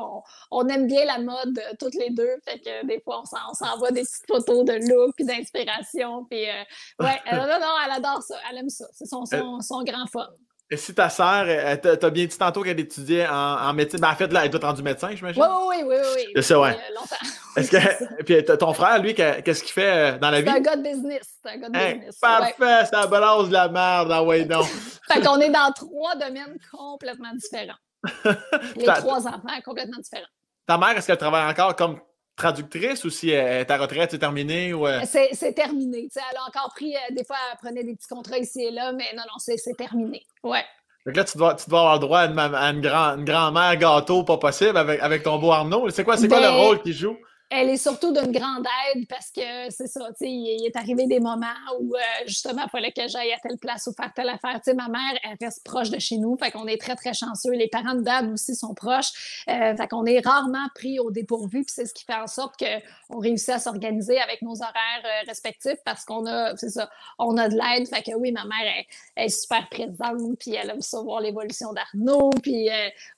[0.52, 3.92] On, aime bien la mode euh, toutes les deux, fait que des fois on s'envoie
[3.92, 6.26] des petites photos de look puis d'inspiration.
[6.30, 6.64] Puis euh,
[7.00, 8.86] ouais, non, non, elle adore ça, elle aime ça.
[8.92, 10.28] C'est son, son, son grand fun.
[10.74, 11.46] Et si ta sœur,
[11.82, 14.58] t'as bien dit tantôt qu'elle étudiait en, en médecine, ben, en fait, là, elle doit
[14.58, 15.44] être rendue médecin, j'imagine?
[15.44, 16.32] Oui, oui, oui, oui.
[16.34, 16.70] C'est ça, ouais.
[16.70, 17.16] Euh, longtemps.
[17.58, 20.50] Est-ce que, puis ton frère, lui, qu'est-ce qu'il fait euh, dans la vie?
[20.50, 21.40] C'est un gars de business.
[21.44, 22.20] C'est un gars de business.
[22.20, 24.64] Parfait, c'est la balance de la merde, ah ouais, non.
[25.12, 27.76] fait qu'on est dans trois domaines complètement différents.
[28.78, 30.24] Les trois enfants complètement différents.
[30.66, 32.00] Ta mère, est-ce qu'elle travaille encore comme
[32.42, 34.74] traductrice ou si euh, ta retraite est terminée?
[34.74, 34.88] Ou...
[34.88, 35.02] Euh?
[35.06, 36.10] C'est terminé.
[36.16, 38.92] elle a encore pris, euh, des fois, elle prenait des petits contrats ici et là,
[38.92, 40.26] mais non, non, c'est terminé.
[40.44, 40.64] Ouais.
[41.06, 44.38] Donc là, tu dois, tu dois avoir le droit à une, une, grand-mère gâteau, pas
[44.38, 45.90] possible, avec, avec ton beau Arnaud.
[45.90, 47.18] C'est quoi, quoi le ben, rôle qu'il joue?
[47.54, 51.06] Elle est surtout d'une grande aide parce que c'est ça, tu sais, il est arrivé
[51.06, 51.48] des moments
[51.82, 54.56] où euh, justement, il fallait que j'aille à telle place ou faire telle affaire.
[54.56, 57.14] Tu sais, ma mère, elle reste proche de chez nous, fait qu'on est très, très
[57.14, 57.52] chanceux.
[57.52, 61.66] Les parents de Dad aussi sont proches, euh, fait qu'on est rarement pris au dépourvu,
[61.66, 65.26] puis c'est ce qui fait en sorte qu'on réussit à s'organiser avec nos horaires euh,
[65.28, 66.90] respectifs parce qu'on a, c'est ça,
[67.20, 67.86] on a de l'aide.
[67.90, 68.86] Fait que oui, ma mère,
[69.18, 72.70] elle, est super présente, puis elle aime ça voir l'évolution d'Arnaud, puis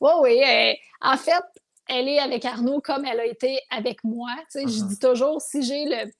[0.01, 0.41] oui, oui,
[1.05, 1.43] en fait,
[1.87, 4.31] elle est avec Arnaud comme elle a été avec moi.
[4.53, 4.87] Je uh-huh.
[4.87, 6.11] dis toujours, si j'ai le,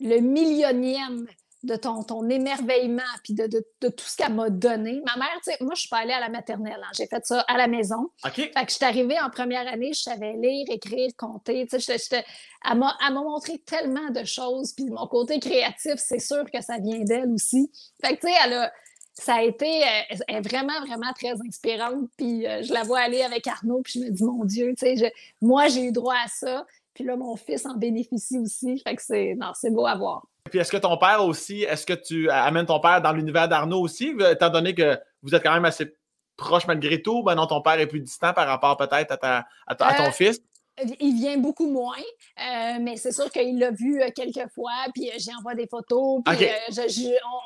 [0.00, 1.26] le millionième
[1.62, 5.02] de ton, ton émerveillement puis de, tout ce qu'elle m'a donné.
[5.04, 6.80] Ma mère, tu sais, moi, je suis pas allée à la maternelle.
[6.82, 6.90] Hein.
[6.96, 8.10] J'ai fait ça à la maison.
[8.24, 11.66] Fait que je suis arrivée en première année, je savais lire, écrire, compter.
[11.70, 12.24] Tu sais,
[12.64, 14.72] elle m'a montré tellement de choses.
[14.72, 17.70] Puis mon côté créatif, c'est sûr que ça vient d'elle aussi.
[18.02, 18.72] Fait que, tu sais, elle a
[19.20, 22.08] ça a été euh, vraiment, vraiment très inspirante.
[22.16, 24.96] Puis euh, je la vois aller avec Arnaud, puis je me dis, mon Dieu, tu
[24.96, 26.66] sais, moi, j'ai eu droit à ça.
[26.94, 28.78] Puis là, mon fils en bénéficie aussi.
[28.78, 30.26] Fait que c'est, non, c'est beau à voir.
[30.50, 33.80] Puis est-ce que ton père aussi, est-ce que tu amènes ton père dans l'univers d'Arnaud
[33.80, 35.94] aussi, étant donné que vous êtes quand même assez
[36.36, 37.22] proche malgré tout?
[37.22, 40.40] Ben non, ton père est plus distant par rapport peut-être à, à, ton euh, fils?
[41.00, 45.08] Il vient beaucoup moins, euh, mais c'est sûr qu'il l'a vu euh, quelques fois, puis
[45.08, 46.48] euh, j'y envoie des photos, puis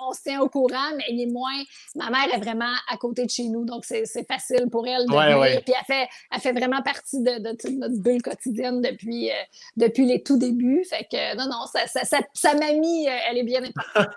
[0.01, 1.63] on, se tient au courant, mais il est moins.
[1.95, 5.13] Ma mère est vraiment à côté de chez nous, donc c'est facile pour elle de
[5.13, 5.63] venir.
[5.65, 9.31] Puis elle fait, elle fait vraiment partie de, notre bulle quotidienne depuis,
[9.77, 10.85] depuis les tout débuts.
[10.89, 14.15] Fait que non, non, ça, ça, sa mamie, elle est bien importante.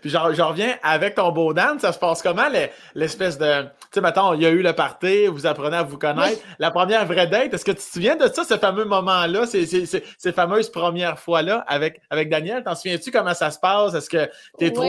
[0.00, 2.48] puis j'en reviens avec ton beau Dan, ça se passe comment
[2.94, 3.62] l'espèce de.
[3.62, 6.40] Tu sais, mettons, il y a eu le party, vous apprenez à vous connaître.
[6.58, 8.44] La première vraie date, est-ce que tu te souviens de ça?
[8.60, 12.62] Fameux moment-là, ces, ces, fameuses premières fois-là avec, avec Daniel.
[12.62, 13.94] T'en souviens-tu comment ça se passe?
[13.94, 14.84] Est-ce que tu es, trop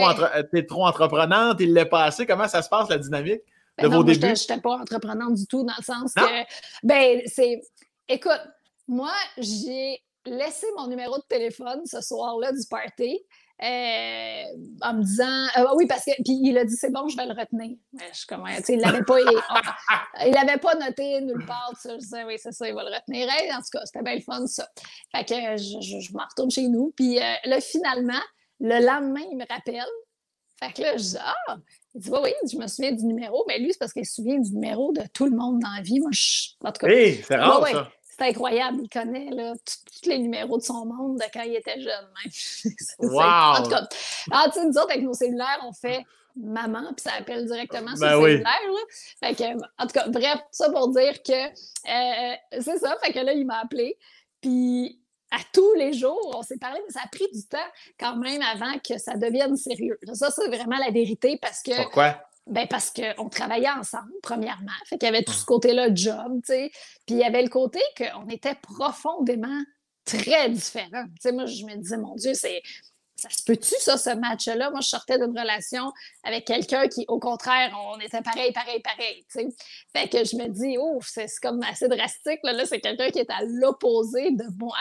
[0.52, 1.56] es trop entreprenante?
[1.60, 2.26] Il l'est passé?
[2.26, 3.42] Comment ça se passe, la dynamique
[3.78, 4.20] de ben vos débuts?
[4.20, 6.44] Je n'étais pas entreprenante du tout, dans le sens que,
[6.82, 7.60] ben, c'est.
[8.08, 8.42] Écoute,
[8.86, 13.20] moi, j'ai laissé mon numéro de téléphone ce soir-là du party.
[13.62, 14.42] Euh,
[14.80, 17.26] en me disant euh, oui parce que puis il a dit c'est bon je vais
[17.26, 21.98] le retenir je comment il l'avait pas il, avait pas noté nulle part ça, je
[21.98, 24.44] disais oui c'est ça il va le retenir en tout cas c'était bien le fun
[24.48, 24.66] ça
[25.14, 28.20] fait que je, je, m'en retourne chez nous puis euh, là finalement
[28.58, 29.86] le lendemain il me rappelle
[30.60, 31.56] Fait que là, je dis Ah,
[31.94, 33.44] il dit, oui, oui, je me souviens du numéro.
[33.48, 35.82] Mais lui, c'est parce qu'il se souvient du numéro de tout le monde dans la
[35.82, 36.00] vie.
[36.00, 36.50] Moi, je.
[36.64, 36.92] En tout cas.
[36.92, 37.92] Hey, c'est rare, ça.
[38.16, 38.80] C'est incroyable.
[38.82, 42.08] Il connaît là, tous les numéros de son monde de quand il était jeune.
[42.22, 42.72] Même.
[42.98, 43.20] wow!
[43.20, 43.88] En tout cas,
[44.30, 46.04] ah, tu sais, nous autres, avec nos cellulaires, on fait
[46.36, 48.86] maman, puis ça appelle directement sur ben le cellulaire.
[49.22, 49.44] Fait que,
[49.78, 52.96] en tout cas, bref, ça pour dire que euh, c'est ça.
[53.02, 53.98] Fait que là, il m'a appelé.
[54.40, 54.98] Puis
[55.30, 57.58] à tous les jours, on s'est parlé, mais ça a pris du temps
[57.98, 59.98] quand même avant que ça devienne sérieux.
[60.12, 61.74] Ça, c'est vraiment la vérité parce que.
[61.82, 62.16] Pourquoi?
[62.46, 64.72] Ben parce qu'on travaillait ensemble, premièrement.
[64.86, 66.70] Fait qu'il y avait tout ce côté-là, job, tu sais.
[67.06, 69.62] Puis il y avait le côté qu'on était profondément
[70.04, 71.04] très différents.
[71.04, 72.62] Tu sais, moi, je me disais, mon Dieu, c'est.
[73.14, 74.70] Ça se peut-tu, ça, ce match-là?
[74.70, 75.92] Moi, je sortais d'une relation
[76.24, 79.24] avec quelqu'un qui, au contraire, on était pareil, pareil, pareil.
[79.30, 79.48] Tu sais.
[79.94, 82.40] Fait que je me dis, oh, c'est comme assez drastique.
[82.42, 84.76] Là, là c'est quelqu'un qui est à l'opposé de moi.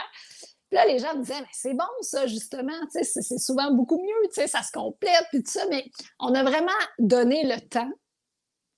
[0.72, 4.48] Puis là, les gens me disaient, mais c'est bon ça, justement, c'est souvent beaucoup mieux,
[4.48, 5.86] ça se complète, puis tout ça, mais
[6.18, 7.92] on a vraiment donné le temps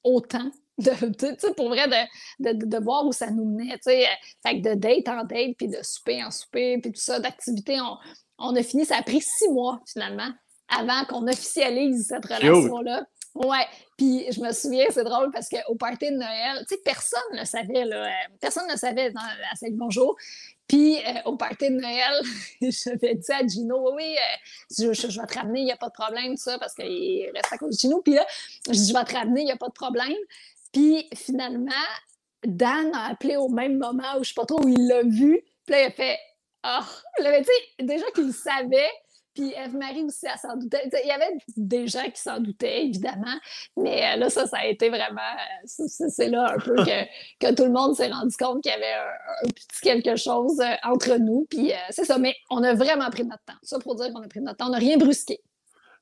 [0.03, 0.49] au temps
[0.79, 0.89] de,
[1.53, 3.77] pour vrai, de, de, de, voir où ça nous menait.
[3.83, 4.07] Fait
[4.43, 7.95] que de date en date, puis de souper en souper, puis tout ça, d'activité, on,
[8.39, 10.31] on, a fini, ça a pris six mois finalement
[10.67, 13.05] avant qu'on officialise cette relation-là.
[13.35, 13.65] Ouais,
[13.97, 17.43] puis je me souviens, c'est drôle parce qu'au party de Noël, tu sais, personne ne
[17.45, 20.15] savait, là, euh, personne ne savait dans, à Salut Bonjour.
[20.67, 22.21] Puis euh, au party de Noël,
[22.61, 25.93] j'avais dit à Gino, oui, euh, je, vais te ramener, il n'y a pas de
[25.93, 28.01] problème, ça, parce qu'il reste à cause de Gino.
[28.01, 28.25] Puis là,
[28.67, 30.13] je dis, je vais te ramener, il n'y a pas de problème.
[30.71, 31.71] Puis finalement,
[32.45, 35.01] Dan a appelé au même moment où je ne sais pas trop où il l'a
[35.01, 35.43] vu.
[35.65, 36.19] Puis là, il a fait,
[36.61, 37.19] ah, oh.
[37.19, 38.91] tu sais, déjà qu'il savait,
[39.33, 40.89] puis Eve-Marie aussi, elle s'en doutait.
[41.03, 43.39] Il y avait des gens qui s'en doutaient, évidemment.
[43.77, 45.21] Mais euh, là, ça, ça a été vraiment.
[45.21, 47.03] Euh, c'est là un peu que,
[47.39, 50.75] que tout le monde s'est rendu compte qu'il y avait un, petit quelque chose euh,
[50.83, 51.47] entre nous.
[51.49, 52.17] Puis c'est ça.
[52.17, 53.57] Mais on a vraiment pris notre temps.
[53.63, 54.67] Ça pour dire qu'on a pris notre temps.
[54.67, 55.39] On n'a rien brusqué.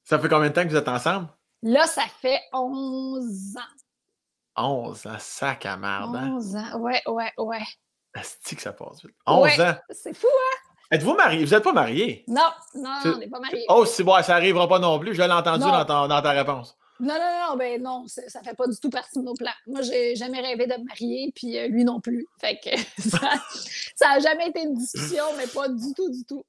[0.04, 1.28] Ça fait combien de temps que vous êtes ensemble?
[1.64, 3.82] Là, ça fait 11 ans.
[4.58, 6.16] 11 ans, sac à merde.
[6.16, 6.72] 11 hein?
[6.74, 7.64] ans, ouais, ouais, ouais.
[8.44, 9.16] C'est que ça passe vite.
[9.26, 9.76] 11 ans?
[9.92, 10.58] C'est fou, hein?
[10.92, 11.46] Êtes-vous marié?
[11.46, 12.26] Vous n'êtes pas marié?
[12.28, 13.66] Non, non, on n'est pas marié.
[13.70, 15.16] Oh, si bon, ça n'arrivera pas non plus.
[15.16, 16.78] Je l'ai entendu dans, dans, ta réponse.
[17.00, 19.50] Non, non, non, ben non, ça ne fait pas du tout partie de nos plans.
[19.68, 22.28] Moi, j'ai jamais rêvé de me marier, puis euh, lui non plus.
[22.40, 22.70] Fait que
[23.96, 26.44] ça n'a jamais été une discussion, mais pas du tout, du tout.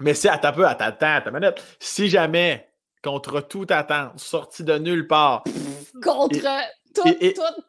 [0.00, 2.68] Mais si, à ta peu, à ta à ta minute, si jamais,
[3.04, 5.44] contre toute attente, sorti de nulle part.
[6.02, 6.40] Contre
[6.94, 7.64] toute, toute,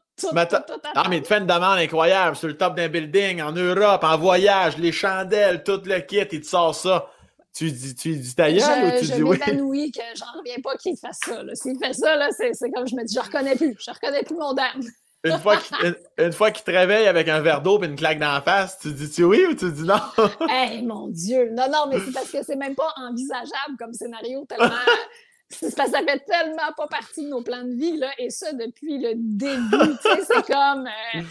[0.95, 4.17] ah, mais tu fais une demande incroyable sur le top d'un building, en Europe, en
[4.17, 7.07] voyage, les chandelles, tout le kit, il te sort ça.
[7.53, 8.53] Tu dis, tu dis ta ou
[8.99, 9.91] tu dis oui?
[9.93, 11.41] Je que j'en reviens pas qu'il fasse ça.
[11.53, 13.75] S'il fait ça, c'est comme je me dis, je reconnais plus.
[13.79, 14.81] Je reconnais plus mon dame.
[16.17, 18.79] Une fois qu'il te réveille avec un verre d'eau et une claque dans la face,
[18.79, 19.99] tu dis-tu oui ou tu dis non?
[20.49, 21.49] hey, mon Dieu!
[21.51, 24.69] Non, non, mais c'est parce que c'est même pas envisageable comme scénario tellement
[25.49, 29.13] ça fait tellement pas partie de nos plans de vie, là, et ça depuis le
[29.15, 29.97] début.
[30.27, 30.87] c'est comme.
[30.87, 31.21] Euh,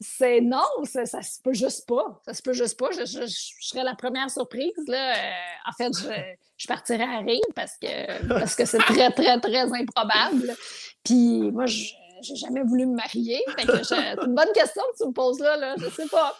[0.00, 2.20] c'est non, ça, ça se peut juste pas.
[2.26, 2.90] Ça se peut juste pas.
[2.90, 3.26] Je,
[3.60, 4.72] serais la première surprise.
[4.86, 5.14] Là.
[5.14, 5.92] Euh, en fait,
[6.58, 10.54] je, partirais à rire parce que parce que c'est très, très, très improbable.
[11.04, 11.92] Puis moi, je
[12.28, 13.42] n'ai jamais voulu me marier.
[13.82, 15.74] C'est une bonne question que tu me poses là, là.
[15.78, 16.36] Je sais pas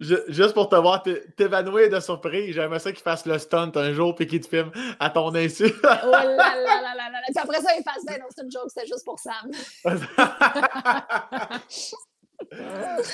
[0.00, 1.02] juste pour te voir
[1.36, 4.70] t'évanouir de surprise, j'aimerais ça qu'il fasse le stunt un jour puis qu'il te filme
[4.98, 5.70] à ton insu.
[5.82, 7.20] oh là là là là là.
[7.26, 9.50] Puis après ça, il fasse ben non, c'est une joke, c'était juste pour Sam.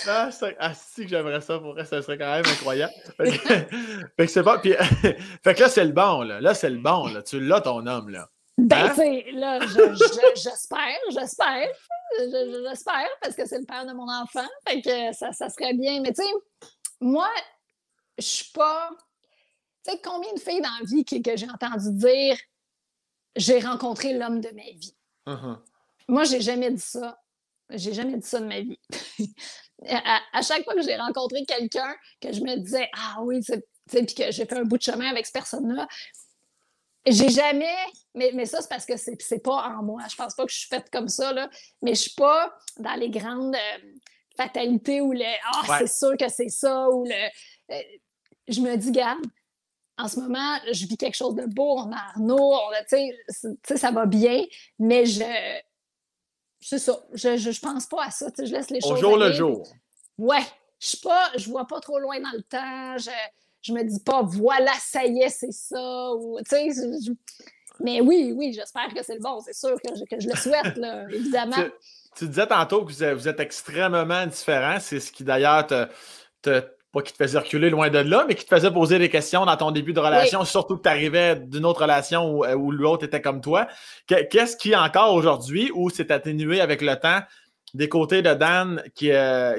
[0.09, 2.92] ah, ah, si que j'aimerais ça pour ça serait quand même incroyable.
[3.16, 4.59] fait que, c'est pas.
[4.59, 4.72] Puis,
[5.44, 6.40] fait que là, c'est le bon, là.
[6.40, 7.22] Là, c'est le bon, là.
[7.22, 8.28] Tu l'as, ton homme, là.
[8.59, 8.89] Ben, hein?
[8.89, 9.60] tu sais, là,
[10.35, 11.68] j'espère, j'espère.
[12.18, 14.47] J'espère, parce que c'est le père de mon enfant.
[14.66, 16.01] Fait que ça, ça serait bien.
[16.01, 16.28] Mais tu sais,
[17.01, 17.30] moi,
[18.18, 18.90] je suis pas.
[19.85, 22.36] Tu sais, combien de filles dans la vie que, j'ai entendu dire
[23.36, 24.97] j'ai rencontré l'homme de ma vie?
[25.26, 25.59] Uh-huh.
[26.09, 27.16] Moi, j'ai jamais dit ça.
[27.70, 28.80] J'ai jamais dit ça de ma vie.
[29.89, 34.05] à, chaque fois que j'ai rencontré quelqu'un, que je me disais Ah oui, tu sais,
[34.05, 35.86] puis que j'ai fait un bout de chemin avec cette personne-là,
[37.12, 37.76] j'ai jamais.
[38.14, 40.02] Mais, mais ça, c'est parce que c'est pas en moi.
[40.10, 41.48] Je pense pas que je suis faite comme ça, là.
[41.82, 43.55] Mais je suis pas dans les grandes.
[43.55, 43.98] Euh,
[44.39, 47.74] fatalité ou le Ah, c'est sûr que c'est ça ou le.
[47.74, 47.82] Euh,
[48.47, 49.24] je me dis, garde,
[49.98, 52.55] en ce moment, je vis quelque chose de beau, on a Arnaud,
[52.89, 52.97] tu
[53.28, 54.44] sais, ça va bien,
[54.78, 55.24] mais je.
[56.60, 58.93] C'est ça, je, je, pense pas à ça, je laisse les choses.
[58.93, 59.68] Au jour le jour.
[60.16, 60.43] Ouais,
[60.80, 63.10] je suis pas, je vois pas trop loin dans le temps, je,
[63.62, 66.39] je me dis pas, voilà, ça y est, c'est ça, ou,
[67.80, 70.36] mais oui, oui, j'espère que c'est le bon, c'est sûr que je, que je le
[70.36, 71.56] souhaite, là, évidemment.
[72.16, 74.80] Tu disais tantôt que vous êtes, extrêmement différents.
[74.80, 75.86] C'est ce qui d'ailleurs te,
[76.43, 79.44] pas qui te faisait reculer loin de là, mais qui te faisait poser des questions
[79.44, 83.05] dans ton début de relation, surtout que tu arrivais d'une autre relation où, où l'autre
[83.05, 83.68] était comme toi.
[84.06, 87.20] Qu'est-ce qui, encore aujourd'hui, où c'est atténué avec le temps,
[87.74, 89.59] des côtés de Dan qui, euh,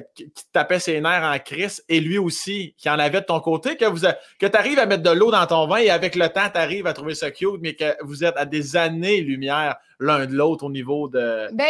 [0.52, 3.86] tapait ses nerfs en crise et lui aussi qui en avait de ton côté, que,
[3.86, 4.02] vous
[4.40, 6.57] que tu arrives à mettre de l'eau dans ton vin et avec le temps, tu
[6.57, 10.65] arrives à trouver ça cute, mais que vous êtes à des années-lumière l'un de l'autre
[10.65, 11.49] au niveau de.
[11.53, 11.69] Ben,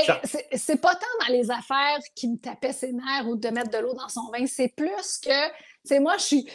[0.53, 3.77] c'est pas tant dans les affaires qui me tapaient ses nerfs ou de mettre de
[3.79, 5.51] l'eau dans son vin, c'est plus que,
[5.83, 6.47] c'est moi, je suis.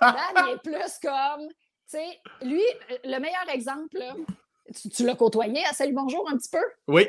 [0.00, 1.48] Dan est plus comme.
[1.90, 2.62] Tu sais, lui,
[3.04, 3.98] le meilleur exemple,
[4.78, 6.62] tu, tu l'as côtoyé à Salut Bonjour un petit peu?
[6.86, 7.08] Oui.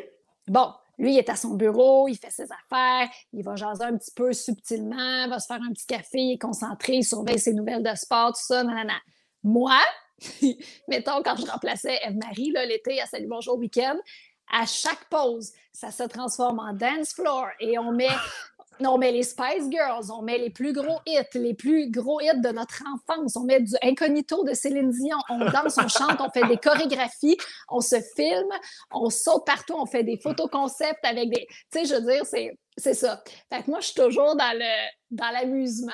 [0.49, 3.97] Bon, lui, il est à son bureau, il fait ses affaires, il va jaser un
[3.97, 7.53] petit peu subtilement, va se faire un petit café, il est concentré, il surveille ses
[7.53, 8.95] nouvelles de sport, tout ça, nanana.
[9.43, 9.79] Moi,
[10.87, 13.97] mettons, quand je remplaçais Eve-Marie l'été à Salut Bonjour Week-end,
[14.51, 18.09] à chaque pause, ça se transforme en dance floor et on met
[18.87, 22.41] on met les Spice Girls, on met les plus gros hits, les plus gros hits
[22.41, 26.29] de notre enfance, on met du Incognito de Céline Dion, on danse, on chante, on
[26.29, 27.37] fait des chorégraphies,
[27.69, 28.53] on se filme,
[28.91, 31.45] on saute partout, on fait des photos concepts avec des.
[31.71, 32.57] Tu sais, je veux dire, c'est.
[32.77, 33.21] C'est ça.
[33.51, 35.91] Fait que moi, je suis toujours dans le dans l'amusement.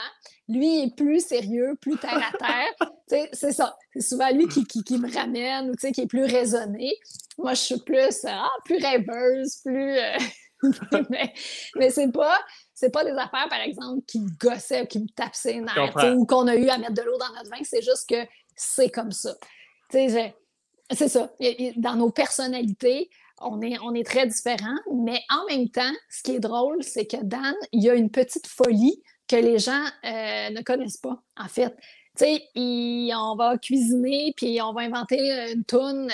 [0.48, 2.90] Lui est plus sérieux, plus terre à terre.
[3.34, 3.76] c'est ça.
[3.94, 6.94] C'est souvent lui qui, qui, me ramène ou qui est plus raisonné.
[7.40, 9.98] Moi, je suis plus, ah, plus rêveuse, plus.
[9.98, 10.18] Euh,
[11.10, 11.34] mais,
[11.76, 12.38] mais c'est pas
[12.76, 16.16] c'est pas des affaires, par exemple, qui me gossaient ou qui me tapaient ses nerfs
[16.18, 17.64] ou qu'on a eu à mettre de l'eau dans notre vin.
[17.64, 19.34] C'est juste que c'est comme ça.
[19.90, 21.32] C'est ça.
[21.78, 26.36] Dans nos personnalités, on est, on est très différents, mais en même temps, ce qui
[26.36, 30.50] est drôle, c'est que Dan, il y a une petite folie que les gens euh,
[30.52, 31.76] ne connaissent pas, en fait
[32.18, 36.10] tu sais, on va cuisiner, puis on va inventer une toune,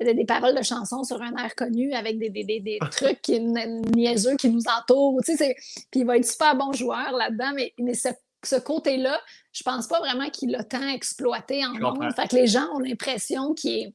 [0.00, 3.40] euh, des, paroles de chansons sur un air connu avec des, des, des, trucs qui,
[3.40, 5.20] niaiseux qui nous entourent.
[5.24, 5.56] Tu sais,
[5.90, 8.08] puis il va être super bon joueur là-dedans, mais, mais ce,
[8.44, 9.18] ce côté-là,
[9.52, 12.12] je pense pas vraiment qu'il a tant exploité en monde.
[12.14, 13.94] Fait que les gens ont l'impression qu'il est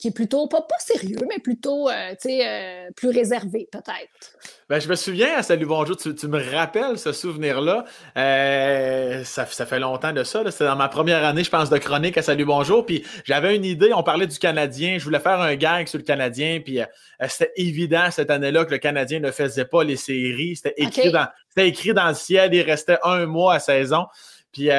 [0.00, 4.32] qui est plutôt, pas, pas sérieux, mais plutôt, euh, euh, plus réservé, peut-être.
[4.70, 7.84] Ben, je me souviens à Salut Bonjour, tu, tu me rappelles ce souvenir-là.
[8.16, 10.42] Euh, ça, ça, fait longtemps de ça.
[10.50, 12.86] C'était dans ma première année, je pense, de chronique à Salut Bonjour.
[12.86, 14.96] Puis j'avais une idée, on parlait du Canadien.
[14.98, 16.60] Je voulais faire un gag sur le Canadien.
[16.64, 16.80] Puis
[17.28, 20.56] c'était évident cette année-là que le Canadien ne faisait pas les séries.
[20.56, 21.28] C'était écrit, dans,
[21.58, 22.54] écrit dans le ciel.
[22.54, 24.06] Il restait un mois à saison.
[24.50, 24.70] Puis,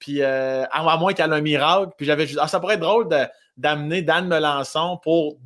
[0.00, 1.92] puis à moins qu'il y ait un miracle.
[1.96, 3.26] Puis j'avais juste, ah, ça pourrait être drôle de
[3.56, 5.38] d'amener Dan Melançon pour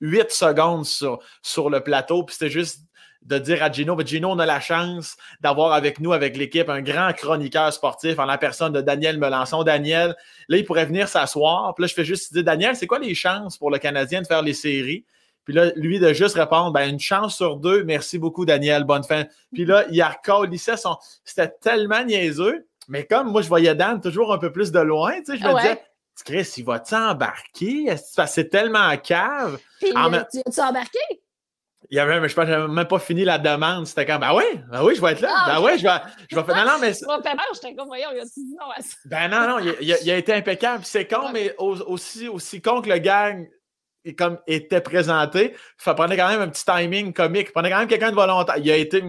[0.00, 2.24] 8 secondes sur, sur le plateau.
[2.24, 2.80] Puis c'était juste
[3.22, 6.80] de dire à Gino, Gino, on a la chance d'avoir avec nous, avec l'équipe, un
[6.80, 9.62] grand chroniqueur sportif en la personne de Daniel Melançon.
[9.62, 10.16] Daniel,
[10.48, 11.74] là, il pourrait venir s'asseoir.
[11.74, 14.26] Puis là, je fais juste dire, Daniel, c'est quoi les chances pour le Canadien de
[14.26, 15.04] faire les séries?
[15.44, 17.84] Puis là, lui, de juste répondre, ben, une chance sur deux.
[17.84, 18.84] Merci beaucoup, Daniel.
[18.84, 19.24] Bonne fin.
[19.52, 20.96] Puis là, il a recollissait son.
[21.24, 22.66] C'était tellement niaiseux.
[22.88, 25.44] Mais comme moi, je voyais Dan toujours un peu plus de loin, tu sais, je
[25.44, 25.80] me disais,
[26.24, 27.94] Chris, il va t'embarquer?
[28.26, 29.58] C'est tellement cave.
[29.80, 30.12] Puis, en...
[30.12, 30.98] Euh, tu as embarqué?
[31.90, 33.86] Il y avait, mais je pense j'avais même pas fini la demande.
[33.86, 35.34] C'était comme, ben oui, ben oui, je vais être là.
[35.34, 35.98] Ah, ben oui, je vais,
[36.30, 36.56] je vais faire.
[36.56, 36.92] Non, non, mais.
[36.92, 38.96] j'étais comme, voyons, il a dit non à ça.
[39.06, 40.84] Ben non, non, il, a, été impeccable.
[40.84, 43.48] C'est con, mais aussi, aussi con que le gang
[44.16, 47.48] comme était présenté, ça prenait quand même un petit timing comique.
[47.48, 48.56] Il prenait quand même quelqu'un de volontaire.
[48.58, 49.02] Il a été.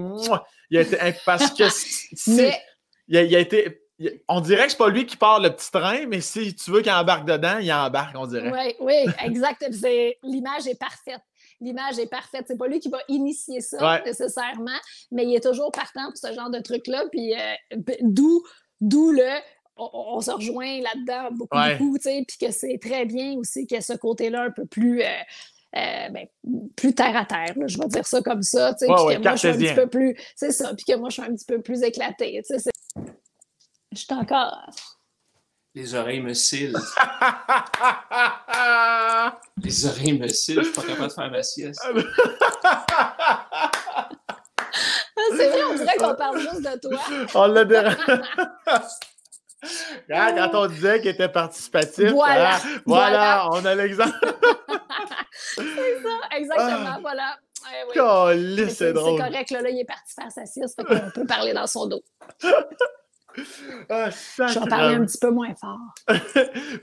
[0.71, 0.97] Il a été.
[1.23, 1.63] Parce que.
[2.35, 2.59] mais...
[3.07, 3.80] il, a, il a été
[4.27, 6.81] on dirait que c'est pas lui qui part le petit train, mais si tu veux
[6.81, 8.51] qu'il embarque dedans, il embarque, on dirait.
[8.51, 9.65] Oui, oui, exact.
[10.23, 11.21] L'image est parfaite.
[11.59, 12.45] L'image est parfaite.
[12.47, 14.79] C'est pas lui qui va initier ça nécessairement,
[15.11, 17.05] mais il est toujours partant pour ce genre de truc-là.
[17.11, 18.43] Puis euh, d'où,
[18.79, 19.39] d'où le
[19.77, 23.81] on, se rejoint là-dedans beaucoup, beaucoup, tu sais, puis que c'est très bien aussi que
[23.81, 25.01] ce côté-là un peu plus.
[25.01, 25.07] Euh,
[25.73, 26.27] euh, ben,
[26.75, 29.35] plus terre à terre, je vais dire ça comme ça, tu sais, puis que moi
[29.35, 31.45] je suis un petit peu plus, c'est ça, puis que moi je suis un petit
[31.45, 32.71] peu plus éclatée, tu sais,
[33.91, 34.69] je suis encore.
[35.73, 36.73] Les oreilles me cillent.
[39.63, 41.79] Les oreilles me cillent, je suis pas capable de faire ma sieste.
[45.37, 46.99] C'est vrai, on dirait qu'on parle juste de toi.
[47.35, 47.97] On l'a dérangé.
[50.09, 54.17] Quand, on disait qu'il était participatif, voilà, hein, voilà, on a l'exemple.
[55.55, 56.99] c'est ça, exactement, ah.
[56.99, 57.37] voilà.
[58.69, 59.19] c'est drôle.
[59.19, 61.85] C'est correct, là, là, il est parti faire sa sieste, qu'on peut parler dans son
[61.85, 62.01] dos.
[63.89, 65.79] Ah, je vais parler un petit peu moins fort.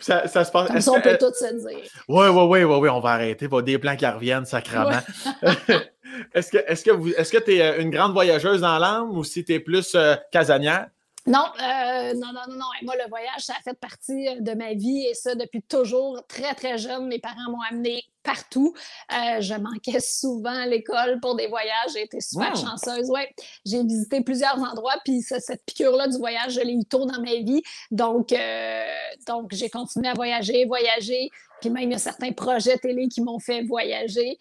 [0.01, 0.69] ça, ça, se passe.
[0.69, 1.91] Comme ça, on peut tout se dire.
[2.09, 3.47] Oui, oui, oui, oui, oui, on va arrêter.
[3.47, 4.91] Il va des plans qui reviennent, sacrément.
[6.35, 9.17] est-ce que est-ce que vous est-ce que tu es euh, une grande voyageuse dans l'âme
[9.17, 10.89] ou si tu es plus euh, casanière?
[11.27, 12.67] Non, euh, non, non, non, non.
[12.85, 16.23] moi, le voyage, ça a fait partie de ma vie et ça depuis toujours.
[16.27, 18.75] Très, très jeune, mes parents m'ont amené partout.
[19.11, 21.93] Euh, je manquais souvent à l'école pour des voyages.
[21.95, 23.09] J'ai été super chanceuse.
[23.09, 23.35] Ouais,
[23.65, 27.35] j'ai visité plusieurs endroits, puis cette piqûre-là du voyage, je l'ai eu tôt dans ma
[27.37, 27.63] vie.
[27.91, 28.85] Donc, euh,
[29.27, 31.31] donc j'ai continué à voyager, voyager.
[31.61, 34.39] Puis même, il y a certains projets télé qui m'ont fait voyager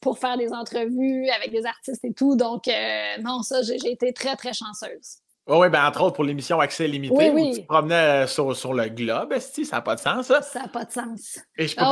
[0.00, 2.36] pour faire des entrevues avec des artistes et tout.
[2.36, 2.70] Donc,
[3.20, 5.18] non, ça, j'ai été très, très chanceuse.
[5.46, 8.88] oui, ben entre autres pour l'émission Accès limité, oui, où tu promenais sur, sur le
[8.88, 10.40] globe, ça n'a pas de sens, ça?
[10.54, 11.38] N'a pas de sens.
[11.58, 11.84] Et je peux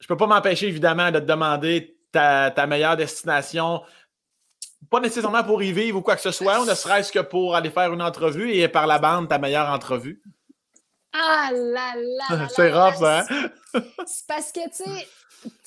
[0.00, 3.82] ah peux pas m'empêcher, évidemment, de te demander ta, ta, meilleure destination,
[4.90, 7.56] pas nécessairement pour y vivre ou quoi que ce soit, ou ne serait-ce que pour
[7.56, 10.22] aller faire une entrevue et par la bande, ta meilleure entrevue.
[11.12, 12.48] Ah là là!
[12.54, 13.24] C'est rough, hein?
[14.06, 15.08] C'est parce que, tu sais,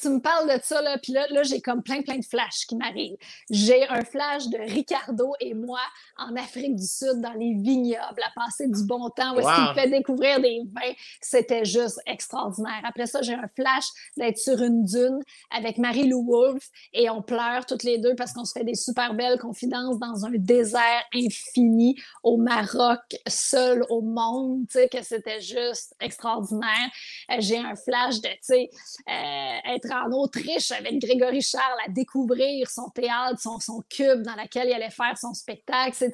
[0.01, 2.65] tu me parles de ça, là, puis là, là j'ai comme plein, plein de flashs
[2.67, 3.17] qui m'arrivent.
[3.49, 5.79] J'ai un flash de Ricardo et moi
[6.17, 9.69] en Afrique du Sud, dans les vignobles, à passer du bon temps, où est-ce qu'il
[9.69, 10.93] me fait découvrir des vins.
[11.21, 12.81] C'était juste extraordinaire.
[12.83, 13.85] Après ça, j'ai un flash
[14.17, 15.19] d'être sur une dune
[15.51, 19.13] avec Marie-Lou Wolfe et on pleure toutes les deux parce qu'on se fait des super
[19.13, 25.41] belles confidences dans un désert infini au Maroc, seul au monde, tu sais, que c'était
[25.41, 26.89] juste extraordinaire.
[27.31, 28.69] Euh, j'ai un flash de, tu sais,
[29.09, 34.35] euh, être en Autriche avec Grégory Charles, à découvrir son théâtre, son, son cube dans
[34.35, 35.93] lequel il allait faire son spectacle.
[35.93, 36.13] C'est,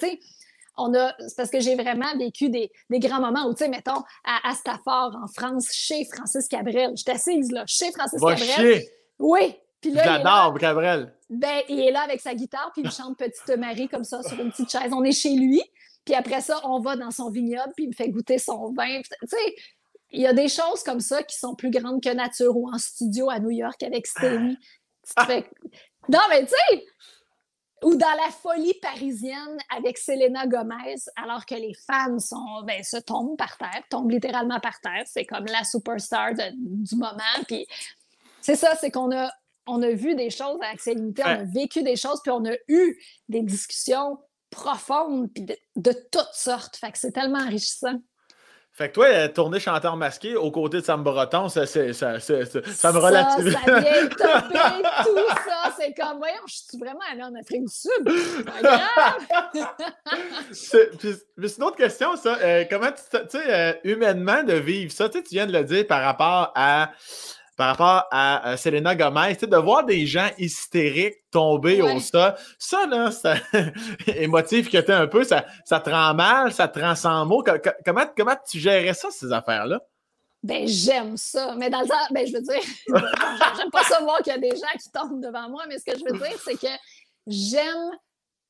[0.77, 3.69] on a, c'est parce que j'ai vraiment vécu des, des grands moments où, tu sais,
[3.69, 6.91] mettons, à Astafort, en France, chez Francis Cabrel.
[6.97, 8.49] Je t'assise, là, chez Francis Va Cabrel.
[8.49, 8.89] Chier.
[9.19, 9.55] Oui.
[9.81, 11.13] Puis là, J'adore, Cabrel.
[11.29, 14.39] Ben, il est là avec sa guitare, puis il chante Petite Marie comme ça sur
[14.39, 14.91] une petite chaise.
[14.91, 15.61] On est chez lui.
[16.03, 19.01] Puis après ça, on va dans son vignoble, puis il me fait goûter son vin.
[19.01, 19.55] Tu sais,
[20.15, 22.77] il y a des choses comme ça qui sont plus grandes que nature ou en
[22.77, 24.57] studio à New York avec Stéphanie.
[26.07, 26.85] Non, mais tu sais,
[27.83, 32.97] ou dans la folie parisienne avec Selena Gomez, alors que les fans sont, ben, se
[32.97, 35.03] tombent par terre, tombent littéralement par terre.
[35.05, 37.43] C'est comme la superstar du moment.
[37.47, 37.65] Puis
[38.41, 39.31] c'est ça, c'est qu'on a,
[39.65, 42.55] on a vu des choses à Accès on a vécu des choses, puis on a
[42.67, 44.19] eu des discussions
[44.51, 46.77] profondes, puis de, de toutes sortes.
[46.77, 47.99] Fait que c'est tellement enrichissant.
[48.77, 52.19] Fait que toi, euh, tourner chanteur masqué aux côtés de Sam Breton, ça, ça, ça,
[52.19, 53.53] ça, me relativise.
[53.53, 54.07] Ça, vient
[55.05, 55.15] tout
[55.45, 55.73] ça.
[55.79, 58.45] C'est comme, voyons, je suis vraiment allée en Afrique du Sud.
[58.45, 59.63] Pas grave.
[60.51, 62.37] c'est une autre question, ça.
[62.41, 66.01] Euh, comment tu sais, euh, humainement, de vivre ça, tu viens de le dire par
[66.03, 66.91] rapport à
[67.55, 73.11] par rapport à Selena Gomez, de voir des gens hystériques tomber au sol, ça, là,
[73.11, 73.35] ça,
[74.07, 77.43] émotif que tu un peu, ça, ça te rend mal, ça te rend sans mots.
[77.85, 79.81] Comment, comment tu gérais ça, ces affaires-là?
[80.43, 81.55] Ben, j'aime ça.
[81.57, 82.61] Mais dans le temps, ben, je veux dire,
[83.57, 85.85] j'aime pas ça voir qu'il y a des gens qui tombent devant moi, mais ce
[85.85, 86.73] que je veux dire, c'est que
[87.25, 87.91] j'aime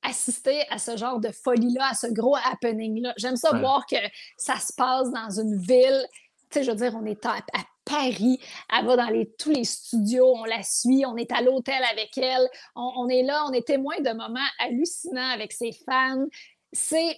[0.03, 3.14] assister à ce genre de folie-là, à ce gros happening-là.
[3.18, 3.95] J'aime ça voir que
[4.38, 6.06] ça se passe dans une ville.
[6.49, 8.40] Tu sais, je veux dire, on est à, à Paris.
[8.76, 12.48] Elle va dans tous les studios, on la suit, on est à l'hôtel avec elle,
[12.76, 16.26] on, est là, on est témoin de moments hallucinants avec ses fans.
[16.74, 17.18] C'est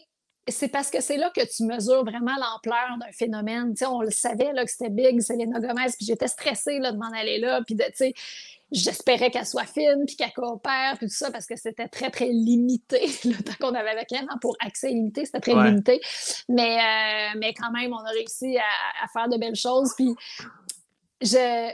[0.49, 3.73] c'est parce que c'est là que tu mesures vraiment l'ampleur d'un phénomène.
[3.85, 7.11] on le savait là, que c'était big, Selena Gomez, puis j'étais stressée là, de m'en
[7.11, 7.83] aller là, puis de,
[8.71, 12.27] j'espérais qu'elle soit fine, puis qu'elle coopère, puis tout ça, parce que c'était très, très
[12.27, 14.25] limité le temps qu'on avait avec elle.
[14.29, 16.01] Hein, pour accès limité, c'était très limité.
[16.49, 19.93] Mais, euh, mais quand même, on a réussi à, faire de belles choses.
[19.95, 20.13] Puis
[21.21, 21.71] je,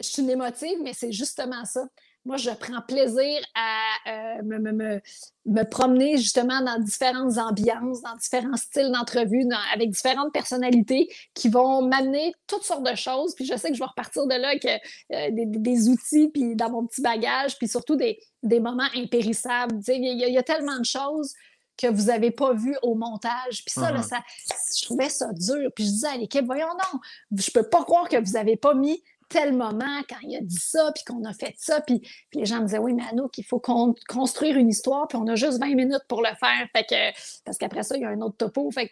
[0.00, 1.86] je suis une émotive, mais c'est justement ça
[2.26, 4.42] moi, je prends plaisir à euh,
[5.46, 11.82] me, promener justement dans différentes ambiances, dans différents styles d'entrevue, avec différentes personnalités qui vont
[11.82, 13.34] m'amener toutes sortes de choses.
[13.34, 16.70] Puis je sais que je vais repartir de là avec euh, des, outils, puis dans
[16.70, 19.80] mon petit bagage, puis surtout des, moments impérissables.
[19.88, 21.32] Il y, a tellement de choses
[21.78, 23.64] que vous n'avez pas vues au montage.
[23.64, 24.08] Puis ça, là, uh-huh.
[24.08, 24.18] ça,
[24.78, 25.70] je trouvais ça dur.
[25.74, 27.00] Puis je disais à l'équipe, voyons non,
[27.34, 30.58] je peux pas croire que vous n'avez pas mis tel moment quand il a dit
[30.58, 31.80] ça, puis qu'on a fait ça.
[31.80, 32.02] Puis,
[32.34, 33.62] les gens me disaient, oui, mais Anouk, il faut
[34.08, 36.68] construire une histoire, puis on a juste 20 minutes pour le faire.
[36.74, 38.70] Fait que, parce qu'après ça, il y a un autre topo.
[38.70, 38.90] Fait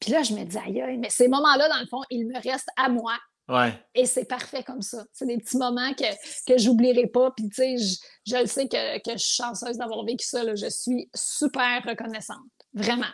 [0.00, 2.70] puis là, je me dis, aïe, mais ces moments-là, dans le fond, ils me restent
[2.76, 3.12] à moi.
[3.48, 3.72] Ouais.
[3.94, 5.04] Et c'est parfait comme ça.
[5.12, 6.04] C'est des petits moments que,
[6.46, 7.30] que j'oublierai pas.
[7.30, 7.96] Puis, tu sais, je,
[8.26, 10.44] je, le sais que, que je suis chanceuse d'avoir vécu ça.
[10.44, 10.54] Là.
[10.54, 12.36] Je suis super reconnaissante.
[12.74, 13.06] Vraiment.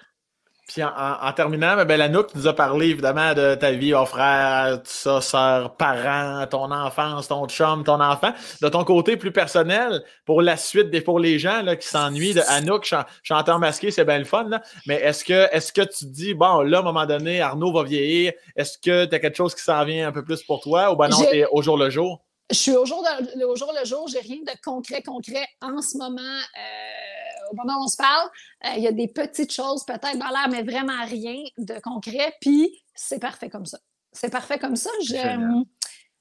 [0.66, 4.78] Puis en, terminant, ben, Anouk, tu nous as parlé évidemment de ta vie, au frère,
[4.78, 8.32] tout ça, soeur, parents, ton enfance, ton chum, ton enfant.
[8.62, 12.32] De ton côté plus personnel, pour la suite, des, pour les gens là, qui s'ennuient
[12.32, 12.91] de Anouk,
[13.23, 14.49] chanteur masqué, c'est bien le fun.
[14.49, 14.62] Là.
[14.86, 17.73] Mais est-ce que, est-ce que tu te dis, bon, là, à un moment donné, Arnaud
[17.73, 20.62] va vieillir, est-ce que tu as quelque chose qui s'en vient un peu plus pour
[20.62, 20.91] toi?
[20.93, 22.23] Ou ben non, t'es au jour le jour?
[22.50, 23.02] Je suis au jour,
[23.48, 26.20] au jour le jour, j'ai rien de concret, concret en ce moment.
[26.20, 28.28] Euh, pendant qu'on se parle,
[28.66, 32.34] euh, il y a des petites choses peut-être dans l'air, mais vraiment rien de concret.
[32.40, 33.78] Puis c'est parfait comme ça.
[34.12, 34.90] C'est parfait comme ça.
[35.02, 35.62] Je,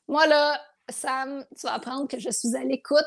[0.08, 0.60] moi, là,
[0.90, 3.04] Sam, tu vas apprendre que je suis à l'écoute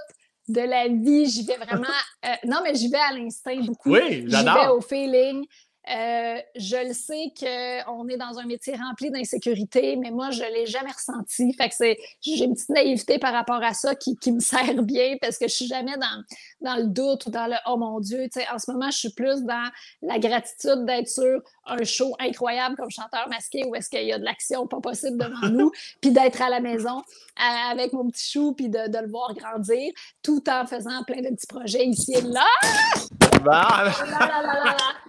[0.49, 1.27] de la vie.
[1.27, 1.87] J'y vais vraiment.
[2.25, 3.93] Euh, non, mais j'y vais à l'instinct beaucoup.
[3.93, 4.55] Oui, j'adore.
[4.55, 5.47] J'y vais au feeling.
[5.89, 10.49] Euh, je le sais qu'on est dans un métier rempli d'insécurité, mais moi, je ne
[10.49, 11.53] l'ai jamais ressenti.
[11.53, 14.83] Fait que c'est, j'ai une petite naïveté par rapport à ça qui, qui, me sert
[14.83, 16.25] bien parce que je suis jamais dans,
[16.61, 18.29] dans le doute ou dans le oh mon Dieu.
[18.53, 19.71] en ce moment, je suis plus dans
[20.03, 24.19] la gratitude d'être sur un show incroyable comme chanteur masqué où est-ce qu'il y a
[24.19, 28.33] de l'action pas possible devant nous, puis d'être à la maison euh, avec mon petit
[28.33, 29.93] chou, puis de, de, le voir grandir,
[30.23, 32.45] tout en faisant plein de petits projets ici et là.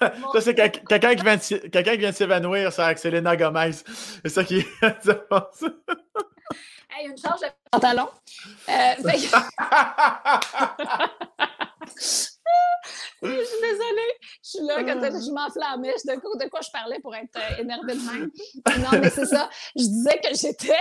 [0.00, 3.72] ça, c'est quelqu'un qui, vient de, de s'évanouir, ça, avec Selena Gomez.
[4.24, 4.66] C'est ça qui est.
[6.90, 8.08] hey, une charge de pantalon.
[8.68, 8.94] Euh,
[13.22, 14.12] je suis désolée.
[14.42, 15.94] Je suis là quand je m'enflammais.
[16.04, 18.30] De quoi, de quoi je parlais pour être euh, énervée de même?
[18.78, 19.50] Non, mais c'est ça.
[19.76, 20.78] Je disais que j'étais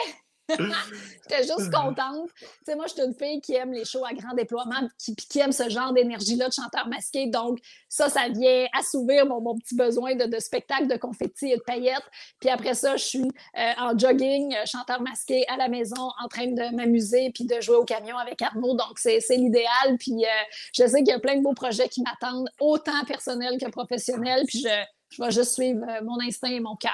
[1.30, 2.30] J'étais juste contente.
[2.40, 5.16] Tu sais, moi, je suis une fille qui aime les shows à grand déploiement, qui,
[5.16, 7.28] qui aime ce genre d'énergie-là de chanteur masqué.
[7.28, 12.06] Donc, ça, ça vient assouvir mon, petit besoin de, spectacle, de confettis et de paillettes.
[12.40, 16.28] Puis après ça, je suis euh, en jogging, euh, chanteur masqué à la maison, en
[16.28, 18.76] train de m'amuser puis de jouer au camion avec Arnaud.
[18.76, 19.98] Donc, c'est l'idéal.
[20.00, 20.44] Puis euh,
[20.74, 24.46] je sais qu'il y a plein de beaux projets qui m'attendent, autant personnels que professionnels.
[24.48, 24.70] Puis je,
[25.10, 26.92] je vais juste suivre mon instinct et mon cœur.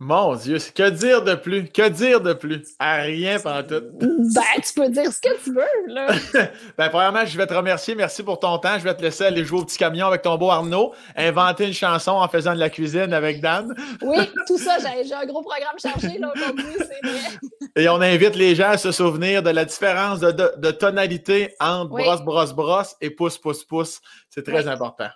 [0.00, 1.68] Mon Dieu, que dire de plus?
[1.68, 2.68] Que dire de plus?
[2.78, 3.82] À rien pendant tout.
[4.00, 6.10] Ben, tu peux dire ce que tu veux, là.
[6.78, 7.96] ben, premièrement, je vais te remercier.
[7.96, 8.78] Merci pour ton temps.
[8.78, 11.72] Je vais te laisser aller jouer au petit camion avec ton beau Arnaud, inventer une
[11.72, 13.74] chanson en faisant de la cuisine avec Dan.
[14.02, 17.38] oui, tout ça, j'ai un gros programme chargé, là, aujourd'hui, c'est vrai.
[17.74, 21.90] Et on invite les gens à se souvenir de la différence de, de, tonalité entre
[21.90, 24.00] brosse, brosse, brosse et pouce, pouce, pouce.
[24.30, 25.08] C'est très important.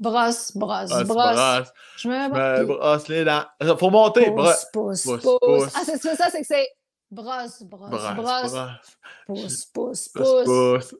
[0.00, 1.68] Brosse, brosse, brosse.
[1.96, 3.44] Je me brosse les dents.
[3.78, 4.30] Faut monter.
[4.30, 5.72] Pousse, pousse, pousse.
[5.74, 6.68] Ah, c'est ça, c'est que c'est
[7.10, 8.54] brosse, brosse, brosse.
[9.26, 10.94] Pousse, pousse, pousse.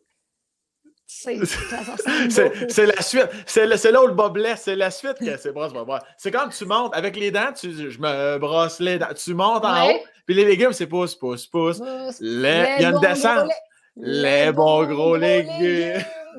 [1.06, 1.36] C'est
[2.86, 3.28] la suite.
[3.46, 4.62] C'est là où le bas blesse.
[4.64, 6.02] C'est la suite que c'est brosse, brosse.
[6.16, 9.14] C'est quand tu montes avec les dents, tu, je me brosse les dents.
[9.14, 11.80] Tu montes en haut, puis les légumes, c'est pousse, pousse, pousse.
[12.20, 12.46] Il y
[12.84, 13.50] a une descente.
[13.96, 16.04] Les bons gros légumes.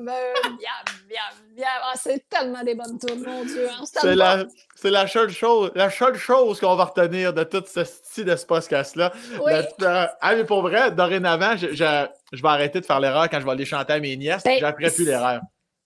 [1.66, 3.68] Ah, c'est tellement des bonnes tours, mon Dieu.
[3.68, 4.44] Hein, c'est la,
[4.84, 8.46] la, seule chose, la seule chose qu'on va retenir de tout ce style de ce
[8.46, 9.12] podcast-là.
[9.42, 9.52] Oui.
[9.82, 13.52] ah, mais pour vrai, dorénavant, je, je, vais arrêter de faire l'erreur quand je vais
[13.52, 14.42] aller chanter à mes nièces.
[14.44, 15.40] Ben, J'apprends plus l'erreur.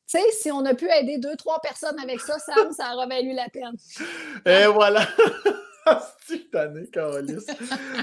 [0.06, 3.06] Tu sais, si on a pu aider deux, trois personnes avec ça, Sam, ça aurait
[3.06, 3.74] valu la peine.
[4.46, 5.06] Et voilà.
[6.26, 7.44] C'est année, Carolis.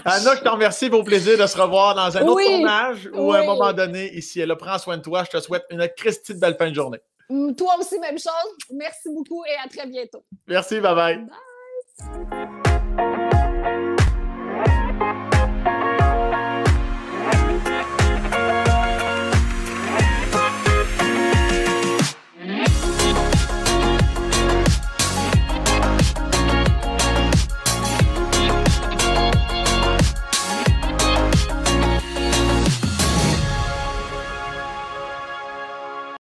[0.06, 0.90] Anna, je te remercie.
[0.90, 4.40] Au plaisir de se revoir dans un autre tournage ou à un moment donné ici.
[4.40, 5.24] Elle prend soin de toi.
[5.24, 7.00] Je te souhaite une Christie de belle fin de journée.
[7.58, 8.58] Toi aussi, même chose.
[8.72, 10.24] Merci beaucoup et à très bientôt.
[10.48, 11.28] Merci, bye bye.
[12.30, 12.61] Bye.